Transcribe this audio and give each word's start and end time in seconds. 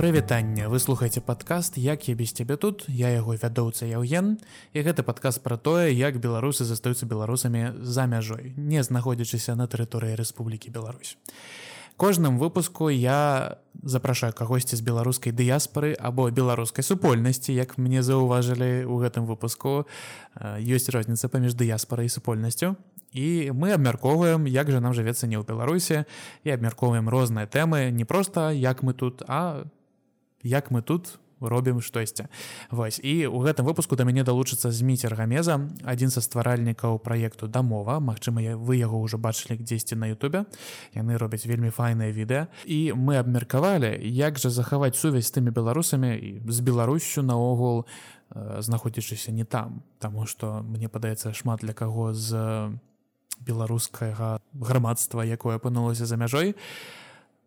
прывітанне. 0.00 0.64
Вы 0.64 0.78
слухаеце 0.80 1.20
падкаст 1.20 1.76
як 1.76 2.08
я 2.08 2.14
без 2.14 2.32
цябе 2.32 2.56
тут 2.56 2.88
я 2.88 3.10
яго 3.12 3.36
вядоўца 3.36 3.84
яўген. 3.84 4.40
І 4.72 4.80
гэты 4.80 5.04
падкаст 5.04 5.44
пра 5.44 5.60
тое 5.60 5.92
як 5.92 6.16
беларусы 6.16 6.64
застаюцца 6.64 7.04
беларусамі 7.04 7.84
за 7.84 8.06
мяжой 8.08 8.54
не 8.56 8.80
знаходзячыся 8.80 9.52
на 9.60 9.68
тэрыторыі 9.68 10.16
Рэспублікі 10.16 10.72
Беларусь. 10.72 11.18
Кожным 12.00 12.40
выпуску 12.40 12.88
я 12.88 13.60
запрашаю 13.82 14.32
кагосьці 14.32 14.76
з 14.76 14.80
беларускай 14.80 15.36
дыяспары 15.36 15.92
або 15.92 16.30
беларускай 16.30 16.80
супольнасці 16.80 17.52
як 17.52 17.76
мне 17.76 18.00
заўважылі 18.00 18.88
ў 18.88 18.96
гэтым 19.04 19.28
выпуску. 19.28 19.84
Ёсць 20.40 20.88
розніца 20.88 21.28
паміж 21.28 21.52
дыяспарай 21.52 22.08
і 22.08 22.14
супольнасцю. 22.16 22.72
І 23.12 23.52
мы 23.52 23.76
абмяркоўваем 23.76 24.48
як 24.48 24.72
жа 24.72 24.80
нам 24.80 24.96
жывецца 24.96 25.28
не 25.28 25.36
ў 25.36 25.44
беларусе 25.44 26.08
і 26.40 26.56
абмяркоўваем 26.56 27.12
розныя 27.12 27.44
тэмы 27.44 27.92
не 27.92 28.08
проста 28.08 28.48
як 28.48 28.80
мы 28.80 28.96
тут 28.96 29.20
а 29.28 29.68
як 30.42 30.70
мы 30.70 30.82
тут 30.82 31.18
робім 31.40 31.80
штосьці. 31.80 32.26
Вось 32.70 33.00
і 33.02 33.26
у 33.26 33.40
гэтым 33.40 33.64
выпуску 33.64 33.96
да 33.96 34.04
мяне 34.04 34.24
далучыцца 34.24 34.70
зміцер 34.70 35.16
гамеза 35.16 35.56
адзін 35.84 36.10
са 36.10 36.20
стваральнікаў 36.20 37.00
праекту 37.00 37.48
дамова 37.48 38.00
Мачыма 38.00 38.44
вы 38.56 38.76
яго 38.76 39.00
ўжо 39.00 39.16
бачылі 39.16 39.56
дзесьці 39.56 39.96
на 39.96 40.12
Ютубе. 40.12 40.44
Яны 40.94 41.16
робяць 41.16 41.46
вельмі 41.46 41.70
файныя 41.70 42.12
відэа. 42.12 42.48
І 42.66 42.92
мы 42.92 43.16
абмеркавалі 43.16 43.96
як 44.04 44.38
жа 44.38 44.50
захаваць 44.50 44.96
сувязь 44.96 45.32
з 45.32 45.40
тымі 45.40 45.50
беларусамі 45.50 46.12
і 46.16 46.30
з 46.44 46.60
беларусю 46.60 47.22
наогул 47.22 47.86
знаходзячыся 48.34 49.32
не 49.32 49.44
там. 49.44 49.82
Таму 49.98 50.26
што 50.26 50.62
мне 50.62 50.88
падаецца 50.88 51.32
шмат 51.32 51.64
для 51.64 51.72
каго 51.72 52.12
з 52.12 52.36
беларускага 53.40 54.38
грамадства 54.52 55.24
якое 55.24 55.56
апынулася 55.56 56.04
за 56.04 56.16
мяжой. 56.20 56.52
а 56.52 56.99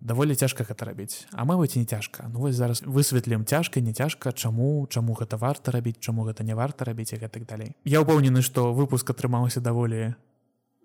даволі 0.03 0.35
цяжка 0.35 0.67
гэта 0.67 0.85
рабіць. 0.85 1.25
А 1.31 1.47
мабыць 1.47 1.79
не 1.79 1.87
цяжка. 1.87 2.27
Ну 2.27 2.43
вось 2.43 2.59
зараз 2.59 2.83
высветлім 2.83 3.47
цяжка 3.47 3.79
не 3.79 3.93
цяжка 3.93 4.35
чаму 4.35 4.85
чаму 4.91 5.15
гэта 5.15 5.39
варта 5.39 5.71
рабіць 5.71 6.03
чаму 6.03 6.27
гэта 6.27 6.43
не 6.43 6.53
варта 6.53 6.85
рабіць 6.85 7.15
і 7.15 7.23
гэтак 7.23 7.47
далей. 7.47 7.71
Я 7.87 8.03
ўпэўнены 8.03 8.43
што 8.43 8.75
выпуск 8.75 9.09
атрымаўся 9.15 9.63
даволі 9.63 10.13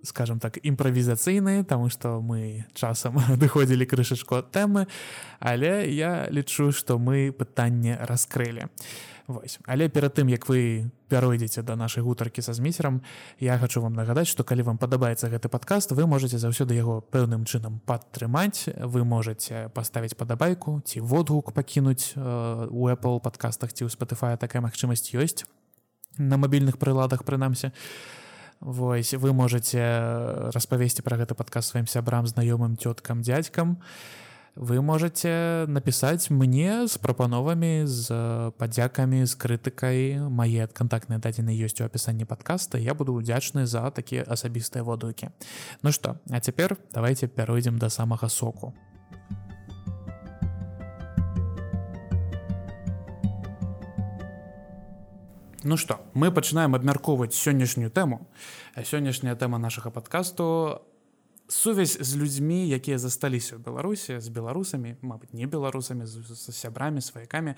скажем 0.02 0.38
так 0.38 0.58
імправізацыйны 0.62 1.64
таму 1.64 1.90
што 1.90 2.22
мы 2.22 2.66
часам 2.74 3.18
выходзілі 3.42 3.86
крышачку 3.86 4.38
ад 4.38 4.54
тэмы 4.54 4.86
але 5.40 5.90
я 5.90 6.30
лічу 6.30 6.70
што 6.70 6.98
мы 7.02 7.34
пытанне 7.34 7.98
раскрылі 7.98 8.70
Вось. 9.28 9.60
але 9.68 9.92
перад 9.92 10.16
тым 10.16 10.32
як 10.32 10.48
вы 10.48 10.88
пяройдзеце 11.12 11.60
да 11.60 11.76
нашай 11.76 12.00
гутаркі 12.00 12.40
са 12.40 12.56
зміцерам 12.56 13.04
я 13.36 13.58
хочу 13.60 13.84
вам 13.84 13.92
нагадаць 13.92 14.24
што 14.24 14.40
калі 14.40 14.64
вам 14.64 14.78
падабаецца 14.80 15.28
гэты 15.28 15.52
падкаст 15.52 15.92
вы 15.92 16.08
можете 16.08 16.40
заўсёды 16.40 16.72
яго 16.72 17.04
пэўным 17.04 17.44
чынам 17.44 17.76
падтрымаць. 17.84 18.72
Вы 18.80 19.04
можете 19.04 19.68
паставіць 19.76 20.16
падабайку 20.16 20.80
ці 20.80 21.04
водгук 21.04 21.52
пакінуць 21.52 22.16
у 22.16 22.88
Apple 22.88 23.20
подкастах 23.20 23.76
ці 23.76 23.84
ў 23.84 23.92
Spotify 23.92 24.40
такая 24.40 24.64
магчымасць 24.64 25.12
ёсць. 25.12 25.44
На 26.16 26.40
мабільных 26.40 26.80
прыладах 26.80 27.28
прынамсі. 27.28 27.76
Вось 28.64 29.12
вы 29.12 29.36
можете 29.36 30.50
распавесці 30.56 31.04
пра 31.04 31.20
гэты 31.20 31.36
падказ 31.36 31.68
сваім 31.68 31.84
сябрам 31.84 32.24
знаёмым 32.24 32.80
цёткам 32.80 33.20
дзядзькам 33.20 33.76
вы 34.58 34.82
можете 34.82 35.64
напісаць 35.70 36.30
мне 36.34 36.90
з 36.90 36.98
прапановамі 36.98 37.86
з 37.86 38.10
падзякамі 38.58 39.22
з 39.22 39.32
крытыкай 39.38 40.18
мае 40.26 40.66
кантактныя 40.66 41.22
дадзены 41.22 41.54
ёсць 41.54 41.78
у 41.78 41.86
апісанні 41.86 42.26
падкаста 42.26 42.78
я 42.82 42.98
буду 42.98 43.14
удзячны 43.14 43.70
за 43.70 43.86
такія 43.94 44.26
асабістыя 44.26 44.82
водукі 44.82 45.30
Ну 45.82 45.92
што 45.92 46.18
а 46.30 46.40
цяпер 46.40 46.76
давайте 46.90 47.28
пяройдзем 47.28 47.78
да 47.78 47.88
самага 47.88 48.28
соку. 48.28 48.74
Ну 55.64 55.76
што 55.76 56.00
мы 56.14 56.30
пачынаем 56.30 56.74
абмяркоўваць 56.74 57.34
сённяшнюю 57.34 57.90
тэму 57.90 58.26
сённяшняя 58.78 59.34
тэма 59.34 59.58
нашага 59.58 59.90
падкасту 59.90 60.82
сувязь 61.48 61.98
з 62.00 62.16
людзьмі 62.16 62.68
якія 62.68 62.98
засталіся 62.98 63.56
ў 63.56 63.64
беларусі 63.64 64.20
з 64.20 64.28
беларусамі 64.28 65.00
мабыць 65.00 65.32
не 65.32 65.48
беларусамі 65.48 66.04
з 66.04 66.52
сябрамі 66.52 67.00
сваякамі 67.00 67.56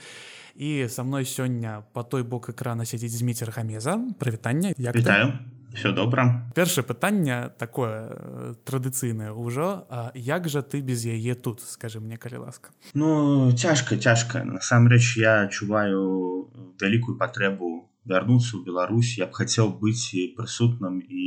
і 0.54 0.86
са 0.86 1.02
мной 1.02 1.26
сёння 1.26 1.82
по 1.92 2.02
той 2.06 2.22
бок 2.22 2.54
экрана 2.54 2.86
сядзіць 2.86 3.18
зміцер 3.18 3.50
гамеза 3.50 3.98
прывітанне 4.18 4.74
я 4.78 4.92
вітаю. 4.94 5.38
Все 5.74 5.92
добра. 5.92 6.50
Першае 6.54 6.82
пытанне 6.82 7.50
такое 7.58 8.10
э, 8.10 8.54
традыцыйнае 8.66 9.30
ўжо 9.30 9.86
як 10.14 10.48
жа 10.50 10.62
ты 10.62 10.82
без 10.82 11.06
яе 11.06 11.34
тут 11.34 11.62
скажи 11.62 12.00
мне 12.00 12.16
калі 12.16 12.46
ласка? 12.46 12.70
Ну 12.94 13.50
цяжка 13.54 13.96
цяжка 13.96 14.42
насамрэч 14.42 15.18
я 15.18 15.46
адчуваю 15.46 16.50
вялікую 16.80 17.18
патрэбу 17.18 17.89
вярнуцца 18.10 18.53
ў 18.56 18.66
Беларусь 18.66 19.15
я 19.22 19.31
б 19.31 19.38
хацеў 19.38 19.72
быць 19.84 20.10
прысутным 20.37 21.00
і 21.00 21.25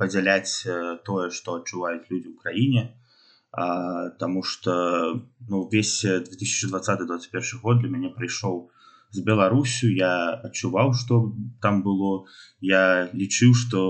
падзяляць 0.00 0.54
тое 1.08 1.26
што 1.40 1.58
адчуваюць 1.62 2.06
людзі 2.12 2.28
ў 2.32 2.36
краіне 2.44 2.84
Таму 4.18 4.42
что 4.42 5.22
ну 5.48 5.68
весь 5.72 6.04
2020-21 6.04 7.60
год 7.62 7.78
для 7.80 7.88
мяне 7.88 8.10
прыйшоў 8.12 8.68
з 9.16 9.22
Беларусю 9.24 9.88
я 9.88 10.36
адчуваў 10.44 10.92
што 10.92 11.32
там 11.62 11.80
было. 11.82 12.26
Я 12.60 13.08
лічыў 13.14 13.54
што 13.56 13.80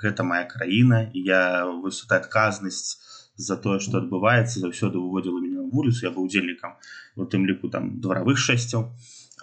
гэта 0.00 0.24
моя 0.24 0.48
краіна 0.48 1.02
і 1.12 1.20
я 1.28 1.66
вось 1.82 2.06
адказнасць 2.08 2.96
за 3.36 3.60
тое 3.60 3.76
што 3.84 4.00
адбываецца 4.00 4.64
заўсёды 4.64 4.96
выводзіла 4.96 5.44
мяне 5.44 5.60
на 5.60 5.68
вуліцу 5.68 6.08
я 6.08 6.12
быў 6.16 6.30
удзельнікам 6.30 6.80
у 7.20 7.28
тым 7.28 7.44
ліку 7.44 7.68
там 7.68 8.00
дваравых 8.00 8.40
шэсцяў 8.40 8.88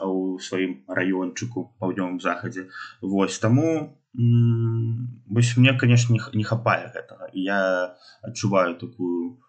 у 0.01 0.39
сваім 0.39 0.83
раёнчыку 0.87 1.73
паўднёвым 1.79 2.19
захадзе. 2.19 2.69
Восьось 3.01 3.39
таму 3.39 3.97
вось 4.13 5.57
мне 5.57 5.73
конечно 5.73 6.17
не 6.33 6.43
хапае 6.43 6.91
гэтага. 6.93 7.29
Я 7.33 7.95
адчуваю 8.21 8.75
такую 8.75 9.39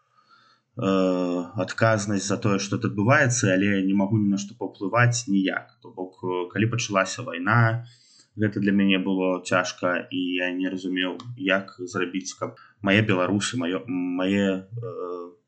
э, 0.77 1.45
адказнасць 1.57 2.29
за 2.29 2.37
тое 2.37 2.59
что 2.59 2.77
адбываецца 2.77 3.53
але 3.53 3.83
не 3.85 3.95
магу 3.95 4.17
ні 4.17 4.29
на 4.29 4.39
што 4.39 4.57
паўплываць 4.57 5.29
ніяк. 5.29 5.77
То 5.83 5.93
бок 5.93 6.21
калі 6.53 6.71
пачалася 6.73 7.23
вайна 7.23 7.85
гэта 8.37 8.61
для 8.61 8.73
мяне 8.73 8.99
было 8.99 9.45
цяжка 9.45 10.09
і 10.11 10.21
я 10.37 10.51
не 10.53 10.69
разумеў 10.69 11.21
як 11.37 11.77
зрабіць 11.79 12.35
каб 12.35 12.57
мае 12.83 13.01
беларусы 13.01 13.57
маё 13.57 13.85
мае 13.89 14.65
э, 14.65 14.93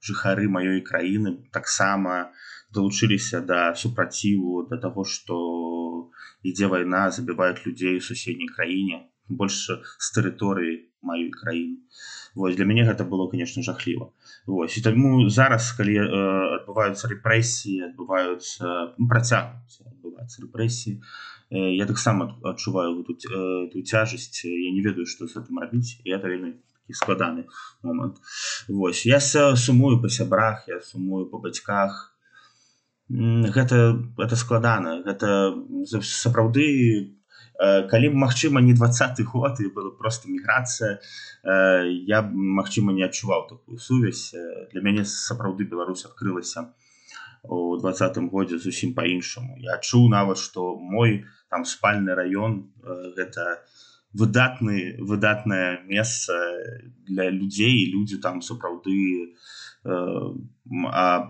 жыхары 0.00 0.48
маёй 0.48 0.80
краіны 0.80 1.36
таксама 1.52 2.32
не 2.32 2.55
далучыліся 2.74 3.40
да 3.40 3.74
супраціву 3.74 4.66
да 4.70 4.80
таго 4.82 5.04
што 5.04 5.36
ідзе 6.42 6.66
вайна 6.72 7.10
забіваюць 7.10 7.64
людзей 7.66 7.98
у 7.98 8.06
суседняй 8.08 8.48
краіне 8.48 9.06
больш 9.28 9.70
з 9.70 10.08
тэрыторыі 10.16 10.86
маёй 11.02 11.30
краіны 11.30 11.82
Вось 12.36 12.56
для 12.56 12.66
мяне 12.68 12.84
гэта 12.84 13.04
было 13.04 13.28
конечно 13.30 13.62
жахліва 13.62 14.10
Вось 14.46 14.76
і 14.78 14.82
таму 14.82 15.28
зараз 15.30 15.72
калі 15.78 15.96
э, 15.98 16.06
адбываюцца 16.60 17.10
рэпрэсіі 17.10 17.90
адбываюцца 17.90 18.94
ну, 18.98 19.08
працягнуць 19.08 19.82
адбываецца 19.86 20.42
рэпрэсіі 20.46 20.94
э, 21.50 21.74
я 21.78 21.86
таксама 21.86 22.34
адчуваю 22.42 23.02
тут 23.08 23.26
э, 23.26 23.82
цяжасць 23.82 24.44
я 24.44 24.70
не 24.74 24.82
ведаю 24.82 25.06
што 25.06 25.26
з 25.26 25.38
гэтым 25.38 25.62
рабіць 25.62 25.98
я 26.04 26.18
это 26.18 26.28
вельмі 26.28 26.54
складаны 26.92 27.46
момант 27.82 28.22
Вось 28.68 29.06
я 29.06 29.20
сумую 29.20 29.98
па 30.02 30.08
сябрах 30.08 30.68
я 30.68 30.80
сумую 30.80 31.26
по 31.30 31.38
бацьках 31.38 32.15
гэта 33.08 34.02
это 34.18 34.36
складана 34.36 35.02
гэта 35.02 35.54
сапраўды 36.02 37.14
калі 37.90 38.10
магчыма 38.12 38.60
не 38.60 38.74
двадцаты 38.74 39.22
год 39.24 39.60
і 39.60 39.70
было 39.72 39.90
просто 39.90 40.28
міграцыя 40.28 40.98
я 42.10 42.22
магчыма 42.22 42.92
не 42.92 43.04
адчуваў 43.06 43.46
такую 43.48 43.78
сувязь. 43.78 44.34
Для 44.72 44.82
мяне 44.82 45.04
сапраўды 45.04 45.64
Беларусь 45.64 46.04
адкрылася 46.04 46.74
у 47.44 47.76
двадцатым 47.78 48.28
годзе 48.28 48.58
зусім 48.58 48.94
по-іншаму 48.94 49.56
я 49.62 49.78
адчуў 49.78 50.08
нават 50.10 50.38
что 50.38 50.76
мой 50.76 51.24
там 51.48 51.64
спальны 51.64 52.14
раён 52.14 52.72
гэта 53.16 53.62
выдатны 54.12 54.96
выдатнае 54.98 55.82
месца 55.86 56.34
для 57.06 57.30
людзей 57.30 57.92
людзі 57.92 58.18
там 58.18 58.42
сапраўды 58.42 59.36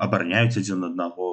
абараняюць 0.05 0.59
адзін 0.61 0.89
аднаго 0.91 1.29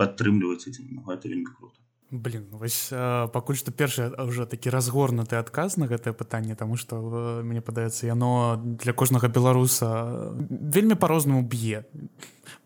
падтрымліваць 0.00 0.68
адзін 0.70 1.02
гэта 1.08 1.24
вельмі 1.32 1.50
круто 1.56 1.78
блин 2.10 2.46
вось 2.54 2.86
пакуль 3.34 3.58
што 3.58 3.74
першы 3.74 4.14
ўжо 4.14 4.46
такі 4.46 4.70
разгорнуты 4.70 5.36
адказ 5.42 5.74
на 5.76 5.90
гэтае 5.90 6.14
пытанне 6.14 6.54
таму 6.54 6.78
што 6.78 7.02
мне 7.42 7.58
падаецца 7.60 8.06
яно 8.06 8.62
для 8.62 8.92
кожнага 8.92 9.26
беларуса 9.28 10.30
вельмі 10.38 10.94
по-рознаму 10.94 11.42
б'е. 11.42 11.82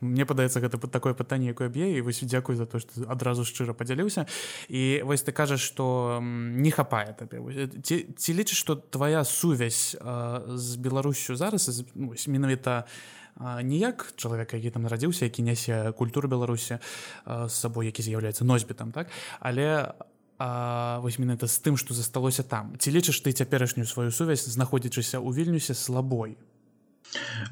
Мне 0.01 0.29
падаецца 0.29 0.61
гэта 0.61 0.77
под 0.77 0.93
такое 0.93 1.17
пытанне 1.17 1.57
якое 1.57 1.73
б'е 1.73 1.97
і 1.97 2.05
вось 2.05 2.21
дзякуй 2.21 2.57
за 2.57 2.67
то 2.69 2.79
што 2.85 3.09
адразу 3.09 3.49
шчыра 3.49 3.73
падзяліўся. 3.73 4.29
І 4.69 5.01
вось 5.09 5.25
ты 5.25 5.33
кажаш 5.33 5.65
што 5.65 6.21
не 6.21 6.71
хапае 6.71 7.17
табе. 7.17 7.41
Ці, 7.81 8.13
ці 8.13 8.31
лічыш 8.37 8.61
што 8.61 8.77
твоя 8.77 9.25
сувязь 9.25 9.97
з 9.97 10.77
беларусю 10.77 11.37
зараз 11.37 11.65
менавіта 12.29 12.85
не 13.63 13.77
як 13.77 14.13
чалавек 14.17 14.55
які 14.55 14.71
там 14.71 14.83
нарадзіўся 14.83 15.25
які 15.25 15.43
нясе 15.43 15.93
культуру 15.93 16.29
беларусі 16.29 16.79
з 17.27 17.53
сабой 17.53 17.87
які 17.87 18.03
з'яўляецца 18.03 18.45
носьбітам 18.45 18.93
так? 18.93 19.09
Але 19.41 19.93
вось 20.41 21.19
менавіта 21.19 21.47
з 21.47 21.61
тым 21.61 21.77
што 21.77 21.95
засталося 21.95 22.43
там. 22.43 22.73
Ці 22.79 22.89
лічыш 22.91 23.21
ты 23.21 23.33
цяперашнюю 23.33 23.87
сваю 23.87 24.11
сувязь 24.11 24.49
знаходзячыся 24.49 25.21
ў 25.21 25.37
вільнюсе 25.37 25.75
слабой? 25.75 26.39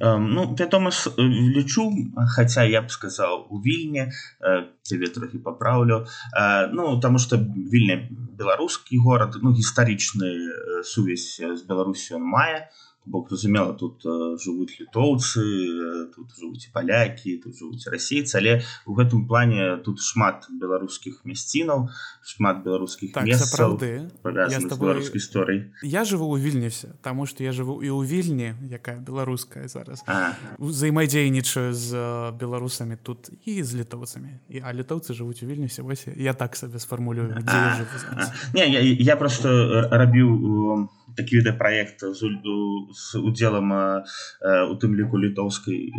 Ну 0.01 0.55
вядома 0.59 0.91
лічу 1.19 1.93
хотя 2.37 2.65
я 2.65 2.83
б 2.83 2.91
сказал 2.91 3.47
у 3.51 3.59
вільне 3.59 4.13
тебе 4.83 5.07
трохі 5.07 5.39
поправлю 5.39 6.07
ну 6.73 7.01
тому 7.01 7.19
что 7.19 7.37
вільня 7.37 8.09
беларускі 8.11 8.99
город 8.99 9.37
ну 9.43 9.53
гістарычны 9.53 10.49
сувязь 10.85 11.43
з 11.43 11.63
беларусю 11.63 12.19
мае 12.19 12.71
бо 13.09 13.27
зразумела 13.29 13.73
тут 13.73 14.05
жывуць 14.05 14.77
літоўцы 14.81 15.41
тут 16.15 16.29
жывуць 16.37 16.69
палякі 16.73 17.37
тут 17.43 17.57
жывуць 17.57 17.89
расейцы 17.89 18.37
але 18.41 18.61
у 18.87 18.95
гэтым 18.99 19.25
плане 19.29 19.81
тут 19.85 20.01
шмат 20.05 20.47
беларускіх 20.53 21.25
мясцінаў 21.25 21.89
шмат 22.23 22.63
беларускіх 22.65 23.13
так, 23.17 23.25
сапраўды 23.41 24.09
беларускай 24.25 25.17
гісторый 25.17 25.73
я 25.83 26.05
жыву 26.05 26.29
у 26.29 26.37
вільнюсе 26.37 26.93
таму 27.03 27.25
што 27.25 27.45
я 27.45 27.53
жыву 27.57 27.81
і 27.81 27.89
ў 27.89 28.05
вільні 28.05 28.49
якая 28.69 29.01
беларуская 29.01 29.69
зараз 29.69 30.05
узаемадзейнічаю 30.59 31.73
з 31.73 31.91
беларусамі 32.37 33.01
тут 33.01 33.33
і 33.49 33.63
з 33.63 33.81
літоўцамі 33.81 34.37
і 34.53 34.61
а 34.61 34.73
літоўцы 34.77 35.17
жывуць 35.17 35.41
у 35.43 35.49
вільнюсе 35.49 35.83
вось 35.83 36.07
я 36.13 36.37
так 36.37 36.57
сабе 36.57 36.79
сфармулюю 36.79 37.33
не 37.33 38.69
я, 38.69 38.81
я 38.81 39.17
просто 39.17 39.89
рабіў 39.91 40.29
у 40.29 40.89
такі 41.19 41.41
відэапраект 41.41 42.07
з, 42.19 42.31
з 42.95 43.23
удзелам 43.31 43.75
у 43.75 44.75
тым 44.83 44.95
ліку 44.99 45.19
літоўскай 45.19 45.91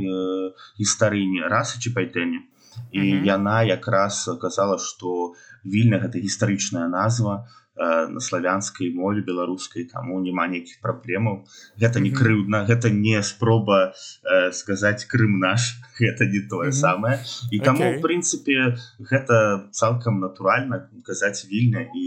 гістарыні 0.79 1.45
расы 1.51 1.83
ці 1.83 1.93
пайтэні 1.97 2.41
і 2.91 2.99
mm 2.99 3.19
-hmm. 3.19 3.25
яна 3.25 3.63
якраз 3.63 4.29
казала 4.41 4.77
што 4.77 5.33
вільня 5.65 5.97
гэта 5.99 6.17
гістарычная 6.19 6.87
назва 6.87 7.45
на 7.79 8.19
славянскай 8.19 8.91
мове 8.93 9.21
беларускай 9.23 9.85
таму 9.87 10.19
няма 10.19 10.47
нейкіх 10.51 10.81
праблемаў. 10.83 11.47
Гэта 11.79 12.03
не 12.03 12.11
крыўдна 12.11 12.65
гэта 12.67 12.91
не 12.91 13.23
спроба 13.23 13.93
э, 14.23 14.51
сказаць 14.51 15.07
Крым 15.07 15.39
наш 15.39 15.79
гэта 15.99 16.27
не 16.27 16.43
тое 16.51 16.71
самае. 16.71 17.23
І 17.51 17.59
таму 17.63 17.83
okay. 17.83 17.97
в 17.97 18.01
прынцыпе 18.03 18.75
гэта 18.99 19.69
цалкам 19.71 20.19
натуральна 20.19 20.89
казаць 21.07 21.47
вільня 21.47 21.87
і 21.95 22.03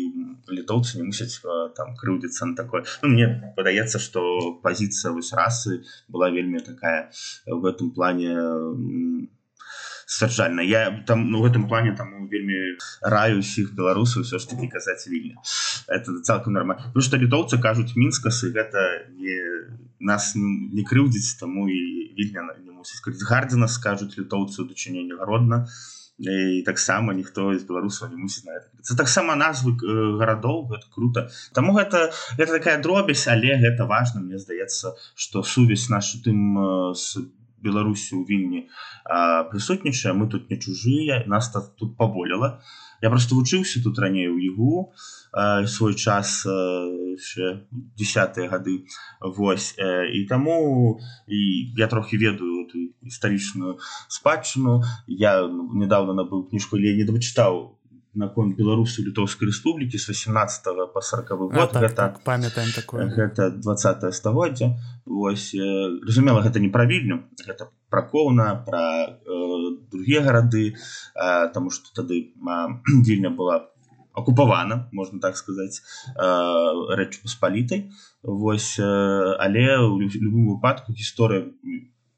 літоўцы 0.52 1.00
не 1.00 1.08
мусяць 1.08 1.40
там 1.76 1.96
крыўдзіцца 1.96 2.52
на 2.52 2.54
такое. 2.54 2.84
Ну, 3.02 3.08
мне 3.08 3.54
падаецца 3.56 3.98
што 3.98 4.60
пазіцыя 4.60 5.12
вось 5.16 5.32
расы 5.32 5.80
была 6.08 6.28
вельмі 6.28 6.60
такая 6.60 7.08
в 7.46 7.64
гэтым 7.64 7.96
плане 7.96 8.28
не 8.28 9.32
сцвярджальна 10.12 10.62
я 10.62 11.02
там 11.06 11.30
ну, 11.30 11.42
в 11.42 11.44
этом 11.44 11.68
плане 11.68 11.96
там 11.96 12.28
вельмі 12.28 12.76
раю 13.00 13.38
усіх 13.40 13.72
беларусаў 13.74 14.22
все 14.22 14.38
ж 14.38 14.48
таки 14.48 14.68
казаць 14.68 15.08
вільня 15.08 15.36
это 15.88 16.20
цалкам 16.22 16.52
нормально. 16.52 16.92
Ну 16.94 17.00
что 17.00 17.16
літоўцы 17.16 17.58
кажуць 17.58 17.96
мінскасы 17.96 18.52
гэта 18.52 19.08
не 19.16 19.38
нас 20.00 20.32
не 20.36 20.84
крыўдзіць 20.84 21.40
таму 21.40 21.68
і 21.68 21.80
вільня 22.18 22.44
не 22.60 22.72
мусіць 22.72 23.24
гардзіна 23.24 23.68
скажуць 23.68 24.18
літоўцы 24.18 24.68
дачынення 24.68 25.16
гародна 25.16 25.66
і 26.18 26.62
таксама 26.66 27.14
ніхто 27.14 27.50
з 27.58 27.64
беларусаў 27.64 28.12
не 28.12 28.20
мусіць 28.20 28.44
это 28.46 28.96
таксама 28.96 29.34
назвы 29.34 29.74
гарадоў 30.20 30.68
гэта 30.70 30.86
круто. 30.92 31.28
Таму 31.52 31.72
гэта 31.72 32.12
это 32.36 32.52
такая 32.58 32.80
дробязь 32.82 33.26
але 33.28 33.56
гэта 33.56 33.86
важно 33.86 34.20
мне 34.20 34.38
здаецца 34.38 34.92
что 35.14 35.42
сувязь 35.42 35.88
нашу 35.88 36.20
тым 36.22 36.92
с 36.94 37.16
беларусі 37.62 38.16
у 38.16 38.24
вільні 38.28 38.68
прысутнічае 39.50 40.12
мы 40.12 40.28
тут 40.28 40.50
не 40.50 40.58
чужыя 40.58 41.22
нас 41.26 41.50
тут 41.50 41.96
паболела. 41.96 42.62
Я 43.02 43.10
просто 43.10 43.34
вучыўся 43.34 43.82
тут 43.82 43.98
раней 43.98 44.28
у 44.28 44.38
ігу 44.38 44.92
свой 45.66 45.94
час 45.94 46.46
десятые 47.98 48.48
гады. 48.48 48.86
Вось 49.20 49.74
і 49.78 50.24
таму 50.28 50.98
і 51.26 51.38
я 51.76 51.86
трохі 51.86 52.16
ведаю 52.16 52.66
эту 52.66 52.94
гістарычную 53.02 53.78
спадчыну. 54.08 54.82
Я 55.06 55.46
ну, 55.46 55.70
недавно 55.74 56.14
набыў 56.14 56.48
кніжку 56.50 56.76
але 56.76 56.94
не 56.94 57.04
дачытаў 57.04 57.81
наконт 58.14 58.56
беларусу 58.56 59.02
літоўскай 59.02 59.48
рэспублікі 59.48 59.96
з 59.96 60.12
18 60.12 60.92
по 60.92 61.00
40 61.00 61.30
год. 61.30 61.52
а, 61.52 61.66
так, 61.66 61.82
гэта 61.82 61.96
так, 61.96 62.20
памятаем 62.24 62.68
такое. 62.74 63.08
гэта 63.08 63.50
20 63.50 64.14
стагоддзя 64.14 64.76
Вось 65.06 65.54
разумела 65.56 66.42
гэта 66.42 66.60
не 66.60 66.68
пра 66.68 66.84
вільню 66.84 67.24
гэта 67.40 67.72
пракоўна 67.88 68.64
пра 68.68 69.16
э, 69.16 69.76
другія 69.90 70.20
гарады 70.20 70.74
э, 70.74 71.48
тому 71.54 71.70
что 71.70 71.88
тады 71.94 72.32
дзільня 72.36 73.30
была 73.38 73.72
акупавана 74.12 74.88
можна 74.92 75.20
так 75.20 75.36
сказаць 75.36 75.80
э, 75.80 76.96
рэч 76.96 77.22
паспалітай. 77.22 77.88
Вось 78.22 78.76
э, 78.78 79.36
але 79.40 79.80
у 79.88 79.96
любым 79.96 80.52
выпадку 80.52 80.92
гісторыя 80.92 81.48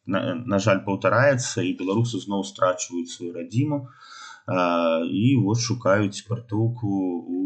на, 0.06 0.34
на 0.34 0.58
жаль 0.58 0.82
паўтараецца 0.82 1.62
і 1.62 1.78
беларусы 1.78 2.18
зноў 2.18 2.42
страчваюць 2.42 3.14
сваю 3.14 3.32
радзіму. 3.38 3.86
і 3.86 4.13
вот 4.46 5.58
шукаюць 5.60 6.26
партоўку 6.28 6.88
у 6.88 7.44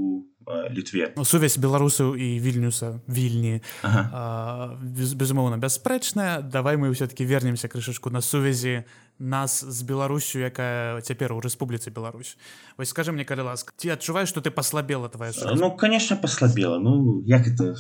літве 0.71 1.13
ну, 1.17 1.25
сувязь 1.25 1.59
беларусаў 1.59 2.17
і 2.17 2.41
вільнюса 2.41 3.01
вільні 3.09 3.61
ага. 3.83 4.79
без, 4.83 5.13
безумоўна 5.13 5.59
бясспрэчная 5.61 6.41
давай 6.41 6.77
мы 6.77 6.91
все-таки 6.91 7.25
вернемся 7.25 7.69
крышачку 7.69 8.11
на 8.11 8.21
сувязі 8.21 8.85
нас 9.19 9.65
з 9.65 9.83
беларусю 9.83 10.39
якая 10.39 11.01
цяпер 11.03 11.33
у 11.33 11.41
Рэспубліцы 11.41 11.91
Беларусь. 11.91 12.39
Вось 12.79 12.89
скажи 12.89 13.13
мне 13.13 13.25
калі 13.25 13.51
ласка 13.51 13.73
ці 13.77 13.91
адчуваеш 13.91 14.29
что 14.29 14.41
ты 14.41 14.51
паслабела 14.51 15.09
твоя 15.09 15.33
ну 15.55 15.77
конечно 15.77 16.17
паслабела. 16.17 16.79
Ну 16.79 17.23
як 17.27 17.47
это 17.47 17.75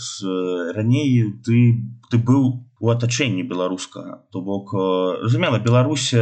раней 0.74 1.32
ты 1.44 1.78
ты 2.10 2.18
быў 2.18 2.67
у 2.80 2.90
атачэнні 2.90 3.42
беларускага 3.42 4.22
то 4.30 4.40
бок 4.40 4.72
разумела 5.22 5.58
Беларусь 5.58 6.12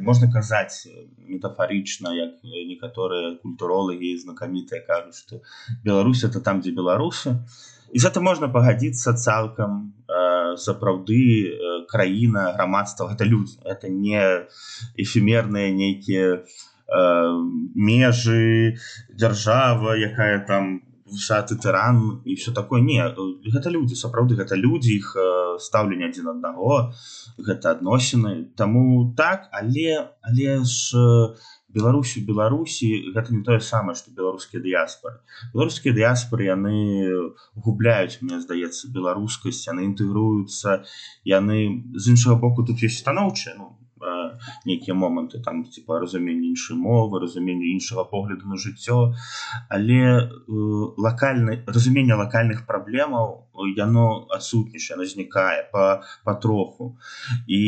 можна 0.00 0.28
казаць 0.32 0.84
метафарычна 1.28 2.12
як 2.12 2.44
некаторыя 2.44 3.36
культуролагі 3.42 4.16
знакамітыя 4.20 4.84
кажуць 4.86 5.16
что 5.16 5.40
Беларусь 5.84 6.24
это 6.24 6.40
там 6.40 6.60
дзе 6.60 6.72
беларусы. 6.72 7.40
І 7.94 7.98
за 7.98 8.08
это 8.08 8.20
можна 8.20 8.48
пагадзіцца 8.48 9.14
цалкам 9.14 9.94
сапраўды 10.58 11.56
краіна 11.88 12.52
грамадства 12.56 13.08
гэта 13.08 13.24
людзі. 13.24 13.58
Это 13.64 13.88
не 13.88 14.46
эфемерныя 14.98 15.70
нейкія 15.70 16.42
межы 17.74 18.76
дзяржава 19.14 19.96
якая 19.96 20.44
там 20.44 20.82
высаты 21.06 21.56
тыран 21.56 22.22
і 22.24 22.34
все 22.34 22.52
такое. 22.52 22.80
Не 22.80 23.00
гэта 23.52 23.70
людзі 23.70 23.94
сапраўды 23.96 24.36
гэта 24.40 24.56
людзі 24.56 24.96
іх 24.96 25.16
стаўленне 25.60 26.08
адзін 26.08 26.32
аднаго 26.34 26.94
гэта 27.38 27.76
адносіны 27.76 28.54
таму 28.56 29.12
так 29.16 29.48
але 29.52 30.08
але 30.22 30.64
ж 30.64 30.96
беларусю 31.68 32.24
беларусі 32.24 32.88
гэта 33.14 33.34
не 33.34 33.42
тое 33.44 33.60
самае 33.60 33.94
што 33.98 34.14
беларускія 34.16 34.62
дыяспоры. 34.62 35.20
Беларускія 35.52 35.94
дыяспоры 35.94 36.48
яны 36.48 36.74
губляюць 37.54 38.22
мне 38.22 38.40
здаецца 38.40 38.88
беларускасць 38.94 39.66
яны 39.68 39.90
інтэгруюцца 39.92 40.82
яны 41.28 41.84
з 41.94 42.04
іншага 42.14 42.40
боку 42.40 42.64
тут 42.64 42.80
ёсць 42.80 43.02
станоўчыя 43.04 43.58
ну 43.58 43.74
нейкія 44.64 44.94
моманты 44.94 45.40
там 45.44 45.64
типа 45.64 46.00
разуменне 46.00 46.48
іншай 46.48 46.76
мовы 46.76 47.20
разуменне 47.20 47.72
іншага 47.72 48.04
погляду 48.04 48.48
на 48.48 48.56
жыццё. 48.56 49.14
Але 49.68 50.00
э, 50.00 50.28
лакальны 50.96 51.62
разуменне 51.66 52.14
лакальных 52.14 52.66
праблемаў 52.66 53.44
яно 53.76 54.26
адсутнічае 54.34 54.98
назнікае 54.98 55.70
по 55.72 56.02
патроху. 56.24 56.96
І 57.46 57.62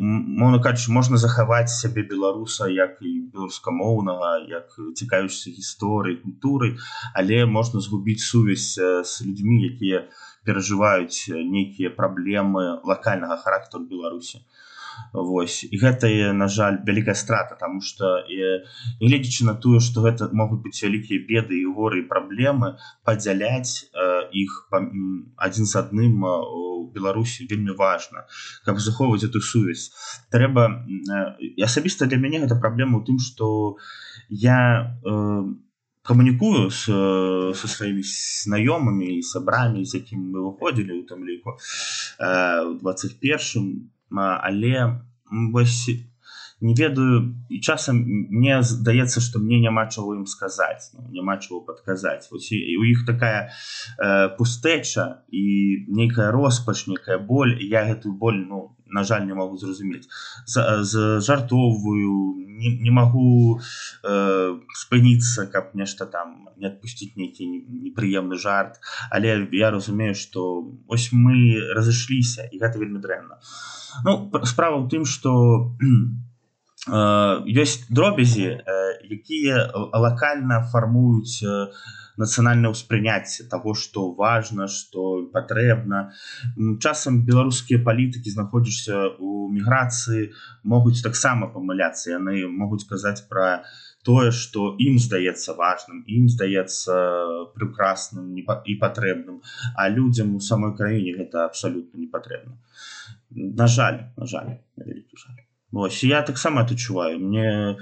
мона 0.00 0.62
кажучы 0.62 0.92
можна 0.92 1.16
захаваць 1.16 1.70
сябе 1.70 2.02
беларуса 2.02 2.68
як 2.68 3.02
і 3.02 3.12
беларускамоўнага 3.34 4.46
як 4.48 4.76
цікавішся 4.94 5.50
гісторыі 5.50 6.22
культуры 6.22 6.76
але 7.14 7.46
можна 7.46 7.80
згубіць 7.80 8.22
сувязь 8.22 8.78
з 8.78 9.12
людзьмі 9.26 9.62
якія 9.68 10.08
перажываюць 10.46 11.30
нейкія 11.30 11.90
праблемы 11.90 12.82
лакальнага 12.84 13.36
характару 13.36 13.84
беларусі 13.84 14.42
Вось. 15.12 15.64
І 15.64 15.76
гэта 15.76 16.08
на 16.32 16.48
жаль 16.48 16.78
вялікая 16.86 17.14
страта 17.14 17.56
тому 17.60 17.80
что 17.80 18.24
гледзячы 19.00 19.44
на 19.44 19.54
тое 19.54 19.80
что 19.80 20.02
гэта 20.02 20.30
могуць 20.32 20.62
быць 20.64 20.82
вялікія 20.82 21.20
беды 21.28 21.60
і 21.60 21.72
горы 21.72 22.02
і 22.02 22.08
праблемы 22.08 22.76
падзяляць 23.04 23.92
іх 24.32 24.68
адзін 25.36 25.66
з 25.66 25.74
адным 25.76 26.24
у 26.24 26.88
беларусі 26.92 27.46
вельмі 27.50 27.76
важна 27.76 28.24
каб 28.64 28.80
захоўваць 28.80 29.24
эту 29.24 29.40
сувязь. 29.40 29.92
Трэба 30.32 30.84
асабіста 31.62 32.06
для 32.06 32.16
мяне 32.16 32.40
гэта 32.44 32.56
праблема 32.56 32.98
у 32.98 33.04
тым 33.04 33.18
что 33.18 33.76
я 34.28 34.88
камунікую 36.02 36.70
с 36.70 36.84
со 37.54 37.68
сваімі 37.68 38.02
знаёмымі 38.02 39.18
і 39.18 39.22
сабрамі 39.22 39.84
з 39.86 40.02
якім 40.02 40.34
мы 40.34 40.42
выходзілі 40.50 40.98
у 40.98 41.02
там 41.06 41.22
ліку 41.24 41.54
21 42.18 43.90
але 44.18 45.02
вось 45.52 45.88
не 46.62 46.74
ведаю 46.74 47.34
і 47.50 47.60
часам 47.60 47.98
мне 48.06 48.62
здаецца 48.62 49.20
что 49.20 49.38
мне 49.42 49.58
няма 49.58 49.86
чаго 49.90 50.14
ім 50.14 50.26
сказаць 50.26 50.94
ну, 50.94 51.10
няма 51.10 51.36
чаго 51.42 51.60
падказаць 51.66 52.30
і 52.30 52.76
у 52.78 52.84
іх 52.86 53.02
такая 53.06 53.50
э, 53.98 54.28
пустэча 54.38 55.26
і 55.28 55.44
нейкая 55.88 56.30
роспач 56.30 56.86
некая 56.86 57.18
боль. 57.18 57.58
Я 57.58 57.84
гэтую 57.84 58.14
боль 58.14 58.46
ну 58.46 58.76
на 58.92 59.04
жаль 59.04 59.26
не 59.26 59.34
могу 59.34 59.56
зразумець. 59.56 60.08
Жартовую 60.46 62.36
не, 62.62 62.76
не 62.78 62.90
могу 62.90 63.60
э, 64.04 64.58
спыніцца 64.76 65.46
каб 65.46 65.74
нешта 65.74 66.06
там 66.06 66.48
не 66.56 66.68
адпусціць 66.68 67.16
нейкі 67.16 67.46
непрыемны 67.88 68.38
жарт. 68.38 68.78
Але 69.10 69.48
я 69.52 69.70
разумею 69.70 70.14
что 70.14 70.68
ось 70.86 71.10
мы 71.12 71.58
разышліся 71.74 72.48
і 72.52 72.58
гэта 72.58 72.78
вельмі 72.78 73.00
дрэнна. 73.00 73.40
Ну 74.04 74.30
справа 74.44 74.78
ў 74.80 74.88
тым 74.88 75.04
что 75.04 75.72
ёсць 77.62 77.86
дробязі 77.90 78.58
якія 79.06 79.70
лакальна 79.94 80.62
фармуюць 80.72 81.42
нацыянальнае 82.20 82.72
ўспрыняцце 82.72 83.48
того 83.48 83.74
что 83.74 84.10
важно 84.12 84.68
что 84.68 85.28
патрэбна 85.32 86.12
часам 86.80 87.22
беларускія 87.28 87.80
палітыкі 87.84 88.32
знаходзішся 88.34 89.16
у 89.18 89.48
міграцыі 89.52 90.32
могуць 90.64 91.02
таксама 91.06 91.48
памыляцца 91.54 92.12
яны 92.16 92.48
могуць 92.48 92.84
казаць 92.88 93.24
пра 93.28 93.64
тое 94.04 94.30
что 94.30 94.72
ім 94.86 94.98
здаецца 94.98 95.54
важным 95.58 96.02
ім 96.06 96.28
здаецца 96.32 96.98
прекрасным 97.54 98.34
і 98.36 98.74
патрэбным 98.82 99.40
а 99.76 99.88
людзям 99.88 100.34
у 100.36 100.40
самой 100.40 100.76
краіне 100.76 101.16
гэта 101.20 101.46
абсалютна 101.46 102.02
не 102.02 102.10
патрэбна 102.18 102.58
на 103.62 103.66
жаль 103.78 104.04
на 104.16 104.28
жаль 104.34 104.52
вялікі 104.76 105.24
жаль 105.24 105.41
Ось, 105.74 106.04
я 106.04 106.22
таксама 106.22 106.62
адчуваю 106.62 107.18
мне 107.18 107.76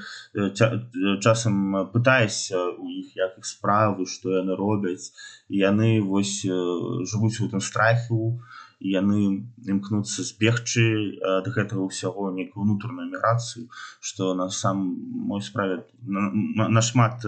часам 1.21 1.91
пытаюся 1.93 2.71
у 2.79 2.87
іх 2.87 3.17
як 3.17 3.39
іх 3.39 3.47
справы 3.47 4.07
што 4.07 4.37
яны 4.39 4.55
робяць 4.55 5.11
яны 5.51 5.99
вось 5.99 6.47
жывуць 6.47 7.41
у 7.43 7.49
тым 7.51 7.61
страху 7.61 8.39
яны 8.81 9.45
імкнуцца 9.69 10.25
збегчы 10.25 10.85
ад 11.21 11.47
гэтага 11.53 11.85
ўсяго 11.85 12.33
нейкую 12.33 12.65
унутраную 12.65 13.13
міграцыю 13.13 13.69
што 14.01 14.35
на 14.35 14.49
сам 14.49 14.85
мой 15.31 15.45
справе 15.45 15.85
нашмат 16.01 17.25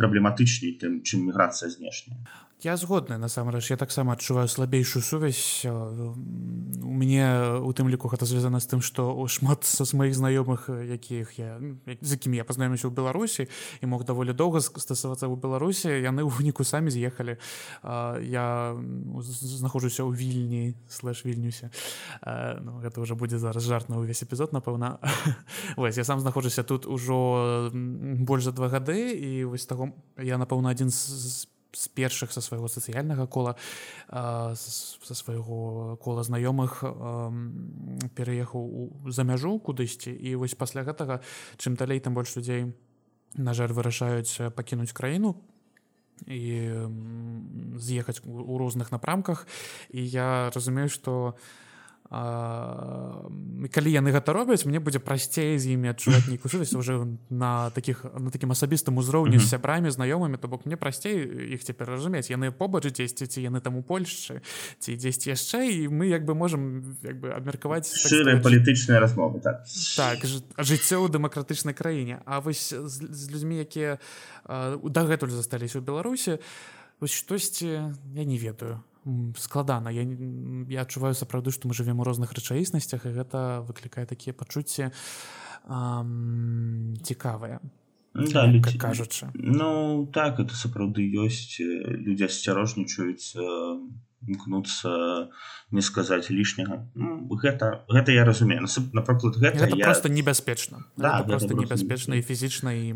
праблематычней 0.00 0.78
тым 0.80 1.02
чым 1.04 1.28
міграцыя 1.28 1.68
знешняя. 1.70 2.20
Я 2.62 2.76
згодны 2.76 3.16
насамрэч. 3.16 3.70
Я 3.70 3.76
таксама 3.76 4.12
адчуваю 4.12 4.46
слабейшую 4.48 5.02
сувязь. 5.02 5.64
У 5.64 6.92
мяне 6.92 7.56
у 7.64 7.72
тым 7.72 7.88
ліку 7.88 8.12
гэта 8.12 8.28
звязана 8.28 8.60
з 8.60 8.68
тым 8.68 8.84
што 8.84 9.16
шмат 9.32 9.64
са 9.64 9.88
з 9.88 9.96
маіх 9.96 10.12
знаёмых 10.12 10.68
якіх 10.68 11.40
я 11.40 11.56
з 11.88 12.10
якімі 12.20 12.36
я 12.36 12.44
пазнаёмся 12.44 12.84
ў 12.84 12.92
беларусі 12.92 13.48
і 13.80 13.84
мог 13.88 14.04
даволі 14.04 14.36
доўга 14.36 14.60
стасавацца 14.60 15.24
ў 15.24 15.40
беларусі 15.40 15.88
яны 15.88 16.20
ў 16.20 16.28
выніку 16.28 16.60
самі 16.60 16.92
з'ехалі. 16.92 17.40
Я 18.28 18.76
знаходжуся 19.56 20.04
ў 20.04 20.12
вільні 20.12 20.69
слэш 20.88 21.24
вільнюсе 21.24 21.70
ну, 22.60 22.80
гэта 22.80 23.00
ўжо 23.00 23.16
будзе 23.16 23.38
зараз 23.38 23.64
жарт 23.64 23.88
на 23.88 24.00
ўвесь 24.00 24.22
эпізод 24.22 24.52
напэўна. 24.52 24.98
Вось 25.76 25.96
я 25.96 26.04
сам 26.04 26.20
знаходжуся 26.20 26.62
тут 26.62 26.86
ужо 26.86 27.70
больш 27.72 28.44
за 28.44 28.52
два 28.52 28.68
гады 28.68 29.14
і 29.14 29.44
вось 29.44 29.66
таго 29.66 29.92
я 30.18 30.38
напэўна 30.38 30.70
адзін 30.70 30.90
з 30.90 31.50
з 31.72 31.88
першых 31.88 32.32
са 32.32 32.40
свайго 32.40 32.68
сацыяльнага 32.68 33.26
кола 33.26 33.54
са 34.10 35.14
свайго 35.14 35.96
кола 36.02 36.22
знаёмых 36.26 36.82
пераехаў 38.14 38.90
за 39.06 39.22
мяжу 39.22 39.58
кудысьці. 39.58 40.10
І 40.10 40.34
вось 40.34 40.58
пасля 40.58 40.82
гэтага 40.82 41.22
чым 41.56 41.76
далей 41.76 42.00
там 42.00 42.14
больш 42.14 42.34
людзей 42.36 42.74
на 43.38 43.54
жаль 43.54 43.70
вырашаюць 43.70 44.50
пакінуць 44.54 44.92
краіну 44.92 45.38
і 46.26 46.70
з'ехаць 47.76 48.20
у 48.24 48.58
розных 48.58 48.92
напрамках 48.92 49.46
і 49.90 50.04
я 50.04 50.50
разумею 50.54 50.88
што 50.88 51.34
у 51.34 51.34
калі 52.10 53.86
яны 53.86 54.10
гэта 54.10 54.34
робяць 54.34 54.66
мне 54.66 54.82
будзе 54.82 54.98
прасцей 54.98 55.54
з 55.62 55.78
імі 55.78 55.94
адчуваць 55.94 56.26
нейкую 56.26 56.50
сувязь 56.50 56.74
уже 56.74 57.06
на 57.30 57.70
таких 57.70 58.02
на 58.02 58.34
такім 58.34 58.50
асабістым 58.50 58.98
узроўні 58.98 59.38
з 59.38 59.46
сябрамі 59.46 59.94
знаёмымі 59.94 60.34
то 60.42 60.50
бок 60.50 60.66
мне 60.66 60.74
прасцей 60.74 61.22
іх 61.54 61.62
цяпер 61.62 61.86
разумець. 61.86 62.26
Яны 62.26 62.50
побач 62.50 62.90
дзесьці 62.90 63.30
ці 63.30 63.38
яны 63.38 63.62
там 63.62 63.78
у 63.78 63.86
Польшчы 63.86 64.42
ці 64.82 64.98
дзесьці 64.98 65.30
яшчэ 65.30 65.70
і 65.70 65.86
мы 65.86 66.10
як 66.10 66.26
бы 66.26 66.34
можам 66.34 66.98
як 67.06 67.22
бы 67.22 67.30
абмеркаваць 67.30 67.86
шчырыя 67.86 68.42
палітычныя 68.42 68.98
размовы 68.98 69.38
так. 69.38 69.62
Так 69.94 70.18
жыццё 70.58 71.06
ў 71.06 71.14
дэмакратычнай 71.14 71.78
краіне. 71.78 72.26
А 72.26 72.42
вось 72.42 72.74
з, 72.74 73.06
з 73.06 73.30
людзьмі 73.30 73.62
якія 73.62 74.02
дагэтуль 74.82 75.30
засталіся 75.30 75.78
ў 75.78 75.86
беларусі 75.86 76.42
вось 76.98 77.14
штосьці 77.14 77.94
я 78.18 78.24
не 78.26 78.34
ведаю 78.34 78.82
складана. 79.36 79.90
Я, 79.90 80.04
я 80.68 80.82
адчуваю 80.82 81.14
сапраўды 81.14 81.50
што 81.50 81.68
мы 81.68 81.74
жывем 81.74 82.00
у 82.00 82.04
розных 82.04 82.32
рэчаіснасцях 82.36 83.06
і 83.06 83.14
гэта 83.16 83.64
выклікае 83.66 84.06
такія 84.06 84.34
пачуцці 84.34 84.90
цікавыя 87.04 87.60
да, 88.14 88.52
кажучы. 88.78 89.30
Ну 89.34 90.08
так 90.12 90.40
это 90.40 90.54
сапраўды 90.54 91.06
ёсць. 91.14 91.60
Людзі 91.60 92.26
асцярожнічаюць 92.26 93.38
імкнуцца 94.26 95.28
не 95.70 95.82
сказаць 95.82 96.30
лішняга. 96.30 96.86
Ну, 96.94 97.28
гэта 97.40 97.84
гэта 97.88 98.12
я 98.12 98.24
разумею. 98.24 98.66
Напрыклад 98.92 99.36
гэта, 99.36 99.64
гэта 99.64 99.76
я... 99.76 99.84
просто 99.84 100.08
небяспечна. 100.08 100.84
Да, 100.96 101.22
просто 101.22 101.54
небяспечна 101.54 102.16
і 102.16 102.22
фізічна 102.22 102.72
і, 102.72 102.94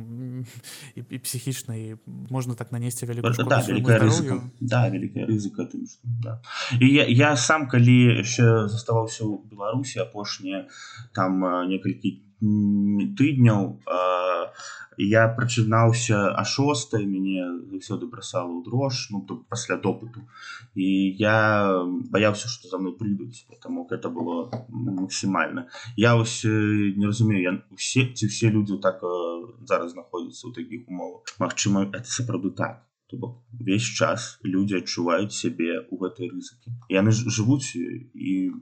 і, 0.95 1.05
і 1.11 1.19
псіхічна 1.19 1.75
і 1.75 1.97
можна 2.07 2.55
так 2.55 2.73
нанесці 2.73 3.07
вялікую 3.07 3.33
да, 3.33 3.59
рызыка 3.99 4.41
да, 4.61 4.89
вялікая 4.89 5.27
рызыка 5.27 5.65
тым 5.69 5.87
што, 5.89 6.03
да. 6.05 6.41
і 6.81 6.89
я, 6.89 7.07
я 7.09 7.37
сам 7.37 7.69
калі 7.69 8.21
яшчэ 8.21 8.69
заставаўся 8.69 9.25
ў 9.25 9.41
беларусі 9.49 10.05
апошнія 10.05 10.67
там 11.15 11.41
некалькі 11.71 12.21
тыдняў 13.19 13.81
а 13.87 14.53
я 14.97 15.27
прачынаўся 15.29 16.31
а 16.31 16.45
шостой 16.45 17.07
мяне 17.07 17.43
заўсёды 17.71 18.07
бросала 18.07 18.51
ў 18.51 18.63
дрож 18.65 19.11
ну 19.11 19.23
то 19.27 19.43
пасля 19.51 19.77
допыту. 19.77 20.23
І 20.75 21.15
я 21.19 21.83
баяўся 22.11 22.49
что 22.49 22.69
за 22.69 22.79
мной 22.79 22.95
прыйдуць 22.95 23.47
потому 23.51 23.89
это 23.91 24.09
было 24.09 24.51
максімальна. 24.69 25.67
Я 25.97 26.15
вось 26.15 26.45
не 26.45 27.07
разумею 27.07 27.43
я 27.43 27.53
усе 27.71 28.07
ці 28.15 28.27
все 28.27 28.51
людзі 28.51 28.79
так 28.83 29.03
зараз 29.67 29.93
знаходзяцца 29.93 30.49
ў 30.49 30.55
такіх 30.55 30.89
умовах? 30.89 31.23
Мачыма 31.39 31.91
это 31.91 32.07
сапраўды 32.07 32.51
так. 32.51 32.87
То 33.11 33.17
бок 33.17 33.43
весь 33.53 33.85
час 33.85 34.39
людзі 34.45 34.79
адчуваюць 34.81 35.35
сябе 35.35 35.83
у 35.91 35.99
гэтай 35.99 36.31
рызыкі. 36.31 36.71
Яны 36.89 37.11
жывуць 37.11 37.75
і 37.75 38.55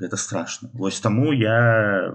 гэта 0.00 0.16
страшно 0.16 0.70
вось 0.72 1.00
таму 1.00 1.32
я 1.32 2.14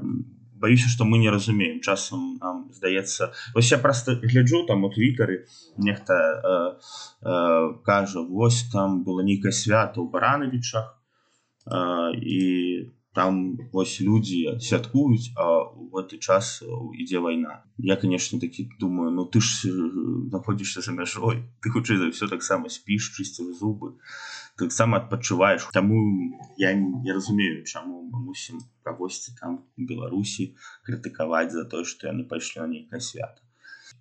баюся 0.59 0.89
что 0.89 1.05
мы 1.05 1.17
не 1.17 1.29
разумеем. 1.29 1.81
Часам 1.81 2.37
нам 2.41 2.71
здаецца 2.73 3.31
вось 3.53 3.71
я 3.71 3.77
просто 3.77 4.15
гляджу 4.15 4.65
там 4.65 4.83
у 4.83 4.89
твиттары 4.89 5.45
нехта 5.77 6.13
э, 6.13 6.79
э, 7.21 7.73
кажа 7.83 8.21
вось 8.21 8.63
там 8.71 9.03
было 9.03 9.21
нейкае 9.21 9.51
свято 9.51 10.01
ў 10.01 10.09
барановичах 10.09 10.97
э, 11.65 12.15
і 12.15 12.91
там 13.17 13.57
вось 13.73 13.97
людзі 14.01 14.61
святкуюць 14.61 15.33
а 15.33 15.65
в 15.73 15.89
гэты 15.89 16.21
час 16.21 16.61
ідзе 16.93 17.17
вайна 17.17 17.63
я 17.77 17.97
конечно 17.97 18.39
такі 18.39 18.69
думаю 18.79 19.09
ну 19.11 19.25
ты 19.25 19.41
ж 19.41 19.73
знаходзішся 20.29 20.85
за 20.85 20.93
мяжой 20.93 21.41
ты 21.65 21.73
хутчэй 21.73 21.97
за 21.97 22.09
все 22.13 22.29
таксама 22.29 22.69
спіш 22.69 23.09
чысціў 23.17 23.57
зубы 23.57 23.97
таксама 24.59 25.01
адпачуваеш 25.01 25.67
таму 25.79 26.03
я 26.57 26.73
не 26.73 27.11
разумею 27.17 27.65
чаму 27.65 28.03
мы 28.11 28.23
мусім 28.29 28.61
кагосьці 28.87 29.35
там 29.41 29.59
беларусі 29.77 30.53
крытыкаваць 30.87 31.51
за 31.57 31.65
тое 31.73 31.83
што 31.91 32.11
яны 32.11 32.27
пайшлі 32.31 32.63
на 32.63 32.71
нейкае 32.75 33.03
свята 33.09 33.45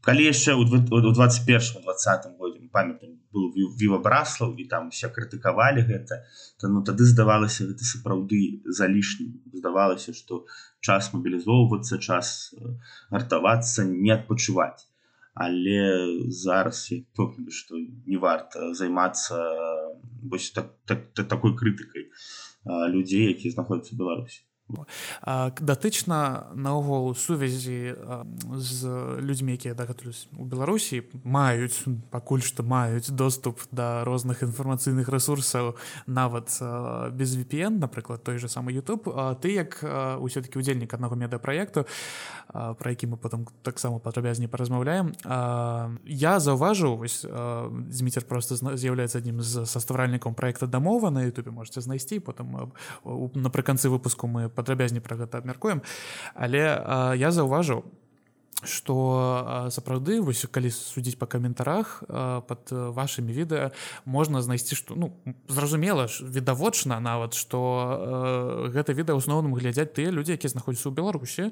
калі 0.07 0.29
яшчэ 0.31 0.55
ў 0.55 0.65
21 0.71 1.83
20 1.83 2.27
годзе 2.39 2.57
памятаем 2.77 3.15
был 3.33 3.53
вівабраслаў 3.81 4.57
і 4.61 4.65
там 4.73 4.91
все 4.95 5.09
крытыкавалі 5.09 5.85
гэта. 5.91 6.21
То 6.61 6.69
ну 6.73 6.83
тады 6.89 7.09
здавалася 7.09 7.69
гэта 7.69 7.89
сапраўды 7.91 8.41
залішнім. 8.81 9.33
Здавалася 9.61 10.13
што 10.19 10.45
час 10.89 11.13
мобілізоўвацца 11.15 12.01
час 12.09 12.35
гартавацца 13.11 13.89
не 13.89 14.13
адпачываць 14.19 14.85
але 15.37 15.81
зараз 16.33 16.79
што 17.53 17.77
не 18.09 18.17
варта 18.17 18.73
займацца 18.75 19.37
вось 20.33 20.51
так, 20.57 20.73
так, 20.89 21.07
так, 21.13 21.29
такой 21.29 21.53
крытыкай 21.61 22.09
людзей 22.95 23.29
якія 23.37 23.53
знаходзяцца 23.53 24.01
беларусі 24.01 24.41
датычна 25.61 26.51
наогул 26.55 27.15
сувязі 27.15 27.95
з 28.57 28.79
людзьмі 29.21 29.53
якія 29.53 29.75
дагатуль 29.75 30.11
у 30.35 30.45
беларусі 30.45 31.03
маюць 31.23 31.87
пакуль 32.11 32.43
што 32.43 32.67
маюць 32.67 33.11
доступ 33.11 33.63
да 33.71 34.03
розных 34.03 34.43
інфармацыйных 34.43 35.07
ресурсаў 35.09 35.79
нават 36.07 36.59
без 37.15 37.37
VPN 37.39 37.79
напрыклад 37.79 38.25
той 38.25 38.39
же 38.39 38.49
самы 38.49 38.73
YouTube. 38.73 39.07
Ты 39.41 39.55
як 39.55 39.79
усё-таки 40.19 40.59
удзельнік 40.59 40.93
аднаго 40.95 41.15
медыапраекту 41.15 41.87
про 42.53 42.91
які 42.91 43.07
мы 43.07 43.17
потом 43.17 43.47
таксама 43.63 43.99
падрабязней 43.99 44.49
паразмаўляем 44.49 45.15
я 46.05 46.41
заўважыў 46.41 46.97
вось 46.97 47.23
зміцер 47.91 48.25
просто 48.25 48.57
з'яўляецца 48.77 49.19
аднім 49.19 49.43
з 49.43 49.67
саставальнікаў 49.67 50.35
проекта 50.35 50.67
дамова 50.67 51.11
на 51.11 51.23
Ютубе 51.23 51.51
можете 51.51 51.81
знайсці 51.81 52.19
потым 52.19 52.73
напрыканцы 53.35 53.89
выпуску 53.89 54.27
мы 54.27 54.49
падрабязней 54.57 55.05
пра 55.05 55.21
гэта 55.21 55.45
абмяркуем 55.45 55.85
але 56.35 56.65
а, 56.65 57.13
я 57.13 57.31
заўважыў 57.31 57.85
что 58.65 59.69
сапраўды 59.69 60.17
вось 60.25 60.49
калі 60.49 60.73
судзіць 60.73 61.21
па 61.21 61.29
каментарах 61.29 62.01
под 62.49 62.73
вашими 62.73 63.29
відэа 63.29 63.77
можна 64.09 64.41
знайсці 64.41 64.73
что 64.75 64.97
ну 64.97 65.13
зразумела 65.49 66.09
ж 66.09 66.25
відавочна 66.25 66.97
нават 67.01 67.37
что 67.37 68.65
гэта 68.73 68.97
відэа 68.97 69.21
асноўным 69.21 69.53
глядзяць 69.53 69.93
тыя 69.93 70.09
людзі 70.09 70.41
якія 70.41 70.57
знаходзяцца 70.57 70.89
ў 70.89 70.97
беларусі. 70.97 71.43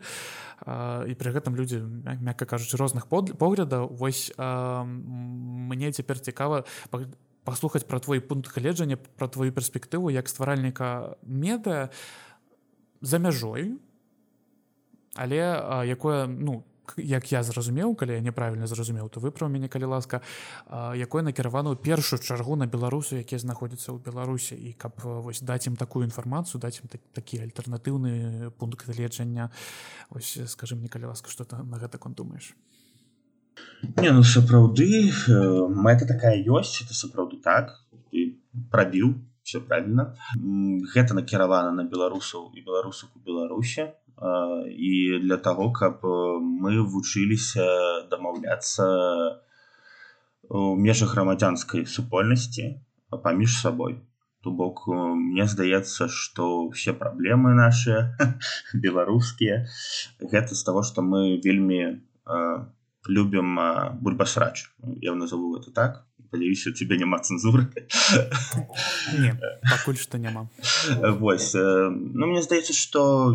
І 0.64 1.12
пры 1.12 1.28
гэтым 1.36 1.52
людзі 1.52 1.84
мякка 2.24 2.48
кажучы 2.48 2.80
розных 2.80 3.04
поглядаў. 3.06 3.92
Вось 3.92 4.32
мне 4.38 5.92
цяпер 5.92 6.20
цікава 6.20 6.64
паслухаць 7.44 7.84
пра 7.84 8.00
твой 8.00 8.24
пункт 8.24 8.48
гледжання 8.48 8.96
пра 8.96 9.28
твою 9.28 9.52
перспектыву 9.52 10.08
як 10.08 10.28
стваральніка 10.28 11.20
меда 11.22 11.92
за 13.04 13.20
мяжой 13.20 13.76
але 15.14 15.40
а, 15.40 15.84
якое 15.84 16.26
ну 16.26 16.64
як 16.96 17.32
я 17.32 17.42
зразумеў 17.42 17.94
калі 17.96 18.18
я 18.18 18.20
неправільна 18.20 18.66
зразумеў 18.66 19.08
то 19.08 19.20
выправ 19.20 19.48
мяне 19.48 19.68
калі 19.68 19.88
ласка 19.88 20.20
якое 20.94 21.22
накіравана 21.22 21.72
ў 21.72 21.80
першую 21.80 22.20
чаргу 22.20 22.56
на 22.56 22.66
беларусу 22.66 23.16
якія 23.16 23.38
знаходзяцца 23.38 23.92
ў 23.92 23.98
беларусі. 24.04 24.54
І 24.54 24.72
каб 24.76 25.00
вось 25.00 25.40
даць 25.40 25.66
ім 25.66 25.76
такую 25.76 26.04
інфармацыю 26.04 26.60
даць 26.60 26.80
ім 26.80 26.88
так, 26.88 27.00
такі 27.12 27.40
альтэрнатыўны 27.46 28.50
пункт 28.58 28.88
лечання 28.88 29.50
ось 30.10 30.38
скажи 30.46 30.76
мне 30.76 30.88
калі 30.88 31.12
ласка 31.14 31.30
что 31.30 31.44
то 31.44 31.62
на 31.62 31.78
гэта 31.78 31.98
кон 31.98 32.12
думаешь 32.12 32.54
Не 33.82 34.12
ну 34.12 34.22
сапраўды 34.22 35.12
мэта 35.70 36.06
такая 36.06 36.36
ёсць 36.36 36.82
это 36.84 36.94
сапраўды 36.94 37.40
так 37.40 37.80
ты 38.10 38.36
прабіў 38.70 39.14
все 39.44 39.60
правильно. 39.60 40.16
Гэта 40.94 41.14
накіравана 41.14 41.70
на 41.70 41.84
беларусаў 41.84 42.50
і 42.56 42.64
беларусах 42.64 43.12
у 43.14 43.20
беларусе 43.20 43.92
і 44.16 45.18
для 45.20 45.36
того 45.36 45.70
каб 45.72 46.00
мы 46.40 46.80
вучыліся 46.80 48.08
дамаўляцца 48.10 48.88
у 50.48 50.74
межах 50.76 51.14
грамадзянскай 51.14 51.86
супольнасці 51.86 52.80
паміж 53.22 53.60
сабой. 53.60 54.00
То 54.40 54.50
бок 54.50 54.84
мне 54.88 55.46
здаецца 55.48 56.08
что 56.08 56.68
все 56.70 56.92
праблемы 56.92 57.54
наши 57.54 58.16
беларускія 58.74 59.68
гэта 60.20 60.54
з 60.54 60.62
того 60.64 60.82
что 60.82 61.02
мы 61.02 61.40
вельмі 61.44 62.00
любім 63.08 63.60
бульбасрач 64.00 64.68
я 65.00 65.14
назову 65.14 65.56
это 65.56 65.70
так 65.70 66.04
спадзяюся 66.34 66.70
у 66.70 66.72
тебе 66.72 66.98
няма 66.98 67.18
цэнзуры 67.22 67.70
пакуль 69.70 69.96
што 69.96 70.18
няма 70.18 70.48
Вось 71.22 71.54
ну 71.54 72.26
мне 72.26 72.42
здаецца 72.42 72.74
што 72.74 73.30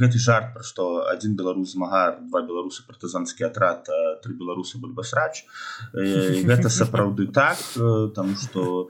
гэты 0.00 0.20
жарт 0.20 0.52
пра 0.54 0.62
што 0.62 1.08
адзін 1.08 1.36
беларус 1.36 1.72
змагар 1.72 2.20
два 2.28 2.42
беларусы 2.44 2.84
партызанскі 2.86 3.48
атрад 3.48 3.88
тры 4.22 4.36
беларусы 4.36 4.78
бульбасрач 4.78 5.44
гэта 5.92 6.68
сапраўды 6.68 7.28
так 7.32 7.58
там 8.14 8.36
што 8.36 8.88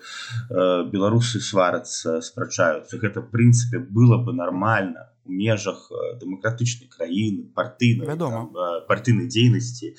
беларусы 0.50 1.40
сварацца 1.40 2.20
спрачаюцца. 2.20 2.98
Гэта 2.98 3.22
прынцыпе 3.22 3.78
было 3.78 4.18
бы 4.18 4.32
нармальна 4.32 5.10
межах 5.28 5.90
дэмакратычнай 6.20 6.88
краіны 6.90 7.48
партыйна 7.54 8.06
вядома 8.06 8.46
партыйнай 8.88 9.26
дзейнасці 9.26 9.94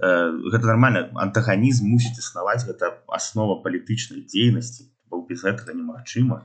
гэта 0.00 0.64
нормально. 0.66 1.10
Антаганізм 1.14 1.86
мусіць 1.90 2.18
існаваць 2.18 2.64
гэта 2.66 2.96
аснова 3.08 3.60
палітычнай 3.64 4.24
дзейнасці 4.24 4.88
без 5.30 5.44
гэтага 5.46 5.74
немагчыма 5.76 6.42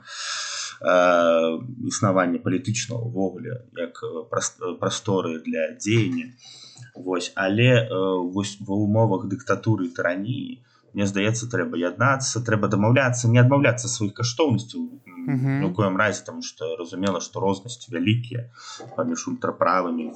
існаванне 1.89 2.39
палітычна 2.43 2.99
ўвогуле 2.99 3.63
як 3.79 4.03
прасторы 4.79 5.39
для 5.45 5.71
дзеяння 5.79 6.35
Вось 6.95 7.31
але 7.35 7.87
вось 8.35 8.55
ва 8.67 8.75
умовах 8.75 9.27
дыктатуры 9.31 9.87
тараніі 9.95 10.63
мне 10.95 11.05
здаецца 11.11 11.49
трэба 11.51 11.77
яднацца 11.81 12.41
трэба 12.47 12.71
дамаўляцца 12.71 13.27
не 13.31 13.39
адмаўляцца 13.43 13.91
сваіх 13.91 14.15
каштоўнасцяў 14.19 14.87
у 15.67 15.69
коем 15.75 15.97
разе 15.97 16.23
там 16.25 16.41
что 16.41 16.75
разумела 16.79 17.19
что 17.21 17.43
рознасці 17.43 17.91
вялікія 17.91 18.47
паміж 18.95 19.27
ультраправымі 19.31 20.07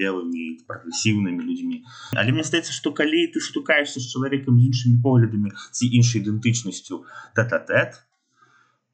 левымі 0.00 0.44
прагрэсіўнымі 0.66 1.46
людзьмі 1.46 1.82
але 2.16 2.34
мне 2.34 2.44
здаецца 2.50 2.74
что 2.74 2.92
калі 2.92 3.26
ты 3.34 3.44
стукаешься 3.44 4.02
з 4.02 4.10
чалавекам 4.10 4.58
з 4.58 4.70
іншымі 4.70 4.98
поглядамі 5.04 5.54
ці 5.70 5.86
іншай 5.86 6.24
ідэнтычнасцю 6.24 7.04
тет-а-тет 7.38 8.02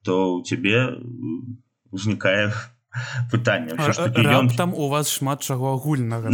то 0.03 0.37
у 0.37 0.43
тебе 0.43 1.01
узнікае 1.91 2.53
пытанне 3.33 3.79
ён 4.37 4.53
там 4.53 4.75
у 4.75 4.89
вас 4.93 5.09
шмат 5.09 5.41
чаго 5.41 5.73
агульнага 5.79 6.29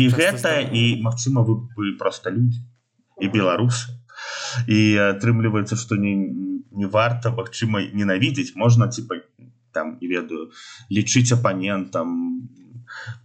і 0.00 0.08
гэта 0.08 0.60
і 0.64 1.02
магчыма 1.04 1.44
вы 1.44 1.60
вы 1.76 1.92
просто 2.00 2.30
людзі 2.30 2.64
і 3.20 3.28
беларусы 3.32 3.95
і 4.66 4.80
атрымліваецца 5.12 5.76
што 5.76 5.96
не, 6.00 6.14
не 6.72 6.86
варта 6.86 7.30
магчыма 7.30 7.82
ненавідзець 7.92 8.56
можна 8.56 8.88
типа 8.88 9.20
там 9.72 9.98
не 10.00 10.08
ведаю 10.08 10.50
лічыць 10.90 11.32
апанентам 11.36 12.48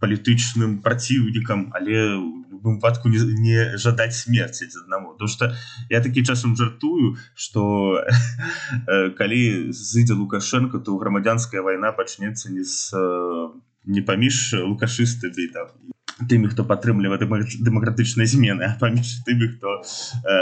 палітычным 0.02 0.82
праціўнікам 0.82 1.72
але 1.78 2.20
выпадку 2.62 3.10
не, 3.10 3.20
не 3.42 3.78
жадаць 3.78 4.18
смерці 4.18 4.70
аднаму 4.84 5.16
то 5.20 5.28
что 5.28 5.54
я 5.90 6.02
такі 6.02 6.24
часам 6.24 6.56
жартую 6.56 7.16
что 7.34 8.04
калі 9.18 9.72
зыдзе 9.72 10.14
лукашенко 10.14 10.80
то 10.80 10.98
грамадзянская 10.98 11.62
вайна 11.62 11.92
пачнецца 11.92 12.52
не 12.52 12.64
з 12.64 12.94
не 13.86 14.02
паміж 14.02 14.54
лукашысты 14.54 15.32
там 15.54 15.68
тымі 16.30 16.52
хто 16.52 16.66
падтрымлівае 16.68 17.20
дэмакратычнай 17.22 18.28
змены 18.28 18.76
паміж 18.80 19.22
тымі 19.28 19.48
хто 19.58 19.82
э, 19.82 20.36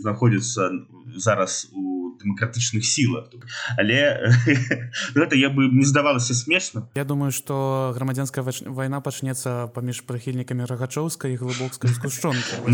знаходзіцца 0.00 0.70
зараз 1.16 1.68
у 1.72 2.16
дэмакратычных 2.20 2.84
сілах 2.84 3.30
але 3.76 4.32
гэта 5.18 5.36
я 5.36 5.50
бы 5.50 5.68
не 5.68 5.84
здавалася 5.84 6.34
смешна 6.34 6.88
Я 6.94 7.04
думаю 7.04 7.32
что 7.32 7.92
грамадзянская 7.96 8.44
вайна 8.66 9.00
пачнецца 9.00 9.68
паміж 9.74 10.02
прыхільнікамі 10.08 10.64
рагачоўскай 10.66 11.36
глыбокскай 11.36 11.90
скушчонкі 11.90 12.66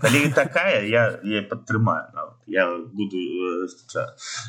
калі 0.00 0.30
такая 0.34 0.84
я 0.86 1.20
я 1.22 1.42
падтрымаю 1.42 2.33
я 2.46 2.68
буду 2.92 3.16
э, 3.16 3.68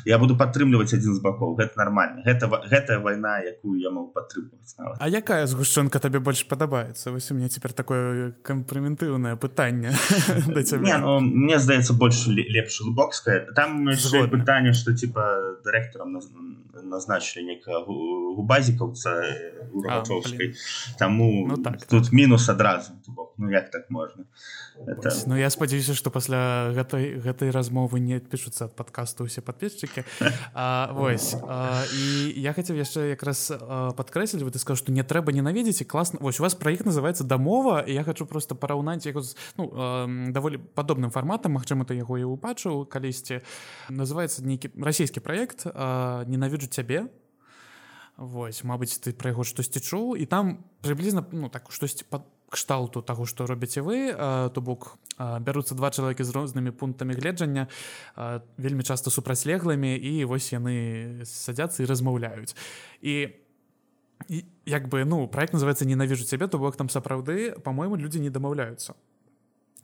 я 0.04 0.18
буду 0.18 0.36
падтрымліваць 0.36 0.92
адзін 0.94 1.14
з 1.14 1.20
бакоў 1.20 1.56
гэта 1.56 1.76
нормально. 1.76 2.22
Гэта 2.24 2.46
гэтая 2.46 2.98
вайна 3.00 3.38
якую 3.40 3.80
я 3.80 3.90
могу 3.90 4.12
падтрымваць 4.12 4.76
А 4.98 5.08
якая 5.08 5.46
згушчонка 5.46 5.98
табе 5.98 6.18
больш 6.18 6.46
падабаецца 6.48 7.10
вось 7.10 7.30
у 7.30 7.34
мне 7.34 7.48
цяпер 7.48 7.72
такое 7.72 8.32
кампраментыўнае 8.42 9.36
пытанне 9.36 9.92
ну, 10.46 11.20
мне 11.20 11.58
здаецца 11.58 11.92
больш 11.94 12.26
лепш 12.26 12.80
глыбокская 12.82 13.52
там 13.54 13.86
пытанне 14.30 14.72
что 14.72 14.94
типа 14.94 15.56
дырэктарам 15.64 16.18
назначылі 16.82 17.46
некага 17.46 17.84
губазікаўца 17.86 19.14
рагачоўскай 19.72 20.54
таму 20.98 21.46
ну, 21.46 21.56
так, 21.56 21.86
тут 21.86 22.04
так. 22.04 22.12
мінус 22.12 22.48
адразу 22.48 22.92
ну 23.38 23.50
як 23.50 23.70
так 23.70 23.90
можна 23.90 24.24
это... 24.86 25.10
Ну 25.26 25.36
я 25.36 25.50
спадзяюся 25.50 25.94
што 25.94 26.10
пасля 26.10 26.72
гэтай 26.74 27.16
гэтай 27.20 27.50
размовы 27.50 27.85
не 27.94 28.18
адпішуцца 28.18 28.66
ад 28.66 28.74
падкасту 28.74 29.24
усе 29.24 29.40
падписчыкі. 29.40 30.02
Вось 30.98 31.34
а, 31.46 31.86
і 31.94 32.34
я 32.40 32.52
хацеў 32.52 32.76
яшчэ 32.76 33.14
якраз 33.14 33.54
падкрэсліць 33.96 34.42
вы 34.42 34.50
ты 34.50 34.58
скажу 34.58 34.82
што 34.82 34.90
не 34.92 35.06
трэба 35.06 35.30
ненавідзець 35.30 35.86
і 35.86 35.88
класна 35.88 36.18
вось 36.20 36.40
у 36.40 36.44
вас 36.44 36.58
пра 36.58 36.74
іх 36.74 36.82
называется 36.82 37.24
дамова 37.24 37.86
я 37.86 38.02
хочу 38.02 38.26
просто 38.26 38.54
параўнаць 38.58 39.06
яго 39.06 39.22
з 39.22 39.38
ну, 39.56 39.70
даволі 40.34 40.58
падобным 40.58 41.10
фарматам 41.10 41.56
Мачыма 41.56 41.86
ты 41.86 41.94
яго 41.94 42.18
і 42.18 42.26
убачыў 42.26 42.84
калісьці. 42.86 43.40
Называется 43.88 44.42
нейкі 44.42 44.74
расійскі 44.76 45.20
проект 45.20 45.66
ненавіджу 45.66 46.68
цябе 46.68 47.08
Вось 48.16 48.64
Мабыць 48.64 48.96
ты 48.96 49.12
пра 49.12 49.30
яго 49.36 49.44
штосьці 49.44 49.80
чуў 49.80 50.16
і 50.16 50.24
там 50.24 50.64
прыблізна 50.80 51.24
ну 51.32 51.48
так 51.52 51.68
штосьці 51.68 52.08
кшталту 52.50 53.02
таго 53.02 53.26
што 53.26 53.46
робіце 53.46 53.82
вы 53.82 54.12
то 54.54 54.60
бок 54.60 54.98
бяруцца 55.18 55.74
два 55.74 55.90
чалавекі 55.90 56.22
з 56.24 56.30
рознымі 56.30 56.70
пунктамі 56.70 57.14
гледжання 57.18 57.66
вельмі 58.56 58.82
часта 58.82 59.10
супрацьлеглымі 59.10 59.96
і 59.96 60.24
вось 60.24 60.52
яны 60.52 61.24
садзяцца 61.26 61.82
і 61.82 61.90
размаўляюць. 61.90 62.54
І 63.02 63.34
як 64.66 64.88
бы 64.88 65.04
ну 65.04 65.26
проект 65.28 65.52
называется 65.52 65.84
ненавижу 65.84 66.24
цябе 66.24 66.46
то 66.46 66.58
бок 66.58 66.76
там 66.76 66.88
сапраўды 66.88 67.58
по-моему 67.60 67.96
людзі 67.96 68.20
не 68.20 68.30
дамаўляются 68.30 68.94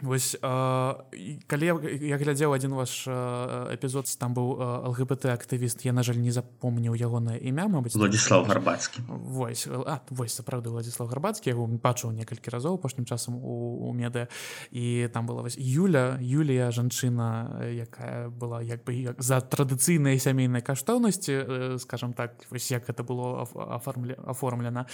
Вось 0.03 0.35
калі 0.43 1.65
я, 1.67 1.75
я 2.03 2.17
глядзеў 2.19 2.51
один 2.51 2.75
ваш 2.75 3.07
эпізод 3.07 4.11
там 4.19 4.35
быў 4.35 4.59
лгбт 4.91 5.31
актывіст 5.31 5.87
я 5.87 5.93
на 5.95 6.03
жаль 6.03 6.19
не 6.19 6.35
запомніў 6.35 6.99
ягонае 6.99 7.39
імя 7.39 7.71
Мабыць 7.71 7.95
владислав 7.95 8.51
гарбацкі. 8.51 9.07
Вось 9.07 9.69
а, 9.71 10.03
вось 10.11 10.35
сапраўды 10.35 10.75
владислав 10.75 11.07
гарбацкі 11.07 11.55
яго 11.55 11.71
бачыў 11.71 12.11
некалькі 12.11 12.51
разоў 12.51 12.83
апошнім 12.83 13.07
часам 13.07 13.39
у, 13.39 13.89
у 13.89 13.93
меды. 13.95 14.27
І 14.75 15.07
там 15.15 15.27
была 15.27 15.47
вось 15.47 15.57
Юля 15.57 16.19
Юлія 16.19 16.75
жанчына 16.75 17.63
якая 17.71 18.29
была 18.29 18.63
як 18.63 18.83
бы 18.83 18.99
як 18.99 19.23
за 19.23 19.39
традыцыйныя 19.39 20.19
сямейныя 20.19 20.67
каштоўнасці 20.67 21.79
скажем 21.79 22.13
так 22.13 22.43
вось 22.51 22.71
як 22.71 22.91
это 22.91 23.07
было 23.07 23.47
аформле 23.71 24.19
оформлена 24.27 24.87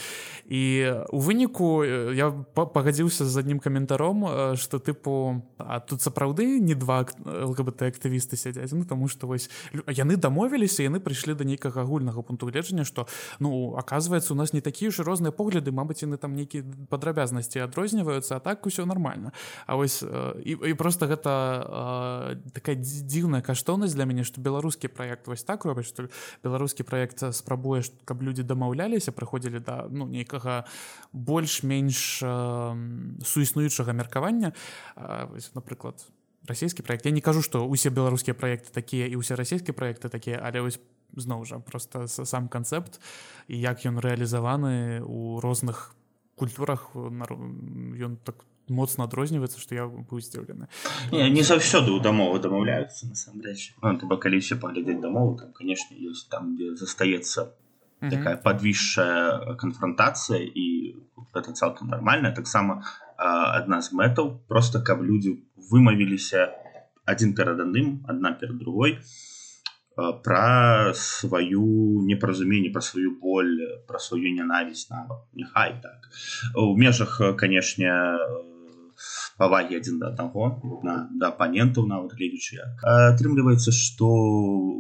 і 0.44 0.92
у 1.09 1.18
выніку 1.21 1.85
я 2.12 2.31
пагадзіўся 2.53 3.25
з 3.25 3.35
адным 3.40 3.59
каментаром 3.59 4.57
что 4.57 4.79
ты 4.79 4.98
тыпу 4.99 5.43
а 5.59 5.81
тут 5.81 6.03
сапраўды 6.03 6.59
не 6.61 6.75
два 6.75 7.07
лгбт 7.25 7.83
актывісты 7.83 8.37
сядзяць? 8.37 8.73
Ну 8.73 8.85
тому 8.85 9.09
что 9.09 9.27
вось 9.27 9.51
яны 9.87 10.17
дамовіліся 10.17 10.83
яны 10.83 11.01
прыйшлі 11.01 11.35
да 11.35 11.45
нейкага 11.45 11.83
агульнага 11.83 12.23
пункту 12.23 12.47
гледжання 12.47 12.85
что 12.85 13.07
ну 13.39 13.75
оказывается 13.77 14.33
у 14.33 14.37
нас 14.37 14.53
не 14.53 14.61
такія 14.61 14.91
ж 14.91 15.03
розныя 15.03 15.33
погляды 15.33 15.71
Мабыць 15.71 16.03
яны 16.03 16.19
там 16.19 16.35
нейкія 16.35 16.65
падрабязнасці 16.89 17.61
адрозніваюцца 17.61 18.37
а 18.37 18.41
так 18.41 18.67
усё 18.67 18.87
нормально 18.87 19.33
А 19.67 19.77
вось 19.77 20.03
і, 20.03 20.59
і 20.67 20.75
просто 20.75 21.07
гэта 21.07 22.39
такая 22.53 22.77
дзіўная 22.77 23.43
каштоўнасць 23.43 23.95
для 23.95 24.05
мяне 24.05 24.25
что 24.25 24.41
беларускі 24.41 24.89
проект 24.89 25.27
вось 25.27 25.43
так 25.45 25.65
робіць 25.65 25.87
что 25.87 26.09
беларускі 26.43 26.83
проект 26.83 27.23
спрабуеш 27.35 27.93
каб 28.05 28.23
людзі 28.23 28.43
дамаўляліся 28.43 29.13
прыходзілі 29.13 29.61
да 29.61 29.87
ну 29.91 30.07
нейкага 30.07 30.65
больш-менш 31.13 32.23
суіснуючага 33.25 33.93
меркавання 33.93 34.53
напрыклад 35.55 36.07
расійскі 36.47 36.83
проект. 36.83 37.07
Я 37.07 37.12
не 37.12 37.21
кажу 37.21 37.43
что 37.43 37.67
усе 37.67 37.91
беларускія 37.91 38.35
проекты 38.35 38.73
такія 38.73 39.07
і 39.07 39.17
усе 39.17 39.37
расійскія 39.37 39.75
проекты 39.75 40.09
такія 40.09 40.41
але 40.43 40.61
вось 40.61 40.81
зноў 41.17 41.45
жа 41.45 41.59
просто 41.59 42.09
сам 42.09 42.49
канцэпт 42.49 43.01
і 43.49 43.61
як 43.61 43.85
ён 43.87 44.01
рэалізаваны 44.01 45.03
у 45.05 45.41
розных 45.41 45.95
культурах 46.37 46.95
ён 46.95 48.17
так 48.25 48.45
моцна 48.69 49.05
адрозніваецца 49.05 49.61
что 49.61 49.75
я 49.75 49.87
быў 49.87 50.21
здзіўлены. 50.21 50.69
Не, 51.12 51.31
не 51.31 51.43
заўсёды 51.43 51.91
у 51.91 52.01
дамовы 52.01 52.38
дамаўляюцца 52.38 53.09
насамрэч 53.09 53.75
ну, 53.83 54.17
калі 54.17 54.38
все 54.38 54.57
паглядзець 54.57 55.01
дамову 55.01 55.37
там 55.38 55.53
конечно 55.53 55.97
ёсць 55.97 56.29
там 56.29 56.55
где 56.55 56.77
застаецца 56.77 57.53
такая 58.01 58.37
подвісшая 58.37 59.57
канфронтацыя 59.57 60.38
і 60.38 60.97
это 61.35 61.53
цалкам 61.53 61.88
нормально 61.88 62.33
таксама 62.33 62.85
адна 63.18 63.83
з 63.83 63.94
мэтаў. 63.98 64.31
Просто 64.48 64.81
каб 64.81 65.02
людзі 65.02 65.38
вымавіліся 65.70 66.48
адзін 67.09 67.35
перад 67.35 67.61
адным 67.61 68.04
адна 68.07 68.33
перад 68.38 68.59
другой 68.62 68.98
пра 70.22 70.92
сваю 70.94 71.66
непаразуменне 72.07 72.70
пра 72.70 72.83
сваю 72.87 73.16
боль 73.18 73.59
пра 73.88 73.98
сваю 73.98 74.31
нянавісць 74.31 74.90
нават. 74.90 75.26
Няхай 75.35 75.74
так. 75.83 76.07
У 76.54 76.76
межах 76.78 77.18
канешне 77.37 77.90
павагі 77.90 78.48
адзін 79.38 79.98
да 79.98 80.09
аднаго 80.09 80.59
на 80.83 81.09
да 81.14 81.29
апанентаў 81.29 81.87
нават 81.87 82.14
гледзячы 82.18 82.59
атрымліваецца 82.83 83.70
што 83.70 84.09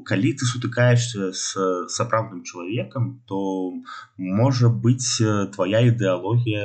калі 0.04 0.32
ты 0.34 0.44
сутыкаешься 0.44 1.32
с 1.32 1.54
сапраўдным 1.94 2.42
чалавекам 2.42 3.22
то 3.26 3.72
можа 4.16 4.68
быць 4.68 5.22
твоя 5.54 5.80
ідэалогія 5.86 6.64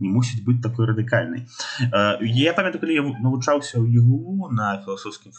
не 0.00 0.08
мусіць 0.08 0.42
быць 0.42 0.62
такой 0.62 0.90
радыкальнай 0.90 1.46
я 2.22 2.52
памятаю 2.58 2.82
калі 2.82 2.98
я 2.98 3.06
навучаўся 3.06 3.78
ў 3.78 3.86
егу 4.02 4.50
на 4.50 4.82
філасофскім 4.82 5.32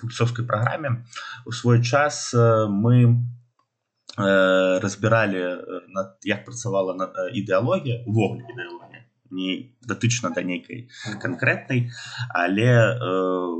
функцёвскай 0.00 0.48
праграме 0.48 1.04
у 1.44 1.52
свой 1.52 1.82
час 1.82 2.32
мы 2.34 3.20
разбіралі 4.16 5.44
над 5.90 6.16
як 6.24 6.44
працавала 6.44 6.94
на 6.94 7.10
ідэалогія 7.34 8.04
увогуле 8.06 8.46
не 9.34 9.74
датычна 9.82 10.30
да 10.34 10.42
нейкай 10.46 10.86
канкрэтнай 11.22 11.90
але 12.30 12.68
э, 12.70 12.94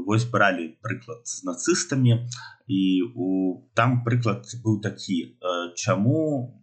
вось 0.07 0.29
бралі 0.31 0.69
прыклад 0.87 1.27
з 1.27 1.43
нацыстамі 1.51 2.21
і 2.67 2.83
у 3.15 3.33
там 3.75 4.03
прыклад 4.07 4.47
быў 4.63 4.79
такі 4.87 5.19
э, 5.25 5.75
чаму 5.75 6.55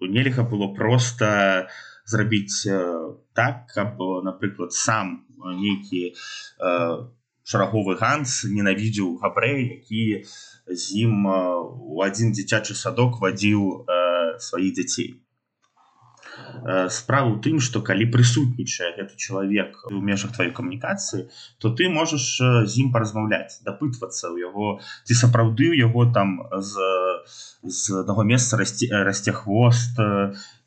нельга 0.00 0.42
было 0.42 0.74
просто 0.74 1.68
у 1.68 1.88
зрабіць 2.10 2.66
так 3.32 3.66
каб 3.74 4.02
напрыклад 4.26 4.72
сам 4.72 5.24
нейкі 5.62 6.02
шараговы 7.50 7.96
ганс 8.02 8.44
ненавідзеў 8.44 9.16
габрэй 9.22 9.62
які 9.78 10.02
з 10.66 10.84
ім 11.06 11.26
у 11.26 12.02
адзін 12.06 12.34
дзіцячы 12.36 12.78
садок 12.82 13.18
вадзіў 13.22 13.86
сваіх 14.40 14.74
дзяцей. 14.78 15.08
Э, 15.14 15.29
справа 16.90 17.28
ў 17.30 17.38
тым 17.44 17.56
что 17.60 17.82
калі 17.84 18.06
прысутнічае 18.14 18.96
гэта 18.98 19.14
чалавек 19.16 19.76
у 19.90 20.00
межах 20.00 20.32
твоей 20.36 20.52
камунікацыі 20.52 21.28
то 21.58 21.72
ты 21.74 21.88
можаш 21.88 22.24
э, 22.40 22.66
з 22.66 22.72
ім 22.84 22.92
паразмаўляць 22.94 23.62
дапытвацца 23.66 24.30
ў 24.30 24.46
яго 24.46 24.80
ці 25.06 25.14
сапраўды 25.14 25.70
ў 25.72 25.76
яго 25.86 26.08
там 26.12 26.40
з 26.58 26.90
з 27.62 28.00
одного 28.00 28.24
месца 28.24 28.56
расці 28.56 28.88
э, 28.88 29.04
расце 29.04 29.32
хвост 29.36 30.00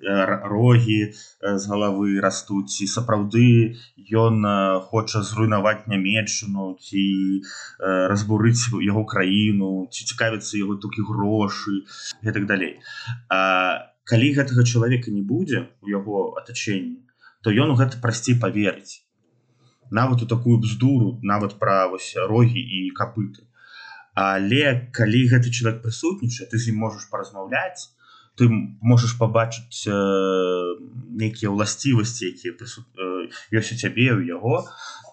рогі 0.04 1.16
з 1.42 1.64
галавы 1.72 2.20
растуць 2.20 2.84
і 2.84 2.88
сапраўды 2.92 3.80
ён 4.12 4.44
хоча 4.92 5.24
зруйнаваць 5.24 5.88
нямецчыну 5.88 6.76
ці 6.76 7.04
разбурыць 7.80 8.68
яго 8.84 9.06
краіну 9.08 9.88
ці 9.88 10.02
цікавіцца 10.12 10.60
яго 10.60 10.76
толькі 10.76 11.08
грошы 11.08 11.88
і 12.22 12.32
так 12.32 12.46
далей. 12.46 12.80
А 13.30 13.93
калі 14.10 14.34
гэтага 14.38 14.68
чалавека 14.68 15.12
не 15.12 15.24
будзе 15.24 15.66
у 15.82 15.90
яго 15.94 16.28
атачэнні 16.44 17.00
то 17.44 17.52
ён 17.52 17.74
у 17.74 17.80
гэта 17.80 18.00
прасцей 18.04 18.40
поверыць 18.40 19.04
нават 19.94 20.22
у 20.24 20.28
такую 20.28 20.58
бздуру 20.60 21.20
нават 21.22 21.60
пра 21.60 21.88
вось 21.88 22.14
рогі 22.18 22.60
і 22.60 22.90
капыты. 22.98 23.46
Але 24.14 24.90
калі 24.94 25.22
гэты 25.30 25.50
чалавек 25.50 25.82
прысутнічае 25.86 26.50
ты 26.50 26.58
з 26.58 26.74
ім 26.74 26.82
можаш 26.86 27.10
паразмаўляць 27.10 27.94
ты 28.38 28.50
можаш 28.50 29.14
пабачыць 29.18 29.86
э, 29.90 29.94
нейкія 31.22 31.54
ўласцівасці 31.54 32.30
якія 32.30 32.54
прысут... 32.58 32.86
э, 32.98 33.30
ёсць 33.54 33.74
у 33.74 33.78
цябе 33.78 34.14
у 34.14 34.22
яго 34.22 34.66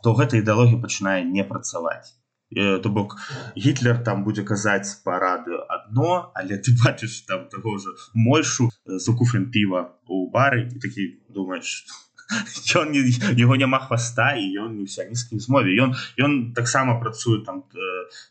то 0.05 0.12
гэта 0.16 0.40
ідэалогія 0.40 0.81
пачынае 0.85 1.24
не 1.24 1.44
працаваць 1.44 2.12
то 2.54 2.88
бок 2.90 3.16
гітлер 3.56 4.02
там 4.04 4.24
будзе 4.26 4.42
казаць 4.42 5.02
па 5.04 5.18
радыё 5.22 5.62
адно 5.70 6.32
але 6.34 6.58
ты 6.58 6.74
бачыш 6.84 7.22
там 7.30 7.48
таго 7.48 7.78
же 7.78 7.94
мойшу 8.14 8.70
за 8.86 9.12
куфлем 9.12 9.50
піва 9.50 9.94
у 10.06 10.30
бары 10.30 10.66
і 10.66 10.78
такі 10.82 11.06
думаеш 11.30 11.86
ён 12.78 12.90
не, 12.90 13.02
его 13.42 13.56
няма 13.56 13.78
хваста 13.78 14.34
і 14.38 14.46
ён 14.58 14.78
не 14.78 14.84
вся 14.84 15.06
нізкім 15.06 15.40
змове 15.40 15.74
ён 15.82 15.94
ён 16.18 16.52
таксама 16.54 16.98
працуе 17.02 17.42
там 17.46 17.64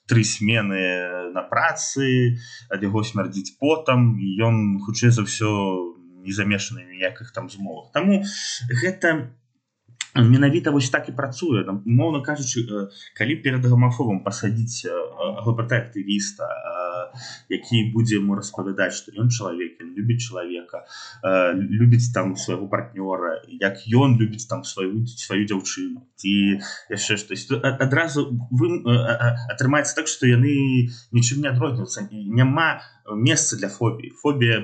тры 0.08 0.23
смены 0.23 1.32
на 1.36 1.43
працы 1.43 2.36
ад 2.71 2.84
яго 2.84 3.03
смярдзіць 3.03 3.55
потам 3.60 4.15
ён 4.39 4.79
хутчэй 4.84 5.12
за 5.15 5.27
ўсё 5.27 5.51
не 6.23 6.34
замешаны 6.36 6.84
ніякіх 6.84 7.32
там 7.32 7.49
змовах. 7.49 7.91
Таму 7.91 8.23
гэта 8.69 9.32
менавіта 10.15 10.72
вось 10.72 10.89
так 10.89 11.10
і 11.10 11.12
працуе. 11.12 11.63
Там 11.63 11.82
моўна 11.86 12.22
кажучы 12.26 12.65
калі 13.15 13.36
перад 13.43 13.65
гамафобам 13.65 14.24
пасадзіць 14.24 14.88
глбт 15.45 15.72
актывіста 15.72 16.48
які 17.50 17.91
будзе 17.93 18.17
ему 18.22 18.36
распавядаць 18.38 18.93
што 18.93 19.13
ён 19.17 19.30
чалавек 19.30 19.82
любіць 19.82 20.22
чалавека 20.30 20.86
любіць 21.58 22.13
там 22.13 22.36
свайго 22.36 22.67
партнёра 22.69 23.41
як 23.50 23.82
ён 23.89 24.17
любіць 24.22 24.45
там 24.45 24.63
сваю 24.63 25.06
сваю 25.08 25.45
дзяўчыну 25.45 26.06
ці 26.15 26.62
яшчэ 26.89 27.17
штось 27.17 27.50
адразу 27.62 28.30
вы 28.52 28.82
атрымаецца 29.50 29.95
так 29.95 30.08
што 30.08 30.30
яны 30.30 30.89
нічым 31.12 31.41
не 31.41 31.50
адрозніваюцца. 31.50 32.08
Няма 32.12 32.82
месца 33.15 33.58
для 33.58 33.69
фобіі. 33.69 34.13
Фобія 34.22 34.62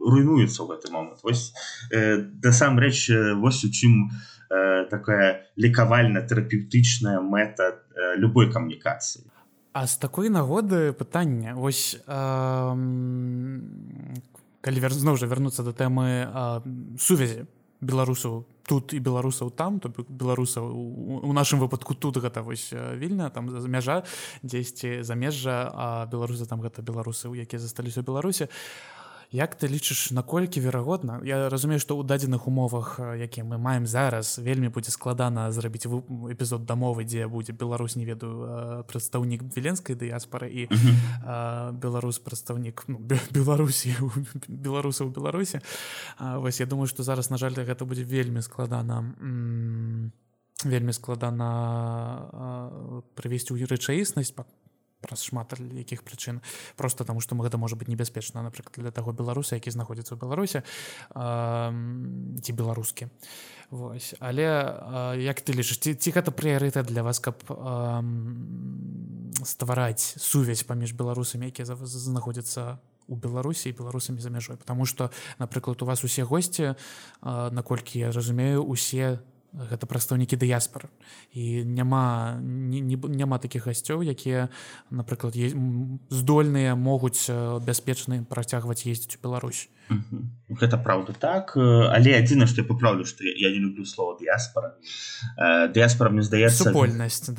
руйнуецца 0.00 0.62
ў 0.62 0.66
гэты 0.70 0.92
момант. 0.92 1.20
Вось 1.24 1.52
насамрэч 1.90 3.10
вось 3.42 3.64
у 3.64 3.70
чым 3.72 4.06
у 4.06 4.35
э, 4.50 4.84
такая 4.90 5.46
лекавальна-тэрапеўтычная 5.56 7.20
мэта 7.20 7.82
э, 7.94 8.16
любой 8.16 8.52
камунікацыі 8.52 9.24
А 9.72 9.86
з 9.86 9.96
такой 10.00 10.30
нагоды 10.30 10.92
пытання 10.92 11.54
вось 11.54 12.00
э, 12.00 12.76
калі 14.60 14.78
вер 14.80 14.92
зноў 14.92 15.16
жа 15.16 15.26
вярнуцца 15.26 15.62
да 15.62 15.72
тэмы 15.76 16.06
э, 16.24 16.26
сувязі 16.98 17.46
беларусаў 17.80 18.46
тут 18.66 18.94
і 18.94 18.98
беларусаў 18.98 19.50
там 19.50 19.78
то 19.80 19.92
беларусаў 20.08 20.64
у 21.22 21.32
нашым 21.32 21.60
выпадку 21.60 21.94
тут 21.94 22.16
гэта 22.16 22.42
вось 22.42 22.72
вільна 22.72 23.30
там 23.30 23.50
за 23.50 23.68
мяжа 23.68 24.02
дзесьці 24.42 25.02
замежжа 25.02 25.70
а 25.74 26.06
беларусы 26.06 26.46
там 26.46 26.60
гэта 26.60 26.82
беларусы 26.82 27.28
якія 27.30 27.60
засталіся 27.60 28.00
ў 28.02 28.06
беларусі 28.06 28.48
Як 29.30 29.54
ты 29.58 29.66
лічыш 29.66 30.10
наколькі 30.14 30.60
верагодна? 30.60 31.18
Я 31.26 31.48
разумею 31.48 31.80
што 31.82 31.98
ў 31.98 32.06
дадзеных 32.06 32.46
умовах 32.46 33.00
якія 33.00 33.42
мы 33.42 33.58
маем 33.58 33.86
зараз 33.86 34.38
вельмі 34.38 34.70
будзе 34.70 34.94
складана 34.94 35.50
зрабіць 35.50 35.86
эпізод 35.86 36.62
дамовы 36.62 37.02
дзе 37.02 37.26
будзе 37.26 37.52
Беларусь 37.52 37.96
не 37.96 38.06
ведаю 38.06 38.84
прадстаўнік 38.86 39.42
віленскай 39.50 39.98
дыяспары 39.98 40.46
і 40.50 40.62
беларус 41.74 42.22
прадстаўнік 42.22 42.86
ну, 42.86 43.02
беларусі 43.34 43.98
беларуса 44.46 45.02
ў 45.04 45.10
беларусі 45.10 45.58
вось 46.18 46.60
я 46.60 46.66
думаю 46.66 46.86
што 46.86 47.02
зараз 47.02 47.30
на 47.30 47.38
жаль 47.38 47.58
гэта 47.58 47.82
будзе 47.82 48.06
вельмі 48.06 48.42
складана 48.46 49.02
вельмі 50.64 50.92
складана 50.94 51.50
прывесці 53.18 53.58
ў 53.58 53.66
рэчаіснасць 53.66 54.32
праз 55.06 55.22
шмат 55.22 55.54
якіх 55.60 56.02
прычын 56.02 56.42
просто 56.76 57.06
таму 57.06 57.22
што 57.22 57.38
гэта 57.38 57.56
можа 57.62 57.78
быць 57.78 57.88
небяспечна 57.88 58.42
напрыклад 58.42 58.82
для 58.82 58.90
таго 58.90 59.14
беларуса 59.14 59.54
які 59.56 59.70
знаходзіцца 59.70 60.14
ў 60.14 60.18
беларусе 60.18 60.66
ці 62.42 62.52
беларускі 62.52 63.08
Вось 63.70 64.14
але 64.22 64.46
як 65.18 65.42
ты 65.42 65.50
лічыш 65.54 65.78
ці, 65.82 65.94
ці 65.98 66.10
гэта 66.14 66.30
прыярытэт 66.30 66.86
для 66.86 67.02
вас 67.02 67.18
каб 67.18 67.42
ствараць 69.42 70.14
сувязь 70.18 70.62
паміж 70.62 70.94
беларусамі 70.94 71.50
якія 71.50 71.66
знаходзяцца 71.66 72.78
у 73.08 73.14
беларусі 73.16 73.72
беларусамі 73.72 74.20
за 74.20 74.30
мяжой 74.30 74.56
потому 74.56 74.86
что 74.86 75.10
напрыклад 75.38 75.82
у 75.82 75.86
вас 75.86 76.04
усе 76.04 76.22
госці 76.22 76.74
наколькі 77.22 77.98
я 77.98 78.12
разумею 78.12 78.64
усе 78.64 79.18
гэта 79.52 79.86
прадстаўнікі 79.86 80.36
дыяспор 80.36 80.88
і 81.32 81.64
няма 81.64 82.36
не, 82.40 82.80
не, 82.80 82.96
няма 82.96 83.38
такіх 83.38 83.66
гасцёў 83.66 84.02
якія 84.02 84.48
напрыклад 84.90 85.36
здольныя 86.10 86.74
могуць 86.74 87.30
бяспечны 87.62 88.24
працягваць 88.24 88.86
ездзіць 88.86 89.16
у 89.16 89.22
Беларусь. 89.22 89.68
Гэта 90.50 90.78
праўда 90.82 91.14
так. 91.14 91.54
Але 91.56 92.18
адзіна 92.18 92.46
што 92.50 92.62
я 92.62 92.68
паправлю 92.68 93.06
што 93.06 93.24
я 93.24 93.50
не 93.50 93.60
люблю 93.62 93.84
слова 93.84 94.18
дыяспора 94.18 94.74
дыяспора 95.72 96.10
мне 96.10 96.22
здаецца 96.22 96.70
супольнасць. 96.70 97.30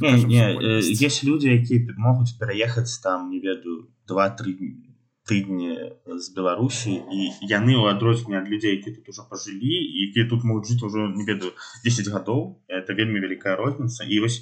Есть 0.00 1.24
людзі 1.24 1.54
якія 1.54 1.94
могуць 1.96 2.36
пераехаць 2.38 2.98
там 3.02 3.30
не 3.30 3.40
ведаю 3.40 3.88
два-тры 4.06 4.54
дні 4.54 4.87
тыдні 5.28 5.72
з 6.08 6.26
беларусі 6.36 6.94
і 6.96 7.20
яны 7.44 7.76
ў 7.76 7.92
адрозненне 7.92 8.40
ад 8.40 8.48
людзей 8.48 8.78
які 8.78 8.96
тут 8.96 9.12
ужо 9.12 9.26
пажылі 9.30 9.74
якія 10.08 10.28
тут 10.30 10.44
могуць 10.48 10.68
жыць 10.70 10.84
ужо 10.88 11.08
не 11.12 11.24
ведаю 11.28 11.52
10 11.84 12.08
гадоў 12.14 12.40
это 12.68 12.96
вельмі 12.96 13.20
вялікая 13.20 13.56
розніца. 13.60 14.08
І 14.08 14.24
вось 14.24 14.40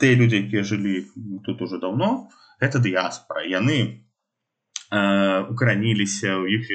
тыя 0.00 0.16
людзі 0.16 0.40
якія 0.48 0.64
жылі 0.64 1.04
тут 1.44 1.62
уже 1.62 1.78
давно 1.78 2.30
это 2.60 2.80
дыяспора 2.80 3.44
яны 3.44 4.02
укараніліся 4.92 6.36
у 6.36 6.44
іх 6.44 6.68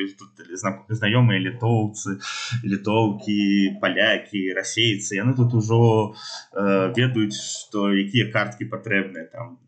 знаёмыя 0.89 1.37
літоўцы 1.37 2.17
літоўкі 2.65 3.37
палякі 3.81 4.41
расейцы. 4.57 5.21
Яны 5.21 5.37
тут 5.37 5.53
ужо 5.53 6.13
э, 6.57 6.93
ведаюць 6.97 7.37
што 7.37 7.93
якія 7.93 8.33
карткі 8.33 8.65
патрэбныя 8.73 9.29
там 9.29 9.61
Э, 9.61 9.66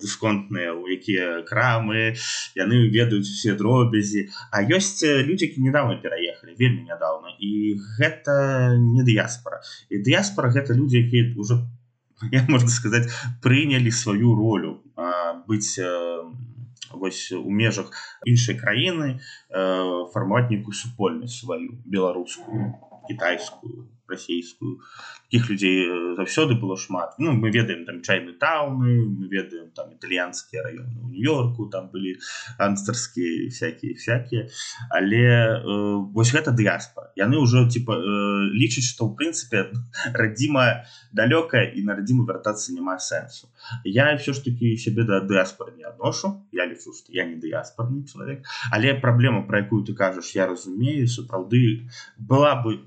дысконтныя 0.00 0.74
у 0.74 0.86
якія 0.86 1.42
крамы 1.48 2.14
яны 2.56 2.76
ведаюць 2.94 3.26
усе 3.26 3.54
дробязі 3.58 4.28
а 4.50 4.62
ёсць 4.62 5.02
э, 5.02 5.22
людзі 5.22 5.52
недавно 5.58 5.98
пераехалі 6.02 6.54
вельмі 6.58 6.86
нядаўна 6.88 7.34
і 7.38 7.76
гэта 7.98 8.76
не 8.78 9.02
дыяспора 9.02 9.60
і 9.90 10.02
дыяспора 10.06 10.50
гэта 10.54 10.74
людзі 10.74 11.02
якія 11.04 11.34
ўжо 11.36 11.60
я 12.36 12.44
можна 12.48 12.68
сказаць 12.68 13.10
прынялі 13.42 13.90
сваю 13.90 14.34
ролю 14.34 14.80
а, 14.96 15.42
быць 15.46 15.78
э, 15.78 15.88
вось 16.90 17.30
у 17.32 17.50
межах 17.50 17.92
іншай 18.26 18.58
краіны 18.58 19.20
фармат 20.10 20.50
нейкую 20.50 20.74
супольнасць 20.74 21.38
сваю 21.44 21.78
беларускую 21.86 22.74
кітайскую 23.06 23.86
расійскую 24.10 24.80
таких 25.26 25.50
людзей 25.50 25.86
э, 25.86 26.14
заўсёды 26.16 26.58
было 26.60 26.76
шмат. 26.76 27.14
Ну 27.18 27.32
мы 27.32 27.50
ведаем 27.50 27.84
там 27.84 28.02
чайны 28.02 28.32
тауны 28.32 29.06
мы 29.06 29.28
ведаем 29.28 29.70
там 29.70 29.92
італьянскія 29.92 30.62
районы 30.62 30.98
у 31.02 31.08
нью-йорку 31.08 31.66
там 31.66 31.90
былі 31.90 32.18
анстерскія 32.58 33.48
всякие 33.48 33.94
всякие. 33.94 34.50
Але 34.90 35.62
э, 35.62 35.94
вось 36.12 36.34
гэта 36.34 36.50
дыяспа 36.50 37.10
яны 37.16 37.38
ўжо 37.38 37.68
типа 37.68 37.94
э, 37.94 38.50
лічаць 38.56 38.88
что 38.88 39.06
ў 39.06 39.14
прынцыпе 39.16 39.70
радзіма 40.20 40.86
далёкая 41.12 41.70
і 41.76 41.84
на 41.86 41.96
радзіму 41.98 42.24
вяртацца 42.28 42.72
няма 42.72 42.98
сэнсу 42.98 43.50
я 43.84 44.16
все 44.16 44.32
ж 44.32 44.44
таки 44.44 44.76
сябе 44.76 45.04
да 45.04 45.20
дыаспоры 45.20 45.76
не 45.76 45.84
адношу 45.84 46.46
я 46.52 46.66
лічу 46.66 46.92
что 46.96 47.12
я 47.12 47.24
не 47.24 47.36
дыяспорны 47.36 48.04
чалавек 48.06 48.46
але 48.70 48.94
праблема 48.94 49.42
про 49.46 49.62
якую 49.64 49.84
ты 49.84 49.94
кажаш 49.94 50.34
я 50.34 50.46
разумею 50.46 51.08
сапраўды 51.08 51.90
была 52.18 52.54
бы 52.62 52.80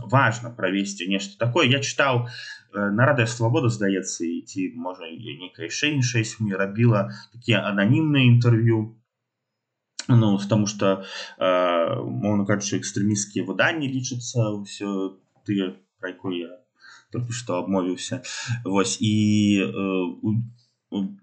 важно 0.00 0.50
правесці 0.50 1.08
нешта 1.08 1.38
такое. 1.38 1.66
Я 1.68 1.80
чытаў 1.80 2.26
э, 2.26 2.90
нарадая 2.90 3.26
свабода 3.26 3.68
здаецца 3.68 4.24
ці 4.24 4.72
можа 4.76 5.08
нейкая 5.10 5.68
яшчэ 5.68 5.92
іншая 5.98 6.24
сМ 6.24 6.52
рабіла 6.56 7.10
такія 7.32 7.66
ананімныя 7.68 8.28
інтэрв'ю 8.32 8.96
ну 10.08 10.38
потому 10.38 10.66
что 10.66 11.04
э, 11.38 12.02
моўно 12.02 12.44
кажучы 12.44 12.80
экстрэміскія 12.80 13.44
выданні 13.46 13.86
лічацца 13.86 14.50
ўсё 14.56 15.18
тыя 15.46 15.76
про 16.00 16.10
якую 16.10 16.34
я 16.38 16.52
только 17.12 17.32
что 17.32 17.60
абмовіўся 17.62 18.22
Вось 18.64 18.98
і 19.00 19.14
э, 19.62 19.72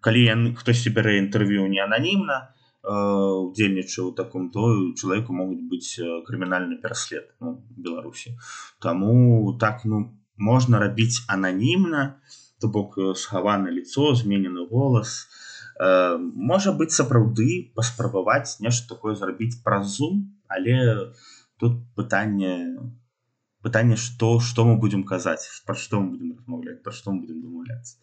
калі 0.02 0.22
яны 0.24 0.56
хтосьці 0.56 0.94
бярэ 0.96 1.20
інтэрв'ю 1.26 1.68
не 1.68 1.84
ананімна 1.84 2.54
удзельнічаў 2.84 4.14
таком 4.16 4.50
то 4.52 4.64
чалавеку 4.96 5.36
могуць 5.36 5.64
быць 5.68 6.00
крымінальны 6.28 6.80
пераслед 6.80 7.28
ну, 7.40 7.60
беларусі 7.76 8.38
Таму 8.80 9.58
так 9.60 9.84
ну 9.84 10.16
можна 10.38 10.80
рабіць 10.80 11.24
ананімна 11.28 12.22
то 12.60 12.68
бок 12.68 12.96
схавана 13.16 13.68
лицо 13.70 14.16
зменены 14.16 14.68
голас 14.68 15.28
э, 15.80 16.18
можа 16.20 16.72
быць 16.72 16.96
сапраўды 16.96 17.72
паспрабаваць 17.76 18.60
нешта 18.64 18.96
такое 18.96 19.16
зрабіць 19.16 19.60
праз 19.64 20.00
зум 20.00 20.40
але 20.48 21.12
тут 21.60 21.84
пытанне 21.96 22.80
пытанне 23.62 24.00
что 24.00 24.40
что 24.40 24.64
мы 24.64 24.80
будем 24.80 25.04
казаць 25.04 25.44
пра 25.68 25.76
што 25.76 26.00
мы 26.00 26.16
будем 26.16 26.32
размаўляць 26.40 26.80
пра 26.84 26.96
што 26.96 27.12
мы 27.12 27.28
будем 27.28 27.44
дамаўляцца 27.44 28.00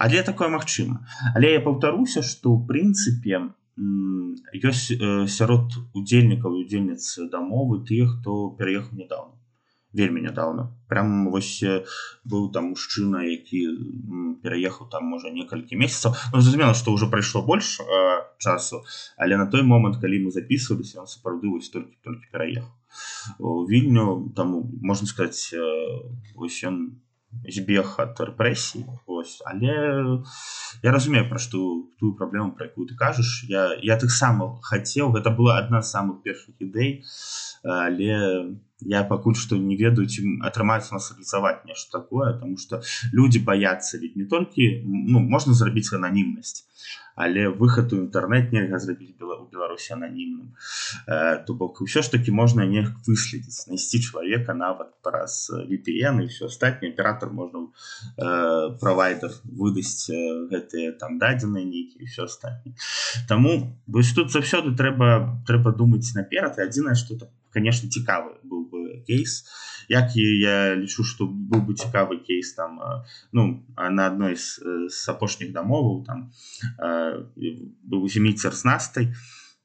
але 0.00 0.24
такое 0.24 0.48
магчыма 0.48 1.04
але 1.34 1.52
я 1.52 1.60
паўтаруся 1.60 2.24
что 2.24 2.56
ў 2.56 2.64
прынцыпе 2.64 3.44
у 3.44 3.65
ёсць 3.76 4.90
э, 4.92 5.26
сярод 5.38 5.80
удзельнікаў 5.94 6.60
удзельніц 6.62 7.28
дамовы 7.32 7.82
тых 7.88 8.18
хто 8.18 8.36
пераехаў 8.60 9.02
нядаўна 9.02 9.36
вельмі 9.96 10.20
нядаўна 10.20 10.68
прям 10.88 11.30
вось 11.32 11.62
э, 11.64 11.84
быў 12.24 12.50
там 12.52 12.72
мужчына 12.72 13.24
які 13.24 13.60
пераехаў 14.44 14.88
там 14.92 15.08
можа 15.12 15.32
некалькі 15.32 15.80
месяцаў 15.80 16.16
ну, 16.32 16.40
зразумела 16.40 16.74
што 16.74 16.92
ўжо 16.96 17.08
прайшло 17.12 17.42
больш 17.42 17.80
э, 17.80 17.84
часу 18.38 18.82
але 19.16 19.40
на 19.40 19.46
той 19.46 19.62
момант 19.62 20.00
калі 20.02 20.20
мы 20.26 20.34
записываліся 20.36 21.00
он 21.04 21.08
сапраўды 21.12 21.48
вось 21.52 21.72
толькі 21.72 21.96
толькі 22.04 22.30
пераехаў. 22.32 22.72
Вільню 23.68 24.32
там 24.36 24.54
можна 24.80 25.08
сказаць 25.08 25.52
э, 25.52 25.64
ось 26.36 26.60
ён 26.64 27.00
збег 27.44 27.96
ад 28.02 28.20
рэпрэсій 28.20 28.84
ось 29.06 29.40
але 29.44 29.72
я 30.82 30.92
разумею 30.92 31.28
пра 31.28 31.38
што 31.42 31.58
тую 32.00 32.12
праблему 32.18 32.52
пра 32.52 32.68
якую 32.68 32.86
ты 32.88 32.96
кажаш 32.96 33.44
я 33.50 33.76
я 33.82 33.96
таксама 33.96 34.56
хацеў 34.62 35.12
гэта 35.16 35.30
была 35.30 35.58
адна 35.62 35.82
з 35.82 35.92
самых 35.96 36.22
першых 36.22 36.54
ідэй 36.58 37.02
але 37.64 38.56
я 38.84 39.04
пакуль 39.04 39.36
што 39.38 39.56
не 39.56 39.76
ведаю 39.76 40.06
ці 40.06 40.22
атрымаецца 40.50 40.96
нас 40.96 41.10
реалізаваць 41.12 41.64
нешта 41.64 41.98
такое 41.98 42.32
тому 42.40 42.56
что 42.56 42.82
людзі 43.12 43.44
баяцца 43.46 43.98
ведь 43.98 44.16
не 44.16 44.24
толькі 44.24 44.70
ну 44.84 45.20
можна 45.20 45.54
зрабіць 45.54 45.92
ананімнасць 45.92 46.66
але 47.16 47.48
выхад 47.48 47.92
у 47.92 48.00
інтэрнэт 48.04 48.52
нельга 48.52 48.78
зрабіць 48.78 49.16
была 49.16 49.40
у 49.40 49.48
беларусі 49.48 49.96
ананімным. 49.96 50.52
То 51.48 51.56
бок 51.56 51.80
ўсё 51.80 52.04
ж 52.04 52.12
таки 52.12 52.30
можна 52.30 52.68
не 52.68 52.84
выследзіць 53.08 53.64
знайсці 53.64 54.00
чалавека 54.04 54.52
нават 54.52 54.92
праз 55.00 55.48
VPN 55.50 56.20
і 56.22 56.28
все 56.28 56.52
астатні 56.52 56.92
аператор 56.92 57.32
можна 57.32 57.72
правайдер 58.80 59.32
выдасць 59.48 60.12
гэтыя 60.52 60.92
там 61.00 61.16
дадзеныя 61.16 61.64
нейкі 61.64 62.04
все 62.04 62.28
астатні 62.28 62.76
Таму 63.28 63.72
вось 63.86 64.12
тут 64.12 64.30
заўсёды 64.30 64.76
трэба 64.76 65.40
трэба 65.48 65.72
думаць 65.72 66.12
наперад. 66.14 66.60
Адзінае 66.60 66.94
что 66.94 67.16
там 67.16 67.32
конечно 67.52 67.88
цікавы 67.88 68.36
быў 68.42 68.68
бы 68.70 69.02
кейс. 69.06 69.44
Як 69.88 70.16
і 70.16 70.24
я 70.40 70.74
лічу 70.74 71.04
что 71.04 71.26
быў 71.26 71.62
бы 71.66 71.74
цікавы 71.74 72.18
кейс 72.18 72.54
там 72.54 72.78
ну 73.32 73.64
на 73.76 74.06
адной 74.06 74.36
з, 74.36 74.60
з 74.88 75.08
апошніх 75.08 75.52
дамоваў 75.52 76.04
там 76.06 76.30
быў 77.86 78.08
зіміцер 78.08 78.54
з 78.54 78.64
настай 78.64 79.06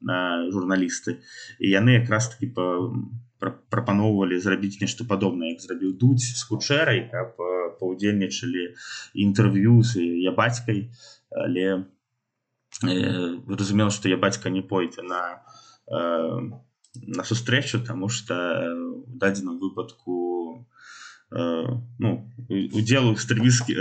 журналісты. 0.02 1.22
І 1.58 1.70
яны 1.70 1.98
якраз 1.98 2.28
таки 2.34 2.46
по 2.46 2.94
прапаноўвалі 3.42 4.38
зрабіць 4.38 4.80
нешта 4.80 5.04
падобнае 5.04 5.54
як 5.54 5.60
зрабіў 5.60 5.98
дудь 5.98 6.22
з 6.22 6.42
хутчэрай 6.46 7.10
каб 7.10 7.34
паўдзельнічалі 7.80 8.74
інтэрв'ю 9.14 9.82
з 9.82 9.98
я 10.22 10.32
бацькай. 10.32 10.90
Але 11.30 11.86
разумела 12.82 13.90
что 13.90 14.08
я 14.08 14.16
бацька 14.16 14.50
не 14.50 14.62
пойдзе 14.62 15.02
на 15.02 15.42
на 15.86 16.62
сустрэчу 17.24 17.80
тому 17.84 18.08
что 18.08 18.34
в 19.06 19.16
дадзеным 19.16 19.58
выпадку 19.58 20.66
ну 21.32 22.10
удзел 22.48 23.12
экстрэміскі 23.12 23.72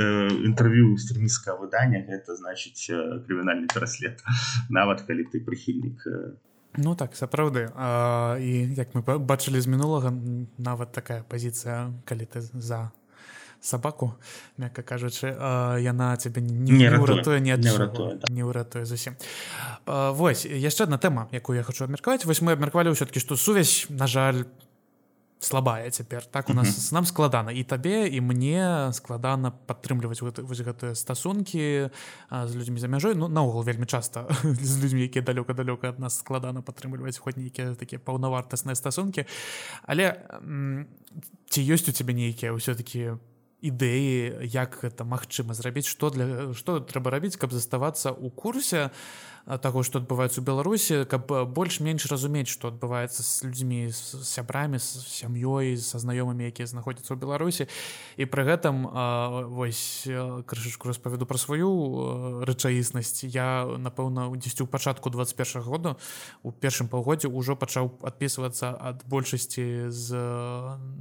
інтэрв'ю 0.48 0.96
экстрэміскага 0.96 1.60
выдання 1.60 2.00
гэта 2.08 2.38
значыць 2.40 2.88
крымінальны 3.28 3.68
пераслед 3.68 4.24
нават 4.70 5.04
калі 5.04 5.28
ты 5.28 5.44
прыхільнік 5.44 6.08
Ну 6.78 6.96
так 6.96 7.16
сапраўды 7.20 7.68
і 8.40 8.52
як 8.80 8.96
мы 8.96 9.04
бачылі 9.20 9.60
з 9.60 9.68
мінулага 9.68 10.16
нават 10.56 10.96
такая 10.96 11.24
пазіцыя 11.28 11.92
калі 12.08 12.24
ты 12.24 12.40
за 12.40 12.96
сабаку 13.62 14.18
мякка 14.58 14.82
кажучы 14.82 15.30
яна 15.80 16.18
цябе 16.18 16.42
не, 16.42 16.90
ўратуе 16.98 17.40
не 17.40 17.56
не 17.56 18.44
ўратуе 18.44 18.86
зусім 18.86 19.16
Вось 19.86 20.46
яшчэ 20.46 20.90
одна 20.90 20.98
тэма 20.98 21.30
якую 21.32 21.58
я 21.58 21.64
хочу 21.64 21.86
абмеркаваць 21.86 22.26
вось 22.26 22.42
мы 22.42 22.58
абмеркавалі 22.58 22.92
ўсё-кі 22.92 23.22
што 23.22 23.38
сувязь 23.38 23.86
на 23.90 24.10
жаль 24.10 24.50
слабая 25.42 25.90
цяпер 25.90 26.26
так? 26.26 26.50
У 26.50 26.54
нас 26.54 26.68
mm 26.68 26.72
-hmm. 26.72 26.94
нам 26.94 27.06
складана 27.06 27.52
і 27.52 27.64
табе 27.64 28.08
і 28.08 28.22
мне 28.22 28.90
складана 28.94 29.52
падтрымліваць 29.68 30.22
вось 30.22 30.62
гэтыя 30.62 30.96
стасункі 30.96 31.90
з 32.32 32.56
людзьмі 32.56 32.80
за 32.80 32.88
мяжой. 32.88 33.16
Ну 33.16 33.28
наогул 33.28 33.64
вельмі 33.64 33.86
часта 33.86 34.26
з 34.44 34.84
людзьмі 34.84 35.02
якія 35.02 35.26
далёка 35.26 35.54
далёка 35.54 35.90
ад 35.90 36.00
нас 36.00 36.20
складана 36.20 36.62
падтрымліваць 36.62 37.18
хоць 37.18 37.38
нейкія 37.38 37.76
такія 37.76 38.00
паўнавартасныя 38.00 38.76
стасункі. 38.76 39.26
Але 39.84 40.16
ці 41.50 41.74
ёсць 41.74 41.90
у 41.90 41.92
цябе 41.92 42.14
нейкія 42.14 42.54
ўсё-таки 42.54 43.18
ідэі 43.62 44.50
як 44.50 44.82
гэта 44.82 45.06
магчыма 45.06 45.54
зрабіць 45.54 45.86
што 45.90 46.10
для 46.10 46.54
што 46.58 46.82
трэба 46.82 47.14
рабіць 47.14 47.38
каб 47.38 47.54
заставацца 47.54 48.10
ў 48.10 48.28
курсе 48.34 48.90
таго 49.46 49.84
што 49.84 50.00
адбываецца 50.00 50.42
ў 50.42 50.46
беларусі 50.46 50.96
каб 51.10 51.26
больш-менш 51.54 52.06
разумець 52.12 52.50
што 52.52 52.70
адбываецца 52.70 53.26
з 53.26 53.50
людзьмі 53.50 53.90
з 53.90 54.22
сябрамі 54.22 54.78
з 54.78 55.02
сям'ёй 55.02 55.78
са 55.78 55.98
знаёмымі 55.98 56.46
якія 56.48 56.70
знаходзяцца 56.70 57.14
ў 57.14 57.18
беларусі 57.18 57.66
і 58.22 58.24
пры 58.30 58.46
гэтым 58.46 58.86
вось 59.50 60.06
крышачку 60.46 60.88
распавяду 60.92 61.26
пра 61.26 61.38
сваю 61.42 62.44
рэчаіснасць. 62.46 63.26
Я 63.26 63.66
напэўна 63.66 64.30
дзесьці 64.38 64.64
ў 64.64 64.70
пачатку 64.70 65.10
21 65.10 65.66
года 65.66 65.98
у 66.44 66.52
першым 66.52 66.88
паўгодзе 66.88 67.28
ўжо 67.32 67.58
пачаў 67.58 67.98
адпісвацца 68.06 68.78
ад 68.78 69.04
большасці 69.10 69.90
з 69.90 70.08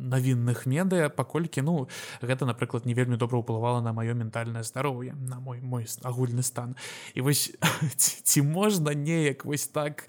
навінных 0.00 0.64
медыя 0.64 1.12
паколькі 1.12 1.60
ну 1.60 1.88
гэта 2.24 2.48
напрыклад 2.48 2.86
не 2.86 2.94
вельмі 2.94 3.20
добра 3.20 3.38
ўплывала 3.40 3.84
на 3.84 3.92
маё 3.92 4.16
ментальнае 4.16 4.64
здароўе 4.64 5.12
на 5.12 5.40
мой 5.40 5.60
мой 5.60 5.86
агульны 6.02 6.42
стан. 6.42 6.76
І 7.14 7.20
вось 7.20 7.52
ці 8.30 8.46
можна 8.46 8.94
неяк 8.94 9.42
вось 9.44 9.66
так 9.66 10.06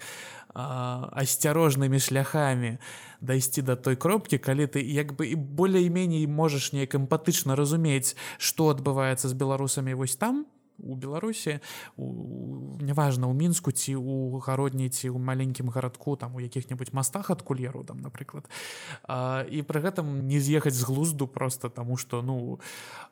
асцярожнымі 0.54 1.98
шляхамі 1.98 2.76
дайсці 3.24 3.66
да 3.66 3.74
той 3.74 3.96
кропкі 3.96 4.38
калі 4.38 4.70
ты 4.70 4.84
як 4.84 5.16
бы 5.18 5.26
і 5.32 5.34
болей-меней 5.34 6.26
можаш 6.30 6.70
неяк 6.76 6.94
эмпатычна 6.94 7.58
разумець 7.58 8.14
што 8.38 8.70
адбываецца 8.70 9.26
з 9.26 9.34
беларусамі 9.34 9.98
вось 9.98 10.14
там 10.14 10.46
у 10.82 10.94
беларусі 10.94 11.60
неважна 12.80 13.26
у 13.26 13.34
мінску 13.34 13.72
ці 13.72 13.96
у 13.96 14.38
гародні 14.38 14.90
ці 14.90 15.10
ў 15.10 15.18
маленькім 15.18 15.70
гарадку 15.70 16.16
там 16.16 16.34
у 16.34 16.40
якіх-небудзь 16.40 16.92
мастах 16.92 17.30
ад 17.30 17.42
кулеру 17.42 17.84
там 17.84 18.02
напрыклад. 18.02 18.50
А, 19.04 19.46
і 19.46 19.62
пры 19.62 19.80
гэтым 19.80 20.26
не 20.26 20.40
з'ехаць 20.40 20.74
з 20.74 20.82
глузду 20.82 21.26
просто 21.26 21.68
тому 21.68 21.96
что 21.96 22.22
ну 22.22 22.60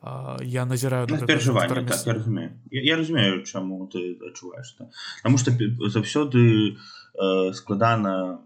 а, 0.02 0.36
я 0.42 0.66
назіраю 0.66 1.06
ну, 1.10 1.26
перажыванне 1.26 1.86
так, 1.86 2.06
я 2.06 2.14
разумею. 2.14 2.50
Я, 2.70 2.82
я 2.82 2.96
разумею 2.96 3.44
чаму 3.44 3.86
ты 3.86 4.18
адчуваеш 4.18 4.76
потому 5.22 5.38
что 5.38 5.50
заўсёды 5.88 6.76
э, 7.14 7.52
складана 7.52 8.40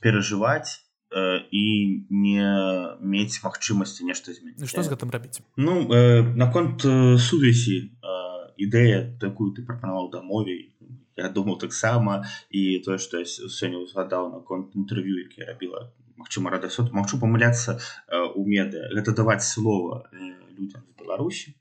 перажываць 0.00 0.81
і 1.12 1.64
не 2.08 2.44
мець 3.00 3.40
магчымасці 3.44 4.08
нешта 4.08 4.32
змяніць 4.32 4.68
што 4.68 4.82
з 4.82 4.92
гэтым 4.92 5.12
рабіць 5.12 5.44
ну 5.56 5.84
э, 5.92 6.22
наконт 6.36 6.84
э, 6.88 7.18
сувязі 7.18 7.76
э, 7.80 8.22
ідэя 8.56 9.18
такую 9.20 9.52
ты 9.52 9.64
прапанаваў 9.66 10.10
дамове 10.12 10.72
я 11.16 11.28
думаў 11.28 11.58
таксама 11.60 12.24
і 12.50 12.80
тое 12.84 12.98
што 12.98 13.20
я 13.20 13.26
сёння 13.28 13.82
узгадаў 13.84 14.30
наконт 14.32 14.76
інтэрв'ю 14.76 15.18
які 15.24 15.48
рабіла 15.48 15.90
Мачыма 16.16 16.50
радасот 16.54 16.92
магчу 16.92 17.18
памыляцца 17.18 17.76
э, 17.76 18.22
у 18.34 18.46
меды 18.46 18.80
гэта 18.94 19.12
даваць 19.12 19.44
слова 19.44 20.06
э, 20.12 20.32
людям 20.56 20.80
з 20.86 21.02
беларусі 21.02 21.52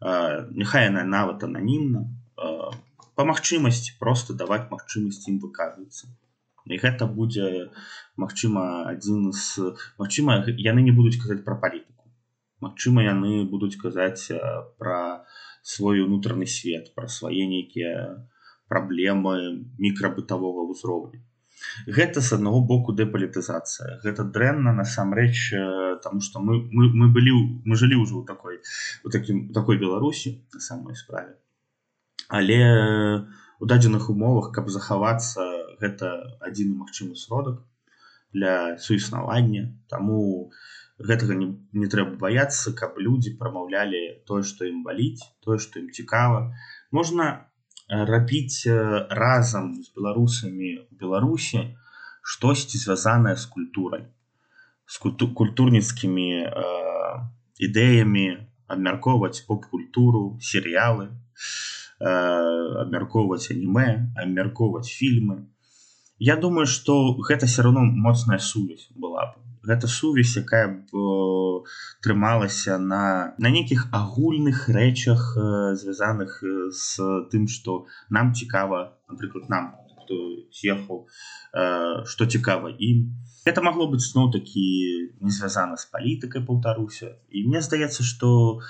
э, 0.00 0.46
няхай 0.56 0.88
яна 0.88 1.04
нават 1.04 1.44
ананімна 1.44 2.06
э, 2.38 2.72
па 3.14 3.28
магчымасці 3.28 3.98
просто 4.00 4.32
даваць 4.32 4.70
магчымасць 4.72 5.28
ім 5.28 5.40
выказвацца 5.44 6.08
і 6.66 6.80
гэта 6.82 7.06
будзе 7.06 7.70
Мачыма 8.16 8.66
адзін 8.90 9.32
з 9.32 9.72
Мачыма 9.98 10.40
яны 10.48 10.84
не 10.88 10.92
будуць 10.92 11.20
казаць 11.22 11.44
пра 11.46 11.56
палітыку 11.62 12.10
Магчыма 12.60 13.06
яны 13.06 13.46
будуць 13.48 13.76
казаць 13.80 14.28
пра 14.82 15.24
свой 15.62 16.04
унутраны 16.04 16.46
свет 16.46 16.92
пра 16.94 17.08
свае 17.08 17.48
нейкія 17.48 17.96
праблемы 18.68 19.34
мікрабытавога 19.78 20.68
ўзроўня 20.70 21.24
Гэта 21.86 22.20
з 22.24 22.36
аднаго 22.36 22.60
боку 22.64 22.92
дэпалітызацыя 22.96 24.00
гэта 24.04 24.24
дрэнна 24.24 24.72
насамрэч 24.72 25.52
тому 26.04 26.20
что 26.20 26.40
мы, 26.40 26.56
мы, 26.72 26.88
мы 26.88 27.08
былі 27.12 27.32
мы 27.64 27.76
жылі 27.76 28.00
ўжо 28.00 28.20
ў 28.20 28.24
такой 28.24 28.60
у 29.04 29.12
такім 29.12 29.52
такой 29.52 29.76
беларусі 29.76 30.40
на 30.54 30.60
самой 30.60 30.96
справе. 30.96 31.36
Але 32.28 32.60
у 33.60 33.66
дадзеных 33.66 34.08
умовах 34.08 34.52
каб 34.56 34.72
захавацца 34.72 35.44
гэта 35.80 36.12
адзіны 36.40 36.76
магчымы 36.82 37.16
сродак 37.16 37.60
для 38.32 38.78
суіснавання 38.78 39.68
таму 39.88 40.50
гэтага 41.00 41.34
не, 41.34 41.48
не 41.72 41.88
трэба 41.88 42.16
баяцца 42.20 42.72
каб 42.76 42.98
людзі 43.00 43.36
прамаўлялі 43.40 44.02
тое 44.28 44.42
што 44.46 44.68
ім 44.68 44.82
баліць 44.86 45.24
тое 45.44 45.58
што 45.58 45.80
ім 45.80 45.88
цікава. 45.96 46.52
Можна 46.92 47.50
рабіць 47.90 48.68
разам 49.10 49.74
з 49.82 49.90
беларусамі 49.96 50.72
беларусі 50.92 51.74
штосьці 52.22 52.78
звязанае 52.78 53.36
з 53.36 53.46
культурай. 53.46 54.04
З 54.86 54.98
культу 54.98 55.30
культурніцкімі 55.34 56.30
э, 56.44 56.50
ідэямі 57.58 58.26
абмяркоўваць 58.66 59.46
поп-культуру 59.46 60.38
серыялы 60.42 61.08
э, 61.08 62.10
абмяркоўваць 62.84 63.50
аніме 63.54 64.12
абмяркоўваць 64.14 64.90
фільмы 64.90 65.46
Я 66.20 66.36
думаю 66.36 66.66
что 66.66 67.14
гэта 67.28 67.46
все 67.46 67.62
равно 67.62 67.80
моцная 67.80 68.38
сувязь 68.38 68.88
была 68.94 69.32
бы 69.32 69.50
гэта 69.62 69.86
сувязь 69.88 70.36
якая 70.36 70.68
б 70.68 70.88
э, 70.92 71.64
трымалася 72.02 72.78
на 72.78 73.34
на 73.38 73.48
нейкіх 73.50 73.88
агульных 73.92 74.68
рэчах 74.68 75.36
э, 75.36 75.74
звязаных 75.76 76.40
з 76.72 77.00
э, 77.00 77.28
тым 77.30 77.46
что 77.46 77.86
нам 78.08 78.32
цікава 78.34 78.96
напрыклад 79.08 79.48
нам 79.48 79.76
хто 80.02 80.16
з'ехаў 80.50 81.06
что 82.06 82.26
цікава 82.26 82.70
ім. 82.70 83.14
Это 83.44 83.62
могло 83.62 83.86
быть 83.90 84.02
сноў 84.02 84.30
такі 84.32 84.64
не 85.20 85.30
звязана 85.30 85.76
з 85.76 85.86
палітыкай 85.86 86.42
паўтаруся. 86.46 87.16
І 87.30 87.46
мне 87.46 87.60
здаецца 87.60 88.02
что 88.02 88.60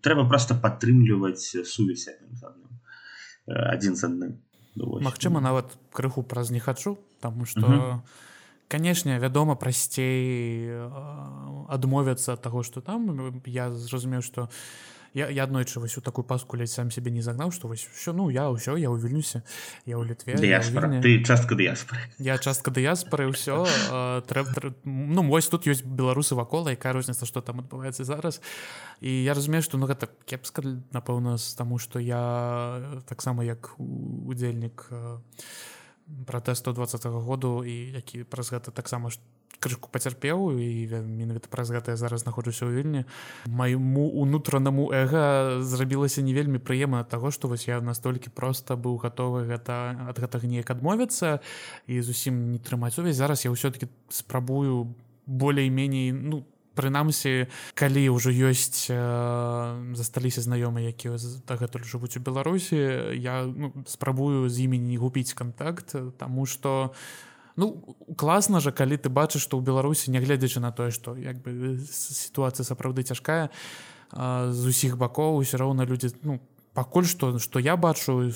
трэба 0.00 0.28
просто 0.28 0.54
падтрымліваць 0.54 1.56
сувязь 1.64 2.08
адным 2.08 2.36
з 2.36 2.42
адным 2.48 2.72
адзін 3.46 3.96
з 3.96 4.04
адным 4.08 4.32
Магчыма 4.76 5.40
нават 5.40 5.76
крыху 5.92 6.22
праз 6.22 6.50
не 6.50 6.58
хачу 6.58 6.98
тому 7.20 7.46
что 7.46 8.02
канешне 8.68 9.18
вядома 9.18 9.54
прасцей 9.54 10.68
адмовяцца 11.68 12.34
ад 12.34 12.42
таго 12.42 12.62
что 12.62 12.80
там. 12.80 13.42
Я 13.46 13.70
зразумеў 13.70 14.22
что 14.22 14.50
я, 15.14 15.30
я 15.30 15.44
аднойчы 15.44 15.80
вось 15.80 15.96
у 15.96 16.00
такую 16.00 16.24
паску 16.24 16.56
ледзь 16.56 16.74
сам 16.74 16.90
себе 16.90 17.10
не 17.10 17.22
загнаў 17.22 17.52
что 17.52 17.68
вось 17.68 17.86
все 17.94 18.12
ну 18.12 18.28
я 18.28 18.50
ўсё 18.50 18.76
я 18.76 18.90
увільнюся 18.90 19.42
я 19.86 19.96
ў 19.96 20.10
літве 20.10 20.34
ты 21.00 21.22
частка 21.24 21.54
дыяспоры 21.54 22.02
я 22.18 22.38
частка 22.38 22.70
дыяспоры 22.70 23.30
ўсё 23.30 23.64
трэба 24.28 24.74
ну 24.84 25.22
вось 25.22 25.48
тут 25.48 25.66
ёсць 25.66 25.86
беларусы 25.86 26.34
вакола 26.34 26.74
якая 26.74 26.92
розніца 26.92 27.26
что 27.26 27.40
там 27.40 27.60
адбываецца 27.60 28.04
зараз. 28.04 28.40
І 29.00 29.24
я 29.24 29.34
разумею 29.34 29.62
что 29.62 29.78
ну 29.78 29.86
гэта 29.86 30.08
кепска 30.26 30.62
напэўна 30.92 31.38
з 31.38 31.54
таму 31.54 31.78
что 31.78 31.98
я 31.98 33.00
таксама 33.06 33.44
як 33.44 33.74
удзельнік 33.78 34.90
пратэсту 36.26 36.72
20 36.72 37.06
-го 37.06 37.20
году 37.20 37.64
і 37.64 37.92
які 37.92 38.24
праз 38.24 38.52
гэта 38.52 38.70
таксама 38.70 39.10
што 39.10 39.22
крышку 39.64 39.88
пацярпеў 39.88 40.58
і 40.60 40.88
менавіта 41.00 41.48
праз 41.48 41.72
гэта 41.72 41.94
я 41.94 41.96
зараз 41.96 42.24
знаходжуся 42.28 42.68
ў 42.68 42.72
вільні. 42.76 43.02
Майму 43.46 44.12
унутранаму 44.12 44.92
эго 44.92 45.60
зрабілася 45.64 46.22
не 46.22 46.34
вельмі 46.34 46.58
прыемна 46.60 47.04
таго 47.04 47.30
што 47.30 47.48
вось 47.48 47.68
я 47.68 47.80
настолькі 47.80 48.30
проста 48.30 48.76
быў 48.76 49.00
гатовы 49.00 49.48
гэта 49.48 49.96
ад 50.10 50.20
гэтага 50.20 50.44
неяк 50.44 50.70
адмовіцца 50.70 51.40
і 51.86 52.00
зусім 52.00 52.52
не 52.52 52.58
трымаць 52.58 52.94
сувязь 52.94 53.16
зараз 53.16 53.44
я 53.44 53.50
ўсё-таки 53.50 53.88
спрабую 54.08 54.94
болей-меней 55.26 56.12
ну 56.12 56.44
прынамсі 56.74 57.46
калі 57.78 58.02
ўжо 58.14 58.30
ёсць 58.30 58.90
э, 58.90 58.98
засталіся 59.94 60.44
знаёмыя 60.44 60.90
якія 60.90 61.16
дагэтуль 61.46 61.86
жывуць 61.86 62.18
у 62.18 62.22
беларусі 62.22 62.76
я 63.14 63.46
ну, 63.46 63.72
спрабую 63.86 64.48
з 64.50 64.66
імі 64.66 64.78
не 64.78 64.98
губіць 64.98 65.34
контакт 65.34 65.94
тому 66.18 66.46
что 66.46 66.92
ну 67.56 67.96
класна 68.18 68.60
жа 68.60 68.74
калі 68.74 68.98
ты 68.98 69.08
бачыш 69.08 69.46
што 69.46 69.58
ў 69.58 69.62
беларусі 69.62 70.10
нягледзячы 70.10 70.58
на 70.58 70.74
тое 70.74 70.90
што 70.90 71.14
як 71.14 71.38
бы 71.42 71.78
сітуацыя 71.86 72.66
сапраўды 72.66 73.06
цяжкая 73.06 73.50
з 74.14 74.62
усіх 74.66 74.98
бакоў 74.98 75.42
усё 75.42 75.58
роўна 75.58 75.86
людзі 75.86 76.14
ну 76.22 76.42
пакуль 76.74 77.06
што 77.06 77.38
што 77.38 77.62
я 77.62 77.76
бачу 77.76 78.30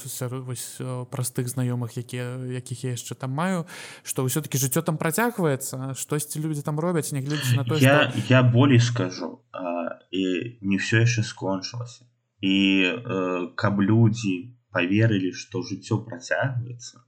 вось 0.46 0.78
простых 1.10 1.50
знаёмых 1.50 1.98
якія 1.98 2.38
якіх 2.54 2.84
я 2.84 2.90
яшчэ 2.94 3.18
там 3.18 3.34
маю 3.34 3.66
што 4.06 4.22
ўсё-таки 4.22 4.62
жыццё 4.62 4.82
там 4.86 4.96
працягваецца 4.96 5.98
штосьці 5.98 6.38
людзі 6.46 6.62
там 6.62 6.78
робяць 6.78 7.10
нягледзячы 7.10 7.58
на 7.58 7.64
то 7.66 7.74
я, 7.74 8.10
што... 8.10 8.22
я 8.30 8.42
болей 8.42 8.78
скажу 8.78 9.42
а, 9.52 9.98
і 10.10 10.58
не 10.62 10.78
все 10.78 11.02
яшчэ 11.02 11.26
скончылася. 11.26 12.06
І 12.40 12.86
э, 12.86 13.50
каб 13.58 13.82
людзі 13.82 14.54
поверылі 14.70 15.34
што 15.34 15.66
жыццё 15.66 15.98
працягваецца 16.06 17.02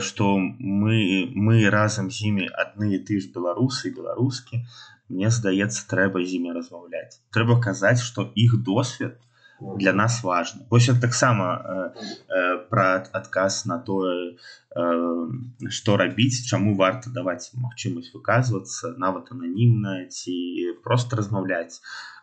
што 0.00 0.38
мы 0.40 1.28
мы 1.36 1.70
разам 1.70 2.10
з 2.10 2.32
імі 2.32 2.48
адны 2.50 2.96
і 2.96 3.04
ты 3.04 3.20
ж 3.20 3.30
беларусы 3.36 3.92
беларускі 3.94 4.64
мне 5.12 5.30
здаецца 5.30 5.86
трэба 5.92 6.24
з 6.24 6.40
імі 6.40 6.56
размаўляць. 6.56 7.20
Трэба 7.32 7.60
казаць 7.60 8.00
што 8.02 8.32
іх 8.34 8.58
досвед 8.64 9.20
для 9.60 9.92
нас 9.92 10.22
важно. 10.22 10.66
Вось 10.70 10.90
таксама 11.00 11.44
э, 11.64 12.00
э, 12.28 12.58
про 12.70 12.96
адказ 13.12 13.64
на 13.64 13.78
тое 13.78 14.36
э, 14.74 15.70
что 15.70 15.96
рабіць 15.96 16.46
чаму 16.46 16.76
варта 16.76 17.10
даваць 17.10 17.50
магчымасць 17.54 18.14
выказвацца 18.14 18.94
нават 18.98 19.32
ананімна 19.32 20.06
ці 20.06 20.78
просто 20.84 21.16
размаўляць 21.16 21.80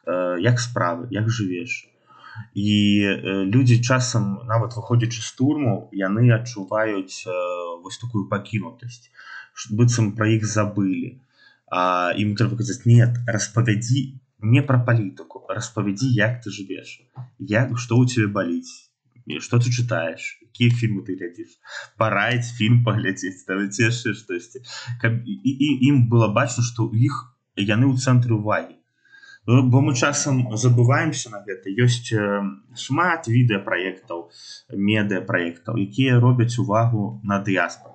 э, 0.08 0.38
як 0.40 0.60
справы 0.60 1.08
як 1.12 1.30
жывеш. 1.30 1.92
І 2.56 3.04
э, 3.04 3.44
людзі 3.44 3.84
часам 3.84 4.48
нават 4.48 4.76
выходзячы 4.76 5.22
з 5.22 5.32
турму 5.36 5.90
яны 5.92 6.32
адчуваюць 6.32 7.28
э, 7.28 7.32
вось 7.84 8.00
такую 8.00 8.28
пакінутасць 8.32 9.12
быццам 9.72 10.16
пра 10.16 10.32
іх 10.32 10.48
забылі. 10.48 11.20
А 11.68 12.14
ім 12.16 12.36
трэба 12.40 12.56
казаць 12.64 12.88
нет 12.88 13.20
распавядзі 13.28 14.20
не 14.54 14.62
про 14.62 14.80
палітыку 14.88 15.44
распавядзі 15.58 16.10
як 16.18 16.42
ты 16.44 16.54
жывеш 16.58 17.02
як 17.52 17.78
что 17.86 17.98
у 18.02 18.06
тебе 18.06 18.28
баліць 18.38 18.92
что 19.48 19.60
ты 19.60 19.74
чытаешь 19.74 20.28
якія 20.46 20.78
фільмы 20.82 21.04
ты 21.08 21.18
глядзіш 21.20 21.58
параіць 22.02 22.54
фільм 22.60 22.84
паглядзець 22.88 23.46
цешы 23.80 24.16
штосьці 24.22 24.64
і 25.12 25.70
ім 25.92 26.08
было 26.10 26.32
бачна 26.40 26.66
что 26.72 26.90
у 26.90 26.94
іх 27.10 27.22
яны 27.58 27.90
ў 27.90 27.96
цэнтры 27.98 28.38
увагі 28.38 28.76
бо 29.46 29.82
мы 29.82 29.94
часам 29.94 30.58
забываемся 30.58 31.30
на 31.30 31.44
гэта. 31.46 31.70
Ёсць 31.70 32.10
шмат 32.82 33.30
відэапраектаў 33.30 34.24
медыапраектаў 34.74 35.78
якія 35.78 36.18
робяць 36.20 36.58
увагу 36.58 37.22
на 37.24 37.38
дыяспор 37.38 37.94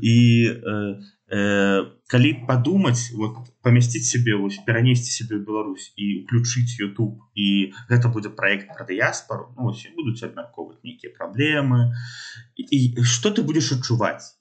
і 0.00 0.16
э, 0.46 0.52
э, 0.52 0.94
калі 1.30 2.30
падумаць 2.46 3.14
вот 3.14 3.36
памясціць 3.62 4.02
себе 4.02 4.34
вось 4.34 4.58
перанесці 4.66 5.12
себе 5.14 5.38
Беларусь 5.38 5.92
і 5.94 6.24
уключыць 6.26 6.74
YouTube 6.74 7.22
і 7.38 7.70
гэта 7.86 8.10
будзе 8.10 8.34
проект 8.34 8.74
про 8.74 8.82
дыяспору 8.84 9.54
ну, 9.54 9.70
будуць 9.94 10.22
абмярковаць 10.26 10.82
нейкія 10.82 11.14
праблемы 11.14 11.94
і 12.56 13.02
что 13.04 13.30
ты 13.30 13.42
будешь 13.42 13.70
адчуваць 13.70 14.34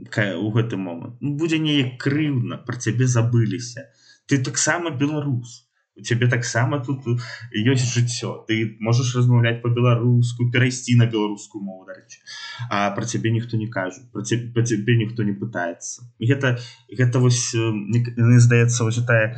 у 0.00 0.48
гэты 0.56 0.80
момант 0.80 1.20
ну, 1.20 1.36
будзе 1.36 1.58
неяк 1.58 2.00
крыўдна 2.00 2.56
про 2.56 2.80
цябе 2.80 3.04
забыліся 3.04 3.92
ты 4.24 4.40
таксама 4.40 4.96
беларус 4.96 5.68
у 5.96 6.02
цябе 6.02 6.28
таксама 6.28 6.80
тут 6.80 7.04
ёсць 7.52 7.88
жыццё 7.94 8.44
ты 8.48 8.76
можаш 8.80 9.14
размаўляць 9.16 9.60
по-беларуску 9.62 10.48
перайсці 10.52 10.96
на 10.96 11.06
беларускую 11.06 11.62
мову 11.62 11.84
дарэчы 11.88 12.22
а 12.70 12.90
про 12.96 13.04
цябе 13.04 13.30
ніхто 13.30 13.56
не 13.56 13.68
кажу 13.68 14.00
про 14.12 14.22
цябе, 14.22 14.64
цябе 14.64 14.96
ніхто 14.96 15.22
не 15.22 15.36
пытаецца 15.36 16.08
гэта 16.20 16.56
гэта 16.88 17.18
вось 17.18 17.52
не 17.54 18.40
здаецца 18.40 18.84
вось 18.84 19.04
тая 19.04 19.36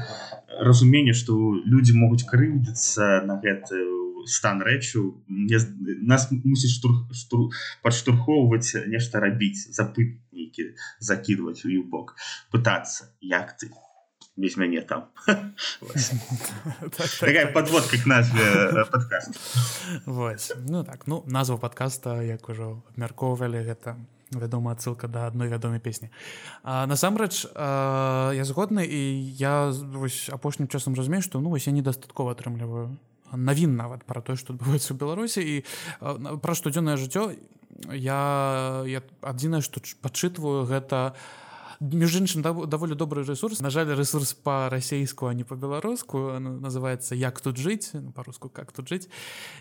разуменне 0.61 1.13
што 1.13 1.35
людзі 1.67 1.99
могуць 1.99 2.27
крыўдзіцца 2.31 3.27
на 3.27 3.41
гэты 3.43 3.83
стан 4.27 4.63
рэчу 4.63 5.03
нас 5.29 6.29
мусіць 6.31 6.73
штур, 6.73 6.95
штур, 7.13 7.51
падштурхоўваць 7.83 8.87
нешта 8.89 9.21
рабіць 9.21 9.67
запыт 9.69 10.17
нейкі 10.33 10.71
закидывать 10.99 11.65
у 11.65 11.83
бок 11.83 12.17
пытацца 12.51 13.11
як 13.21 13.57
ты 13.59 13.71
без 14.37 14.57
мяне 14.57 14.83
там. 14.83 15.05
Такая 17.21 17.53
подводка 17.53 17.99
к 17.99 18.07
назве 18.07 18.85
подкаст 18.91 19.39
ну 20.57 20.85
так 20.85 21.07
ну 21.07 21.23
назва 21.27 21.57
подкаста 21.57 22.23
як 22.23 22.49
ужо 22.49 22.83
абмяркоўвалі 22.95 23.63
гэта 23.63 23.97
вядома 24.31 24.73
адсылка 24.73 25.07
да 25.07 25.27
адной 25.27 25.49
вядомай 25.49 25.79
песні. 25.79 26.11
Насамрэч 26.65 27.47
я 27.55 28.43
згодны 28.45 28.85
і 28.85 29.31
я 29.39 29.71
вось 29.71 30.29
апошнім 30.29 30.69
часам 30.69 30.95
разумею 30.95 31.23
што 31.23 31.41
ну 31.41 31.51
вось 31.51 31.67
я 31.67 31.73
недастаткова 31.73 32.35
атрымліваю 32.35 32.99
навін 33.31 33.77
нават 33.77 34.03
пра 34.03 34.21
тое 34.21 34.35
што 34.35 34.55
адбываецца 34.55 34.95
ў 34.95 34.99
беларусі. 34.99 35.41
І 35.47 35.55
пра 36.43 36.59
штодзённае 36.59 36.99
жыццё 36.99 37.39
я 37.95 38.83
я 38.83 39.03
адзінае 39.23 39.63
што 39.63 39.79
пачытваю 40.03 40.67
гэта 40.67 41.15
у 41.15 41.44
між 41.93 42.17
іншым 42.17 42.43
даволі 42.43 42.95
добры 42.95 43.25
ресурс. 43.25 43.61
На 43.61 43.71
жаль 43.71 43.93
ресурс 43.97 44.33
по-расейску 44.33 45.27
а 45.27 45.35
не 45.35 45.45
по-беларуску 45.45 46.39
называется 46.41 47.15
як 47.15 47.41
тут 47.41 47.57
жыць 47.59 47.91
ну, 47.93 48.13
по-руску 48.13 48.49
как 48.49 48.73
тут 48.73 48.89
жыць 48.89 49.09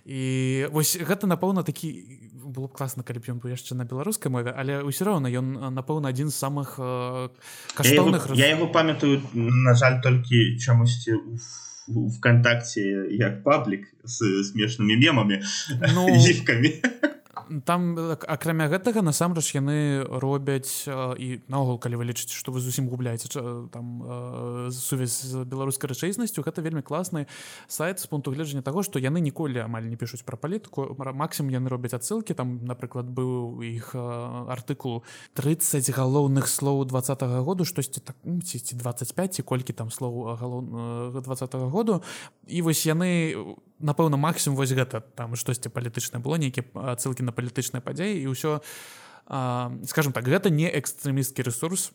і 0.05 0.67
вось 0.71 0.95
гэта 0.95 1.28
напэўна 1.28 1.63
такі 1.63 1.91
было 2.43 2.67
б 2.67 2.74
класна 2.74 3.03
калі 3.03 3.19
б 3.19 3.36
ён 3.36 3.39
бы 3.43 3.51
яшчэ 3.51 3.76
на 3.76 3.84
беларускай 3.84 4.32
мове 4.32 4.53
але 4.55 4.84
ўсё 4.84 5.03
роўна 5.03 5.28
ён 5.28 5.76
напэўна 5.76 6.09
адзін 6.09 6.30
з 6.32 6.38
самых 6.39 6.80
каштоўных 7.76 8.32
я 8.36 8.47
его 8.55 8.67
памятаю 8.67 9.21
на 9.34 9.74
жаль 9.76 9.99
толькі 10.01 10.57
чамусьці 10.59 11.19
у 11.88 12.07
вконтакте 12.09 13.11
як 13.11 13.43
паблік 13.43 13.88
с 14.05 14.24
смешнымі 14.51 14.95
мемамі 14.95 15.41
ну, 15.95 16.07
гифкамі 16.24 16.80
там 17.65 17.97
акрамя 18.27 18.67
гэтага 18.71 19.01
насамрэч 19.01 19.55
яны 19.55 20.03
робяць 20.07 20.87
і 20.87 21.41
наогул 21.47 21.79
калі 21.79 21.99
вы 22.01 22.09
лічыце 22.11 22.35
што 22.37 22.51
вы 22.51 22.59
зусім 22.63 22.87
губляеце 22.87 23.27
там 23.73 24.69
сувязь 24.71 25.19
з 25.21 25.43
беларускай 25.43 25.91
рэчаіснасцю 25.91 26.45
гэта 26.45 26.61
вельмі 26.61 26.81
класны 26.81 27.27
сайт 27.67 27.99
з 27.99 28.07
пункту 28.07 28.31
гледжання 28.31 28.61
таго 28.63 28.83
што 28.83 28.99
яны 28.99 29.19
ніколі 29.19 29.59
амаль 29.65 29.89
не 29.89 29.97
пішуць 29.97 30.23
пра 30.23 30.37
палітыку 30.37 30.95
максім 30.97 31.49
яны 31.49 31.69
робяць 31.69 31.93
адсылкі 31.93 32.33
там 32.33 32.63
напрыклад 32.63 33.09
быў 33.09 33.61
іх 33.65 33.95
артыкул 33.95 35.03
30 35.33 35.89
галоўных 35.91 36.47
слоў 36.47 36.85
два 36.85 36.99
-го 36.99 37.43
году 37.43 37.65
штосьці 37.65 38.01
так 38.01 38.15
ці 38.43 38.75
25 38.75 39.33
ці 39.33 39.41
колькі 39.43 39.73
там 39.73 39.91
слоў 39.91 40.37
галоў 40.37 40.61
два 41.21 41.35
-го 41.35 41.69
году. 41.69 42.01
І 42.47 42.61
вось 42.61 42.85
яны 42.85 43.35
у 43.35 43.57
напэўна 43.80 44.17
максім 44.17 44.55
вось 44.55 44.71
гэта 44.71 45.01
там 45.15 45.36
штосьці 45.36 45.69
палітычна 45.69 46.19
было 46.19 46.36
нейкія 46.36 46.65
ссылки 46.97 47.24
на 47.24 47.32
палітычныя 47.32 47.82
падзеі 47.82 48.21
і 48.21 48.28
ўсё 48.34 48.61
скажем 49.88 50.11
так 50.13 50.28
гэта 50.28 50.49
не 50.49 50.67
экстрэмісцкі 50.67 51.47
ресурс 51.47 51.91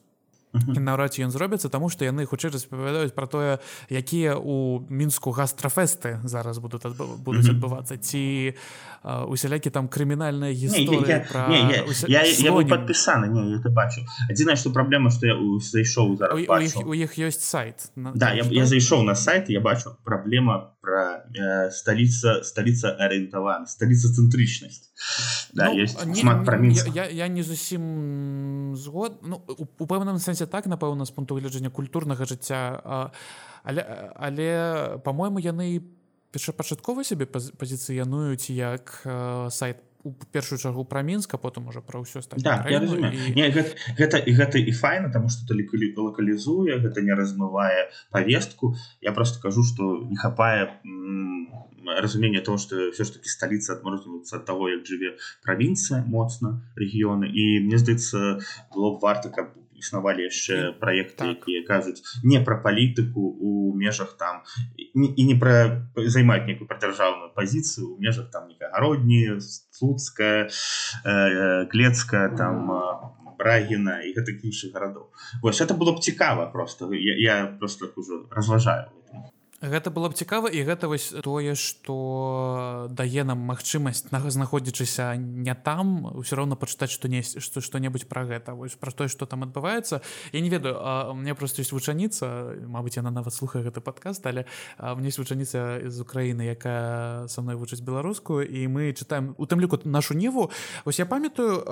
і 0.55 0.81
наўрад 0.81 1.12
ці 1.12 1.29
ён 1.29 1.31
зробіцца 1.31 1.68
таму 1.68 1.93
што 1.93 2.09
яны 2.09 2.24
хутчэй 2.24 2.51
распавядаюць 2.51 3.12
пра 3.12 3.29
тое 3.29 3.53
якія 3.93 4.41
у 4.41 4.81
мінску 4.89 5.31
гастрафесты 5.31 6.20
зараз 6.24 6.59
будуць 6.59 6.89
адбыв... 6.89 7.20
будуць 7.20 7.53
адбывацца 7.53 8.01
ці 8.01 8.57
усялякі 9.05 9.70
там 9.70 9.89
крымінальная 9.93 10.53
гісторыя 10.57 11.29
падпісаны 12.64 13.29
это 13.61 13.68
бачу. 13.70 14.09
Адзінае 14.33 14.57
што 14.57 14.72
праблема 14.72 15.12
што 15.12 15.29
я 15.29 15.37
зайшоў 15.61 16.16
у 16.16 16.95
іх 16.97 17.12
ёсць 17.20 17.45
сайт 17.45 17.93
да 17.97 18.33
я, 18.33 18.45
я 18.49 18.64
зайшоў 18.64 19.05
на 19.05 19.14
сайт 19.14 19.53
я 19.53 19.61
бачу 19.61 19.97
праблема 20.05 20.72
про 20.89 21.20
э, 21.36 21.70
сталіца 21.70 22.41
сталіца 22.43 22.97
арыентавана 22.97 23.68
сталіца 23.68 24.09
цэнтрычнасць 24.09 24.89
да, 25.53 25.68
ну, 25.68 25.84
не, 26.64 26.72
я, 26.72 27.05
я, 27.05 27.05
я 27.07 27.28
не 27.28 27.43
зусім 27.43 28.72
згод. 28.76 29.20
Ну, 29.22 29.43
у 29.78 29.84
пэўным 29.84 30.16
сэнсе 30.16 30.47
так 30.47 30.64
напэўна 30.64 31.05
з 31.05 31.12
пункту 31.12 31.36
гледжання 31.36 31.68
культурнага 31.68 32.24
жыцця 32.24 32.80
але 33.62 33.84
але 34.16 34.49
по-мойму 35.05 35.45
яны 35.45 35.84
першапачаткова 36.32 37.05
сябе 37.05 37.28
пазіцыянуюць 37.28 38.49
як 38.49 39.05
сайт 39.53 39.84
у 40.05 40.12
першую 40.32 40.59
чаргу 40.59 40.84
пра 40.84 41.03
мінска 41.03 41.38
потым 41.38 41.68
уже 41.68 41.80
пра 41.82 42.01
ўсё 42.01 42.22
стаць 42.22 42.42
да, 42.42 42.62
і... 42.70 42.78
гэта, 43.51 43.74
гэта 43.99 44.16
і 44.18 44.32
гэта 44.38 44.57
і 44.59 44.72
файна 44.72 45.11
таму 45.11 45.28
што 45.28 45.46
ты 45.49 45.59
лакалізуе 45.59 46.78
гэта 46.78 47.03
не 47.03 47.14
размывае 47.14 47.90
повестку. 48.11 48.76
Я 49.01 49.12
просто 49.12 49.42
кажу 49.42 49.64
что 49.64 50.07
не 50.07 50.16
хапае 50.16 50.78
разумение 51.99 52.40
того 52.40 52.59
что 52.59 52.90
все 52.92 53.05
ж 53.05 53.11
таки 53.18 53.28
столица 53.28 53.74
адморзнуцца 53.74 54.36
от 54.36 54.44
того 54.44 54.68
як 54.68 54.86
жыве 54.86 55.16
правінцыя 55.42 56.05
моцна 56.07 56.62
рэгіёны 56.76 57.26
і 57.26 57.66
мне 57.66 57.78
здаецца 57.78 58.40
было 58.74 58.94
б 58.94 59.03
варта 59.03 59.30
каб 59.30 59.55
існавалі 59.79 60.26
яшчэ 60.26 60.74
праекты 60.81 61.16
так. 61.16 61.39
якія 61.39 61.62
кажуць 61.66 62.03
не 62.22 62.41
пра 62.45 62.59
палітыку 62.62 63.22
у 63.22 63.74
межах 63.79 64.16
там 64.18 64.43
і 64.76 65.22
не 65.24 65.37
пра 65.39 65.89
займаць 65.97 66.47
некую 66.51 66.68
пра 66.68 66.79
дзяржаўную 66.83 67.31
пазіцыю 67.35 67.95
у 67.95 67.99
межах 67.99 68.31
там 68.31 68.49
некагародні 68.49 69.39
слуцкая 69.41 70.49
э, 70.49 71.66
клецкая 71.70 72.29
там 72.37 72.68
брагіна 73.39 74.03
і 74.03 74.12
гэтых 74.18 74.43
іншых 74.43 74.74
гарадоў 74.74 75.09
вось 75.43 75.62
это 75.62 75.74
было 75.74 75.95
б 75.95 76.03
цікава 76.03 76.51
просто. 76.51 76.93
Я, 76.93 77.14
я 77.16 77.47
просто 77.47 77.87
ўжо 77.97 78.26
разважаю 78.31 78.91
Гэта 79.59 79.91
было 79.91 80.07
б 80.07 80.15
цікава 80.15 80.47
і 80.55 80.63
гэта 80.63 80.87
вось 80.87 81.11
тое 81.11 81.59
што 81.59 82.87
дае 82.95 83.27
нам 83.27 83.43
магчымасць 83.43 84.15
на 84.15 84.23
знаходзячыся 84.23 85.19
не 85.19 85.51
там 85.51 86.07
ўсё 86.15 86.39
роўна 86.39 86.55
пачытаць 86.55 86.95
што 86.95 87.11
не 87.11 87.27
што 87.27 87.59
што-небудзь 87.59 88.07
пра 88.07 88.23
гэта 88.23 88.55
вось 88.55 88.79
пра 88.79 88.95
тое 88.95 89.11
што 89.11 89.27
там 89.27 89.43
адбываецца. 89.43 89.99
Я 90.31 90.41
не 90.47 90.47
ведаю 90.47 90.79
а 90.79 91.11
мне 91.11 91.35
просто 91.35 91.67
ёсць 91.67 91.75
вучаніца 91.75 92.55
Мабыць 92.71 93.03
яна 93.03 93.11
нават 93.11 93.35
слухае 93.35 93.67
гэты 93.67 93.83
падкаст 93.83 94.23
але 94.31 94.47
мне 94.79 95.11
есть 95.11 95.19
вучаніца 95.19 95.91
з 95.91 95.99
Украіны 96.07 96.47
якая 96.47 97.27
са 97.27 97.43
мной 97.43 97.59
вучыць 97.59 97.83
беларускую 97.83 98.47
і 98.47 98.63
мы 98.71 98.95
чытаем 98.95 99.35
у 99.43 99.47
тым 99.51 99.59
ліку 99.59 99.83
нашу 99.83 100.15
неву 100.15 100.55
ось 100.87 101.03
я 101.03 101.07
памятаю 101.07 101.67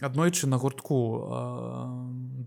аднойчы 0.00 0.48
на 0.48 0.56
гуртку 0.56 0.96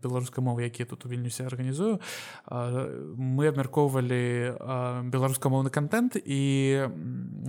беларускай 0.02 0.42
мовы 0.42 0.66
які 0.66 0.90
тут 0.90 1.06
у 1.06 1.10
вільнюсе 1.10 1.46
арганізую 1.46 2.02
мы 2.50 3.46
абмяркоўвалі 3.46 4.58
у 4.58 4.71
беларускамоўны 5.12 5.70
контент 5.70 6.16
і 6.16 6.90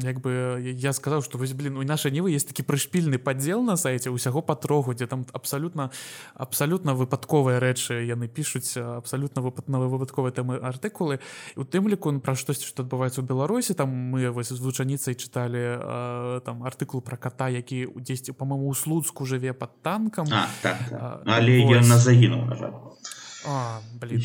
як 0.02 0.20
бы 0.20 0.58
я 0.62 0.92
сказаў 0.92 1.22
что 1.22 1.38
вось 1.38 1.52
блин 1.52 1.76
у 1.76 1.82
нашай 1.82 2.12
нівы 2.12 2.32
есть 2.32 2.48
такі 2.48 2.62
прышпільны 2.62 3.18
падзел 3.18 3.62
на 3.62 3.76
сайте 3.76 4.10
усяго 4.10 4.42
патрогу 4.42 4.94
дзе 4.94 5.06
там 5.06 5.26
абсалютна 5.32 5.90
абсалютна 6.34 6.94
выпадковыя 6.94 7.60
рэчы 7.60 8.02
яны 8.06 8.28
пішуць 8.28 8.76
абсалютна 8.76 9.42
выпадновы 9.42 9.88
вывадковыя 9.88 10.32
тэмы 10.32 10.58
артыкулы. 10.58 11.20
У 11.56 11.64
тым 11.64 11.88
ліку 11.88 12.12
пра 12.20 12.34
штосьці 12.34 12.66
што 12.66 12.82
адбываецца 12.86 13.20
ў 13.22 13.26
беларусі 13.26 13.74
там 13.74 13.90
мы 13.90 14.30
вось 14.30 14.52
з 14.52 14.60
вучаніцай 14.60 15.14
чыталі 15.14 16.42
там 16.44 16.62
артыкул 16.62 17.02
про 17.02 17.16
кота 17.16 17.48
які 17.48 17.86
у 17.86 18.00
дзесьці 18.00 18.32
по-моему 18.32 18.68
у 18.68 18.74
слуцку 18.74 19.26
жыве 19.26 19.52
под 19.52 19.82
танкам. 19.82 20.26
А, 20.32 20.48
так, 20.62 20.78
так. 20.90 21.22
але 21.26 21.60
ён 21.62 21.88
на 21.88 21.98
загінуў 21.98 22.46
на 22.46 22.56
жаль 22.56 22.74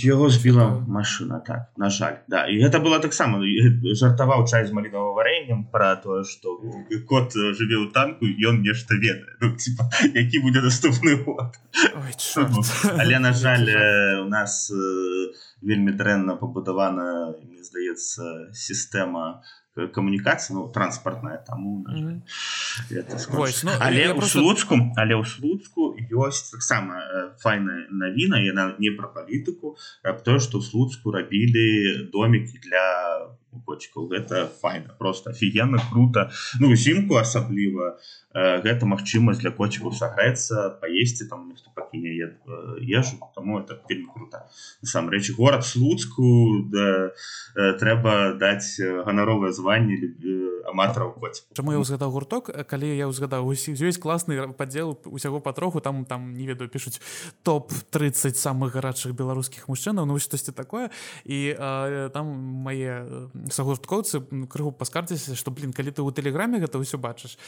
его 0.06 0.30
збіла 0.30 0.84
машина 0.88 1.40
так 1.40 1.72
на 1.78 1.90
жаль 1.90 2.22
да. 2.28 2.46
І 2.46 2.62
гэта 2.62 2.80
было 2.80 3.00
таксама 3.00 3.42
жартаваў 3.94 4.46
чай 4.48 4.66
з 4.66 4.72
малінова 4.72 5.14
варэннем 5.18 5.66
про 5.72 5.96
тое 5.96 6.24
что 6.24 6.58
кот 7.08 7.34
жыве 7.34 7.78
ў 7.82 7.92
танку 7.94 8.26
ён 8.26 8.62
нешта 8.62 8.96
ведае. 8.96 9.38
Ну, 9.42 9.56
типа, 9.58 9.90
які 10.14 10.40
будзе 10.40 10.62
доступны 10.62 11.18
але 13.00 13.20
на 13.20 13.34
жаль 13.34 13.70
у 14.22 14.30
нас 14.30 14.72
вельмі 15.62 15.92
дрэнна 15.92 16.38
пабудавана 16.38 17.34
мне 17.42 17.64
здаецца 17.64 18.54
сістэма 18.54 19.42
камунікацыя 19.94 20.58
ну, 20.58 20.68
транспартная 20.74 21.38
таму 21.38 21.86
mm 21.88 21.96
-hmm. 21.96 22.22
Вось, 23.30 23.64
ну, 23.64 23.72
але 23.80 24.10
ў 24.12 24.16
просто... 24.16 24.40
слуцку 24.40 24.76
але 24.98 25.14
ў 25.16 25.26
слуцку 25.26 25.96
ёсць 26.12 26.52
таксама 26.52 26.94
файная 27.40 27.88
навіна 27.92 28.38
яна 28.40 28.76
не 28.80 28.92
пра 28.92 29.08
палітыку 29.08 29.76
тое 30.26 30.40
што 30.40 30.58
ў 30.58 30.64
слуцку 30.70 31.12
рабілі 31.12 31.68
домікі 32.14 32.58
для 32.68 32.86
котчыкаў 33.66 34.08
гэта 34.12 34.46
файна 34.62 34.94
просто 35.00 35.32
офігенна 35.32 35.80
круто. 35.92 36.30
Ну 36.60 36.76
зімку 36.76 37.18
асабліва 37.18 37.98
гэта 38.38 38.86
магчымасць 38.86 39.42
для 39.42 39.52
котчыкаў 39.52 39.94
сагрэцца 39.98 40.78
паесці 40.82 41.26
там 41.30 41.50
нешта 41.50 41.74
пакіне 41.74 42.14
ежу 42.86 43.18
тому 43.34 43.60
это 43.60 43.82
вельмі 43.90 44.14
круто 44.14 44.46
насамрэч 44.86 45.34
горад 45.38 45.66
слуцку 45.66 46.62
да, 46.70 47.12
трэба 47.56 48.38
даць 48.38 48.78
ганаровае 48.78 49.52
званне 49.52 49.98
аматараў 50.70 51.16
коць 51.18 51.42
Чаму 51.58 51.74
я 51.74 51.80
узгадаў 51.82 52.12
гурток? 52.14 52.52
Калі 52.70 52.92
я 52.94 53.10
ўзгадаў 53.10 53.50
ёсць 53.50 53.98
класны 53.98 54.54
падзел 54.54 54.94
усяго 55.06 55.42
патроху 55.42 55.82
там 55.82 56.06
там 56.06 56.34
не 56.38 56.46
ведаю 56.46 56.70
пішуць 56.70 57.02
топ-30 57.42 58.38
самых 58.38 58.78
гарачых 58.78 59.18
беларускіх 59.18 59.66
мужчынаў 59.66 60.06
ну 60.06 60.20
штосьці 60.20 60.52
такое. 60.52 60.90
І 61.26 61.56
а, 61.58 62.10
там 62.14 62.30
мае 62.62 63.26
сагурткоўцы 63.50 64.22
крыху 64.46 64.72
паскардзіся 64.72 65.34
што 65.34 65.50
блин 65.50 65.74
калі 65.74 65.90
ты 65.90 66.06
ў 66.06 66.14
тэлеграме 66.14 66.62
гэта 66.62 66.78
ўсё 66.78 67.02
бачыш 67.02 67.40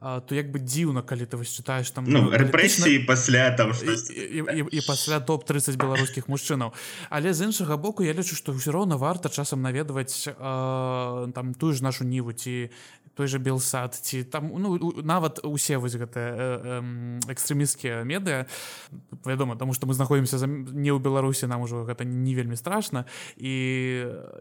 то 0.00 0.33
як 0.34 0.50
бы 0.50 0.58
дзіўна 0.58 1.02
калі 1.02 1.26
ты 1.26 1.38
вось 1.38 1.54
чытаеш 1.54 1.90
там 1.94 2.04
ну, 2.08 2.30
рэпрэсіі 2.30 3.06
пасля 3.06 3.50
там 3.54 3.72
і, 3.72 3.94
і, 4.10 4.40
і, 4.42 4.60
і 4.66 4.80
пасля 4.86 5.20
топ-30 5.22 5.78
беларускіх 5.78 6.28
мужчынаў. 6.28 6.74
Але 7.10 7.34
з 7.34 7.46
іншага 7.46 7.76
боку 7.76 8.02
я 8.02 8.12
лічу 8.12 8.34
што 8.34 8.52
ўсё 8.52 8.74
роўна 8.74 8.98
варта 8.98 9.28
часам 9.28 9.62
наведваць 9.62 10.26
э, 10.26 10.34
там 11.32 11.54
тую 11.54 11.72
ж 11.72 11.82
нашу 11.82 12.04
ніву 12.04 12.32
ці 12.32 12.70
той 13.14 13.26
же 13.26 13.38
белсад 13.38 13.94
ці 13.94 14.24
там 14.24 14.50
ну 14.58 14.92
нават 15.02 15.38
усе 15.46 15.78
вось 15.78 15.94
гэтыя 15.94 16.28
э, 16.34 16.80
э, 17.22 17.32
экстрэміскія 17.32 18.02
медыа 18.02 18.46
вядома 19.24 19.56
тому 19.56 19.72
что 19.72 19.86
мы 19.86 19.94
знаходзімся 19.94 20.38
за 20.38 20.46
не 20.46 20.90
ў 20.90 20.98
беларусі 20.98 21.46
нам 21.46 21.62
ужо 21.62 21.86
гэта 21.86 22.04
не 22.04 22.34
вельмі 22.34 22.56
страшна. 22.56 23.06
І 23.38 23.54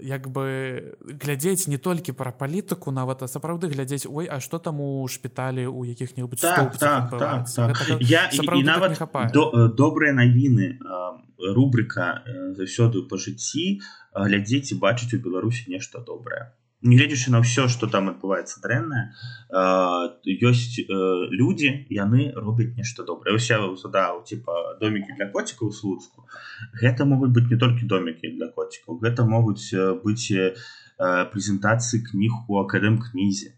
як 0.01 0.27
бы 0.27 0.97
глядзець 1.05 1.67
не 1.67 1.77
толькі 1.77 2.17
пра 2.17 2.31
палітыку 2.31 2.91
нават 2.91 3.23
а 3.23 3.27
сапраўды 3.27 3.69
глядзець 3.69 4.09
ой 4.09 4.25
а 4.25 4.39
что 4.39 4.57
там 4.59 4.81
у 4.81 5.07
шпіталі 5.07 5.67
у 5.73 5.85
якіх-небудзь 5.85 6.41
так, 6.41 6.77
так, 6.77 7.09
так, 7.09 7.49
так. 7.49 7.77
я 8.01 8.29
і, 8.31 8.39
і 8.59 8.63
нават 8.63 8.99
до, 9.33 9.67
добрыя 9.67 10.13
навіны 10.13 10.77
рубрика 11.57 12.23
заўсёды 12.55 13.03
па 13.09 13.17
жыцці 13.17 13.81
глядзець 14.13 14.71
і 14.71 14.79
бачыць 14.79 15.13
у 15.17 15.23
беларусі 15.25 15.73
нешта 15.73 15.99
добрае 15.99 16.53
гледзячы 16.83 17.31
на 17.31 17.39
ўсё 17.39 17.67
что 17.71 17.87
там 17.87 18.11
адбываецца 18.11 18.59
дрэннае 18.63 19.15
ёсць 20.49 20.83
э, 20.83 20.85
людзі 21.31 21.71
яны 21.89 22.31
робяць 22.35 22.75
нешта 22.75 23.07
добрае 23.07 23.35
уся 23.39 23.59
задаў 23.79 24.23
типа 24.27 24.77
домікі 24.83 25.15
для 25.15 25.31
коцікаў 25.31 25.71
слуцку. 25.71 26.27
Гэта 26.75 27.07
могуць 27.07 27.31
быць 27.31 27.47
не 27.47 27.57
толькі 27.57 27.87
домікі 27.87 28.35
для 28.35 28.51
коцікаў 28.51 28.99
гэта 28.99 29.23
могуць 29.23 29.71
быць 30.03 30.27
прэзентацыі 30.99 32.03
кніг 32.11 32.51
у 32.51 32.59
акадэм 32.59 32.99
кнізе 32.99 33.55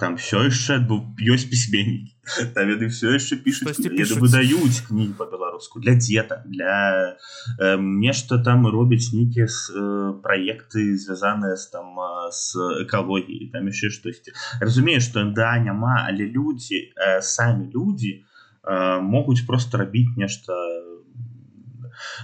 там 0.00 0.16
все 0.16 0.48
яшчэ 0.48 0.80
ёсць 1.28 1.44
пісьменнікі 1.44 2.16
яны 2.56 2.88
все 2.88 3.12
яшчэ 3.16 3.36
пішуць 3.44 3.76
выдаюць 4.16 4.80
кнігі 4.88 5.12
по-беларуску 5.18 5.80
для 5.84 5.94
дзета 6.00 6.40
для 6.46 7.16
э, 7.60 7.76
нешта 7.76 8.38
там 8.40 8.66
робяць 8.66 9.12
нейкія 9.12 9.44
э, 9.44 10.16
праекты 10.24 10.96
звязаныя 10.96 11.56
з 11.60 11.68
там 11.76 11.92
з 12.32 12.56
экалогіі 12.88 13.52
там 13.52 13.68
яшчэ 13.68 13.92
штосьці 13.92 14.32
разумею 14.60 15.00
што 15.04 15.24
да 15.28 15.58
няма 15.60 16.08
але 16.08 16.24
людзі 16.24 16.80
э, 16.96 17.20
самі 17.20 17.68
людзі 17.68 18.24
э, 18.64 19.00
могуць 19.00 19.44
просто 19.44 19.84
рабіць 19.84 20.16
нешта 20.16 20.56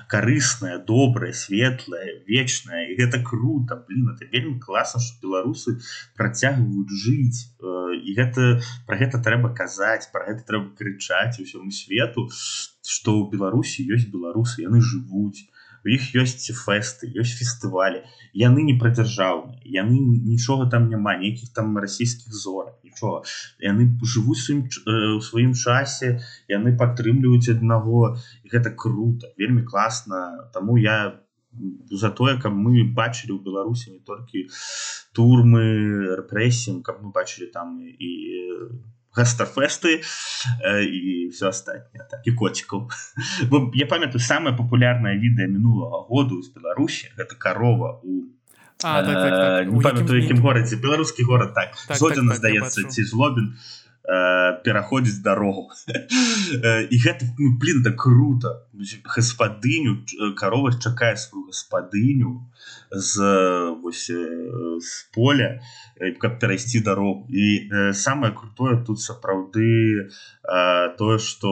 карыснае 0.09 0.78
добрае 0.78 1.32
светлае 1.32 2.22
вечнае 2.28 2.92
і 2.92 2.97
гэта 3.01 3.22
круто. 3.22 3.80
Блин 3.88 4.12
это 4.14 4.28
вельмі 4.30 4.61
класна 4.61 5.01
что 5.01 5.18
беларусы 5.26 5.78
працягваюць 6.16 6.92
жыць. 6.92 7.51
І 7.61 8.14
гэта 8.16 8.61
про 8.86 8.97
гэта 9.01 9.22
трэба 9.22 9.55
казаць 9.57 10.11
про 10.12 10.26
гэта 10.28 10.47
трэба 10.47 10.76
крычаць 10.78 11.40
усяму 11.40 11.70
свету 11.70 12.28
что 12.30 13.18
ў 13.18 13.30
беларусі 13.34 13.86
ёсць 13.90 14.11
беларусы 14.12 14.62
яны 14.62 14.80
жывуць 14.80 15.49
у 15.87 15.95
іх 15.95 16.11
ёсць 16.18 16.51
фэсты 16.51 17.09
ёсць 17.14 17.39
фестывалі. 17.39 18.03
Яны 18.34 18.66
не 18.66 18.74
прадзяржаўныя 18.80 19.57
яны 19.66 19.99
нічога 20.01 20.66
там 20.70 20.89
няма 20.91 21.16
нейкіх 21.22 21.53
там 21.55 21.78
расійскіх 21.78 22.32
зорак 22.34 22.74
нічога. 22.82 23.22
Яны 23.62 23.87
жывуць 24.03 24.41
сваім 24.43 24.66
у 25.18 25.20
сваім 25.28 25.53
часе 25.55 26.18
яны 26.51 26.74
падтрымліваюць 26.82 27.55
аднаго 27.55 28.16
гэта 28.51 28.74
круто 28.74 29.30
вельмі 29.39 29.62
класна. 29.62 30.51
Таму 30.53 30.76
я 30.76 31.20
за 31.91 32.11
тое 32.11 32.37
каб 32.39 32.53
мы 32.53 32.84
бачылі 32.84 33.32
ў 33.37 33.41
беларусі 33.47 33.95
не 33.95 34.01
толькі 34.05 34.47
турмы 35.16 35.64
рэпрэсіям 36.20 36.82
каб 36.82 37.01
мы 37.03 37.14
бачылі 37.14 37.49
там 37.55 37.80
і 37.80 38.11
гастафесты 39.16 40.00
э, 40.00 40.82
і 40.84 41.28
все 41.32 41.48
астатніе 41.48 42.04
так 42.10 42.26
і 42.26 42.32
коцікаў 42.32 42.88
я 43.74 43.86
памятаю 43.86 44.20
самае 44.20 44.54
папулярнае 44.56 45.16
відэа 45.18 45.48
мінулага 45.48 46.04
году 46.10 46.42
з 46.42 46.52
беларусі 46.52 47.12
гэта 47.16 47.34
карова 47.34 48.00
у 48.04 48.28
так, 48.76 49.06
так, 49.06 49.32
так. 49.32 49.72
не 49.72 49.80
памятаю 49.80 50.20
якім 50.20 50.44
горадзе 50.44 50.76
беларускі 50.76 51.24
горад 51.24 51.54
так, 51.54 51.74
так 51.88 51.96
зодзіна 51.96 52.36
так, 52.36 52.42
так, 52.42 52.44
здаецца 52.44 52.88
ці 52.92 53.04
злобін 53.04 53.56
пераходзіць 54.62 55.22
дарогу 55.22 55.70
і 56.90 56.96
гэта 57.02 57.26
ну, 57.38 57.58
блин 57.58 57.82
да 57.82 57.90
круто. 57.90 58.62
Гаспадыню 59.02 60.06
карова 60.38 60.70
чакае 60.78 61.16
сваю 61.18 61.50
гаспадыню 61.50 62.46
з 62.90 63.20
вось 63.82 64.10
з 64.80 64.90
поля 65.14 65.60
каб 66.20 66.38
перайсці 66.38 66.80
дарогу. 66.80 67.26
І 67.30 67.70
самае 67.92 68.32
крутое 68.32 68.76
тут 68.86 69.00
сапраўды 69.00 70.10
тое 70.98 71.18
что 71.18 71.50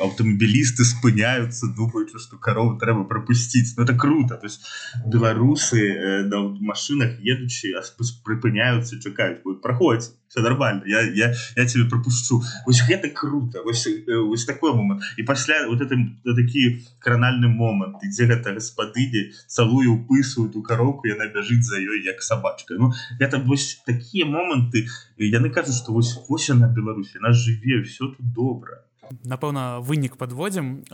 аўтамабілісты 0.00 0.84
спыняюцца 0.88 1.68
думаючы 1.76 2.18
что 2.18 2.38
карову 2.38 2.78
трэба 2.78 3.04
пропусціць 3.04 3.76
ну 3.76 3.84
это 3.84 3.94
круто. 3.94 4.36
То 4.36 4.46
есть 4.46 4.64
беларусы 5.06 6.24
на 6.26 6.48
машинах 6.60 7.20
едучы 7.20 7.76
прыпыняюцца 8.24 9.00
чакаюць 9.00 9.42
будет 9.44 9.62
праходзіць 9.62 10.16
все 10.32 10.40
нормально 10.40 10.82
я 10.86 11.00
я 11.02 11.34
я 11.56 11.66
тебе 11.66 11.84
пропушчу 11.84 12.42
вось 12.66 12.82
гэта 12.88 13.10
круто 13.10 13.62
вось, 13.64 13.88
вось 14.06 14.44
такой 14.44 14.72
момант 14.72 15.02
і 15.18 15.22
пасля 15.22 15.66
вот 15.68 15.80
этом 15.80 16.16
такі 16.24 16.80
кранальны 16.98 17.48
момант 17.48 18.00
ідзе 18.02 18.26
гэта 18.26 18.56
гаспадыні 18.56 19.28
цалую 19.46 20.08
упысваюць 20.12 20.56
у 20.56 20.62
кароўку 20.62 21.08
яна 21.08 21.26
бяжыць 21.32 21.64
за 21.64 21.80
ёй 21.80 22.04
як 22.04 22.22
сабачка 22.22 22.76
Ну 22.78 22.92
это 23.18 23.38
вось 23.38 23.80
такія 23.86 24.26
моманты 24.26 24.86
яны 25.16 25.50
кажуць 25.50 25.76
что 25.76 25.92
вось 25.92 26.18
вось 26.28 26.48
на 26.48 26.68
Беларусі 26.68 27.18
нас 27.20 27.36
жыве 27.36 27.82
все 27.82 28.12
тут 28.12 28.32
добра 28.32 28.84
напэўна 29.24 29.80
вынік 29.80 30.16
подводзім 30.16 30.84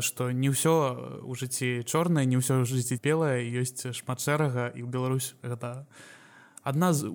что 0.00 0.30
не 0.32 0.48
ўсё 0.48 1.20
у 1.24 1.34
жыцці 1.34 1.84
чорнае 1.84 2.24
не 2.26 2.40
ўсё 2.40 2.64
жыцці 2.64 3.00
белае 3.02 3.44
ёсць 3.60 3.92
шмат 3.92 4.20
шэрага 4.20 4.72
і 4.72 4.80
ў 4.84 4.88
Беларусь 4.88 5.34
гэта 5.42 5.86
адна 6.62 6.92
з 6.92 7.10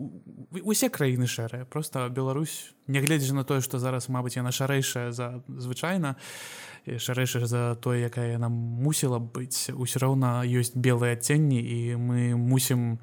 усе 0.64 0.89
краіны 0.89 1.28
шэрыя 1.28 1.66
просто 1.66 2.08
Беларусь 2.10 2.76
нягледзячы 2.88 3.34
на 3.34 3.43
тое 3.43 3.62
што 3.62 3.80
зараз 3.80 4.10
мабыць 4.12 4.38
яна 4.38 4.52
шарэйшая 4.52 5.12
за 5.12 5.43
звычайна 5.48 6.16
шарэйшая 6.86 7.45
за 7.48 7.76
тое 7.76 8.06
якая 8.08 8.36
яна 8.36 8.50
мусіла 8.52 9.20
быць 9.20 9.72
усё 9.72 10.04
роўна 10.04 10.43
ёсць 10.45 10.76
белыя 10.76 11.16
адценні 11.16 11.60
і 11.60 11.80
мы 11.95 12.36
мусім 12.36 13.00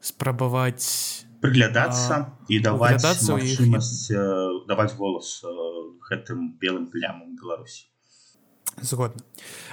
спрабаваць 0.00 1.26
прыглядацца 1.42 2.34
і 2.48 2.58
даваць 2.62 3.02
даваць 3.02 4.92
голас 4.98 5.42
гэтым 6.10 6.58
белым 6.58 6.90
плямам 6.90 7.34
Беларусі 7.38 7.91
згодна. 8.80 9.22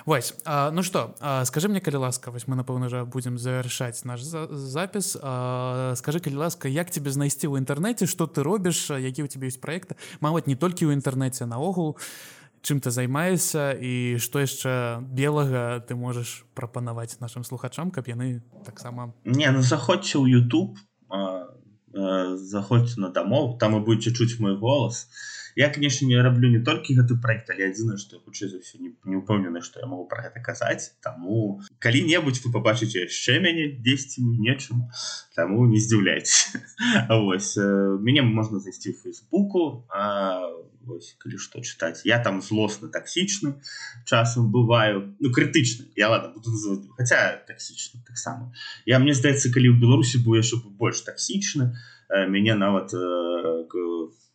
Вось 0.06 0.34
а, 0.46 0.72
ну 0.72 0.84
что 0.84 1.16
скажи 1.46 1.68
мне 1.68 1.80
калі 1.80 1.96
ласка 1.96 2.32
вось 2.32 2.48
мы 2.48 2.56
напэўна 2.56 2.90
жа 2.90 3.06
будзем 3.06 3.38
завяршаць 3.38 4.06
наш 4.06 4.22
за 4.22 4.48
запіс. 4.48 5.18
А, 5.22 5.94
скажи 5.96 6.20
калі 6.20 6.36
ласка 6.36 6.68
як 6.68 6.92
тебе 6.92 7.12
знайсці 7.12 7.48
ў 7.48 7.64
інтэрнэце 7.64 8.08
что 8.08 8.28
ты 8.28 8.44
робіш 8.44 8.92
які 8.92 9.24
у 9.24 9.28
тебе 9.28 9.48
ёсць 9.48 9.62
проекты 9.62 9.96
маваць 10.20 10.48
не 10.48 10.56
толькі 10.56 10.86
ў 10.90 10.98
інтэрнэце 11.00 11.46
наогул 11.46 11.98
чым 12.62 12.84
ты 12.84 12.92
займаешься 12.92 13.72
і 13.72 14.20
что 14.20 14.40
яшчэ 14.40 15.00
белага 15.02 15.80
ты 15.80 15.96
можаш 15.96 16.44
прапанаваць 16.54 17.20
нашим 17.20 17.44
слухачам 17.44 17.92
каб 17.92 18.08
яны 18.08 18.44
таксама 18.66 19.14
не 19.24 19.48
ну 19.52 19.62
заходзьце 19.62 20.20
ў 20.20 20.28
YouTube 20.28 20.76
заходзьце 22.36 23.00
на 23.00 23.10
дамоў 23.10 23.58
там 23.58 23.80
і 23.80 23.86
будете 23.86 24.12
чуць 24.12 24.40
мой 24.40 24.60
голос 24.60 25.08
і 25.08 25.39
я 25.60 25.70
конечно 25.70 26.06
не 26.06 26.16
раблю 26.16 26.48
не 26.48 26.64
толькі 26.64 26.96
гэты 26.96 27.20
проект 27.20 27.50
але 27.52 27.68
адзіна 27.68 28.00
что 28.00 28.20
хутчэй 28.24 28.48
за 28.48 28.64
ўсё 28.64 28.80
не, 28.80 28.96
не 29.04 29.20
упэўнены 29.20 29.60
что 29.60 29.84
я 29.84 29.88
могу 29.92 30.08
про 30.08 30.24
гэта 30.24 30.40
казаць 30.40 30.96
таму 31.04 31.60
калі-небудзь 31.84 32.40
вы 32.46 32.52
побачыце 32.56 33.04
яшчэ 33.04 33.44
мяне 33.44 33.68
10 33.76 34.24
нечым 34.40 34.88
таму 35.36 35.68
не 35.68 35.84
здзіўляйтесь 35.84 36.56
Вось 37.10 37.60
мяне 37.60 38.24
можна 38.24 38.64
зайсці 38.64 38.96
фейсбуку 38.96 39.84
калі 41.20 41.38
што 41.44 41.60
чытаць 41.60 42.08
я 42.08 42.24
там 42.24 42.40
злосны 42.42 42.88
таксічны 42.88 43.60
часам 44.08 44.48
бываю. 44.52 45.16
Ну 45.20 45.32
крытычны 45.36 45.92
я 46.00 46.10
ладно 46.10 46.32
буду 46.40 46.56
хотя 46.96 47.36
таксічна 47.48 48.00
таксама 48.08 48.54
я 48.86 49.00
мне 49.04 49.14
здаецца 49.14 49.52
калі 49.52 49.76
ў 49.76 49.80
беларусі 49.84 50.24
бу 50.24 50.40
яшчэ 50.40 50.64
больш 50.80 51.04
таксічны 51.04 51.76
мяне 52.10 52.56
нават 52.56 52.94
в 52.94 53.89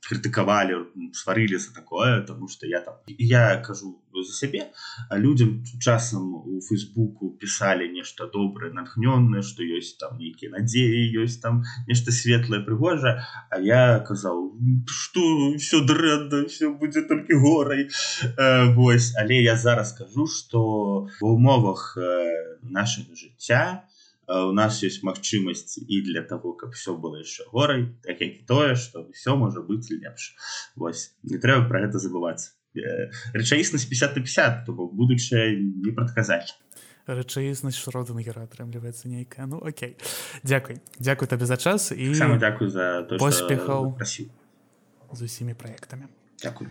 крытыкавалі 0.09 0.79
сварылі 1.15 1.59
за 1.59 1.75
такое 1.75 2.23
тому 2.23 2.49
что 2.49 2.67
я 2.67 2.81
там 2.81 2.95
я 3.19 3.57
кажу 3.67 4.01
за 4.15 4.33
сябе 4.33 4.67
людям 5.11 5.65
часам 5.81 6.35
у 6.35 6.61
фейсбуку 6.61 7.31
писали 7.41 7.89
нешта 7.89 8.27
добрае 8.27 8.73
натхнённое 8.73 9.43
что 9.43 9.63
ёсць 9.63 9.97
там 10.01 10.19
нейкія 10.19 10.51
надзеі 10.51 11.25
ёсць 11.25 11.41
там 11.41 11.65
нешта 11.89 12.13
светлае 12.13 12.61
прыгожа 12.61 13.25
А 13.51 13.61
я 13.61 14.01
казаў 14.01 14.53
что 14.87 15.57
все 15.57 15.81
дрэнда 15.81 16.45
все 16.47 16.71
будзе 16.71 17.03
толькі 17.03 17.41
горай 17.41 17.89
э, 17.89 18.75
Вось 18.75 19.15
але 19.17 19.43
я 19.43 19.57
зараз 19.57 19.91
скажу 19.95 20.27
что 20.27 21.09
в 21.21 21.25
умовах 21.25 21.97
э, 21.97 22.59
нашего 22.63 23.17
жыцця 23.17 23.85
то 23.85 23.94
у 24.29 24.53
нас 24.53 24.83
есть 24.83 25.03
магчымасць 25.03 25.79
і 25.79 26.03
для 26.03 26.23
того 26.23 26.53
каб 26.53 26.73
все 26.73 26.97
было 26.97 27.21
яшчэ 27.21 27.45
горай 27.53 27.89
так 28.03 28.21
як 28.21 28.41
і 28.41 28.45
тое 28.47 28.75
что 28.77 29.09
все 29.13 29.37
можа 29.37 29.61
быць 29.61 29.91
лепш 29.91 30.35
Вось 30.77 31.15
не 31.23 31.39
трэба 31.39 31.69
про 31.69 31.85
гэта 31.87 31.99
забываць 31.99 32.55
рэчаіснасць 33.35 33.87
50 33.87 34.15
50 34.15 34.67
то 34.67 34.73
бок 34.73 34.95
будучае 34.95 35.57
не 35.61 35.93
прадказаць 35.93 36.57
рэчаіснасць 37.07 37.85
родынгера 37.93 38.49
атрымліваецца 38.49 39.09
нейкая. 39.09 39.47
Ну 39.47 39.61
Окей. 39.61 39.97
Дякуй. 40.43 40.81
Дякуй 40.99 41.29
табе 41.29 41.47
за 41.47 41.57
час 41.57 41.93
і 41.93 42.15
сам 42.15 42.39
дзякуй 42.39 42.69
за 42.73 43.05
поспехаў 43.19 43.99
з 45.13 45.21
усімі 45.23 45.55
праектамі 45.55 46.09
Дякую 46.43 46.71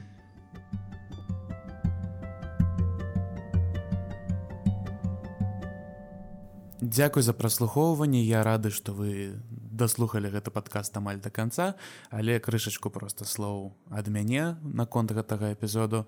Дзякуй 6.84 7.24
за 7.24 7.32
праслухоўванне. 7.32 8.20
Я 8.28 8.44
рады 8.44 8.68
што 8.68 8.92
вы 8.92 9.40
даслухалі 9.72 10.28
гэты 10.28 10.52
падкаст 10.52 10.92
амаль 11.00 11.22
да 11.24 11.32
канца 11.32 11.80
але 12.12 12.44
крышачку 12.44 12.92
проста 12.92 13.24
слоў 13.24 13.72
ад 13.88 14.12
мяне 14.12 14.60
наконт 14.62 15.16
гэтага 15.16 15.56
эпізоду 15.56 16.04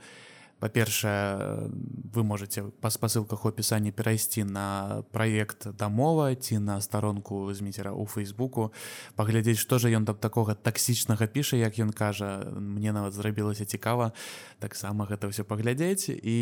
па-першае 0.60 1.70
вы 2.16 2.24
можете 2.24 2.64
па 2.82 2.90
спасылках 2.90 3.46
у 3.46 3.50
опісанні 3.50 3.92
перайсці 3.92 4.44
на 4.48 5.04
праект 5.12 5.68
дамова 5.78 6.34
ці 6.36 6.60
на 6.60 6.80
старонку 6.82 7.52
зміцера 7.54 7.92
у 7.92 8.06
фейсбуку 8.06 8.72
паглядзець 9.16 9.60
што 9.60 9.80
жа 9.80 9.92
ён 9.92 10.06
там 10.06 10.16
такога 10.16 10.56
таксічнага 10.56 11.28
піша 11.28 11.60
як 11.60 11.76
ён 11.80 11.92
кажа 11.92 12.48
мне 12.56 12.96
нават 12.96 13.14
зрабілася 13.14 13.66
цікава 13.66 14.14
таксама 14.64 15.06
гэта 15.06 15.28
ўсё 15.28 15.44
паглядзець 15.44 16.08
і 16.08 16.38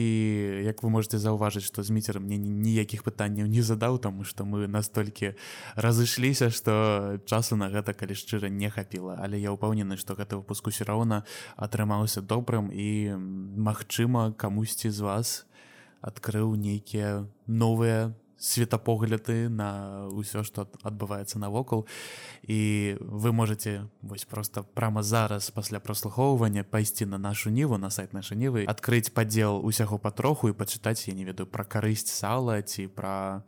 як 0.62 0.84
вы 0.86 0.94
можете 0.94 1.18
заўважыць 1.18 1.66
што 1.66 1.82
зміцер 1.82 2.22
мне 2.22 2.38
ніякіх 2.38 3.02
пытанняў 3.02 3.50
не 3.50 3.66
задаў 3.66 3.98
таму 3.98 4.24
што 4.24 4.46
мы 4.46 4.68
настолькі 4.68 5.34
разышліся 5.76 6.54
што 6.54 7.18
часу 7.26 7.56
на 7.56 7.70
гэта 7.74 7.94
калі 7.98 8.14
шчыра 8.14 8.50
не 8.50 8.70
хапіла. 8.70 9.18
Але 9.18 9.40
я 9.40 9.56
ўпэўнены 9.56 9.98
што 9.98 10.14
гэты 10.14 10.38
выпуску 10.38 10.70
все 10.70 10.86
роўна 10.86 11.24
атрымаўся 11.58 12.22
добрым 12.22 12.70
і 12.70 13.18
магчым 13.58 14.03
магчыма 14.04 14.34
камусьці 14.36 14.90
з 14.90 15.00
вас 15.00 15.46
адкрыў 16.02 16.56
нейкія 16.60 17.24
новыя 17.48 18.12
светапогляды 18.36 19.48
на 19.48 20.12
ўсё 20.12 20.44
што 20.44 20.68
адбываецца 20.84 21.40
навокал. 21.40 21.88
І 22.44 23.00
вы 23.00 23.32
можете 23.32 23.88
вось 24.02 24.26
просто 24.26 24.64
прямо 24.64 25.04
зараз 25.04 25.50
пасля 25.52 25.80
праслухоўвання 25.80 26.64
пайсці 26.64 27.06
на 27.06 27.18
нашу 27.18 27.50
ніву 27.50 27.78
на 27.78 27.90
сайт 27.90 28.12
нашай 28.12 28.38
нівы 28.38 28.68
адкрыць 28.68 29.16
падзел 29.16 29.64
усяго 29.64 29.98
патроху 29.98 30.52
і 30.52 30.58
пачытаць 30.58 31.08
я 31.08 31.16
не 31.16 31.24
ведаю 31.24 31.48
пра 31.48 31.64
карысць 31.64 32.12
сала 32.12 32.60
ці 32.62 32.92
пра 32.92 33.48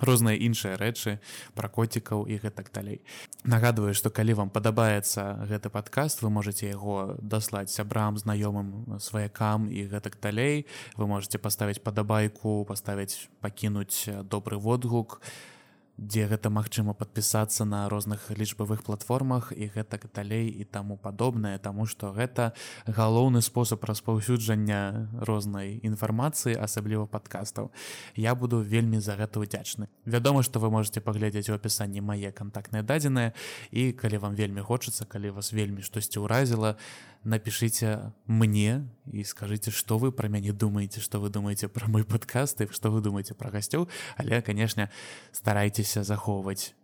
розныя 0.00 0.38
іншыя 0.38 0.76
рэчы 0.80 1.18
пра 1.54 1.68
коцікаў 1.68 2.24
і 2.26 2.40
гэтак 2.40 2.72
далей. 2.72 3.04
Нагадваю 3.44 3.94
што 3.94 4.10
калі 4.10 4.34
вам 4.38 4.50
падабаецца 4.50 5.46
гэты 5.46 5.68
падкаст 5.68 6.22
вы 6.22 6.30
можете 6.30 6.68
яго 6.68 7.16
даслаць 7.20 7.70
сябрам 7.70 8.16
знаёмым 8.16 8.98
сваякам 8.98 9.68
і 9.68 9.86
гэтак 9.86 10.16
далей. 10.22 10.66
Вы 10.96 11.06
можете 11.06 11.38
паставіць 11.38 11.82
падабайку 11.82 12.64
паставіць 12.64 13.28
пакінуць 13.40 14.08
добры 14.24 14.56
водгук. 14.56 15.20
і 15.20 15.51
дзе 15.98 16.26
гэта 16.26 16.50
магчыма 16.50 16.94
падпісацца 16.96 17.64
на 17.68 17.88
розных 17.92 18.30
лічбавых 18.32 18.82
платформах 18.82 19.52
і 19.52 19.68
гэтак 19.68 20.08
далей 20.14 20.48
і 20.48 20.64
таму 20.64 20.96
падобнае 20.96 21.58
таму 21.58 21.86
што 21.86 22.12
гэта 22.16 22.52
галоўны 22.86 23.42
спосаб 23.42 23.84
распаўсюджання 23.84 25.12
рознай 25.20 25.78
інфармацыі 25.82 26.56
асабліва 26.56 27.06
падкастаў. 27.06 27.70
Я 28.16 28.34
буду 28.34 28.60
вельмі 28.60 29.00
за 29.00 29.16
гэта 29.20 29.40
ўдзячны. 29.40 29.88
Вядома 30.04 30.42
што 30.42 30.60
вы 30.60 30.70
можете 30.70 31.00
паглядзець 31.00 31.50
у 31.50 31.56
апісанні 31.56 32.00
мае 32.00 32.32
кантактныя 32.32 32.82
дадзеныя. 32.82 33.32
І 33.70 33.92
калі 33.92 34.18
вам 34.18 34.34
вельмі 34.34 34.64
хочацца 34.64 35.04
калі 35.04 35.36
вас 35.36 35.52
вельмі 35.52 35.82
штосьці 35.84 36.24
ўразіла 36.24 36.74
то 36.74 37.11
напишите 37.24 38.12
мне 38.26 38.88
и 39.10 39.24
скажите 39.24 39.70
что 39.70 39.98
вы 39.98 40.12
про 40.12 40.28
мяне 40.28 40.52
думаете 40.52 41.00
что 41.00 41.20
вы 41.20 41.30
думаете 41.30 41.68
про 41.68 41.88
мой 41.88 42.04
подкаст 42.04 42.60
и 42.60 42.68
что 42.68 42.90
вы 42.90 43.00
думаете 43.00 43.34
про 43.34 43.50
гасцёў 43.50 43.88
але 44.16 44.42
конечно 44.42 44.90
старайтеся 45.32 46.02
захоўваць 46.02 46.74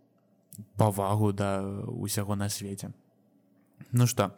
павагу 0.77 1.33
да 1.33 1.63
усяго 1.87 2.35
на 2.37 2.49
свете. 2.49 2.91
Ну 3.93 4.07
что 4.07 4.37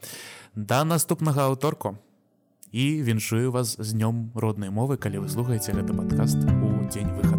да 0.54 0.84
наступнага 0.84 1.46
аўторку 1.46 1.98
і 2.72 3.02
віншую 3.02 3.52
вас 3.52 3.76
з 3.78 3.92
днём 3.92 4.30
роднай 4.34 4.70
мовы 4.70 4.96
калі 4.96 5.24
вы 5.24 5.28
слухаеце 5.28 5.72
гэты 5.72 5.96
подкаст 5.96 6.38
у 6.38 6.86
дзень 6.88 7.10
выход 7.14 7.29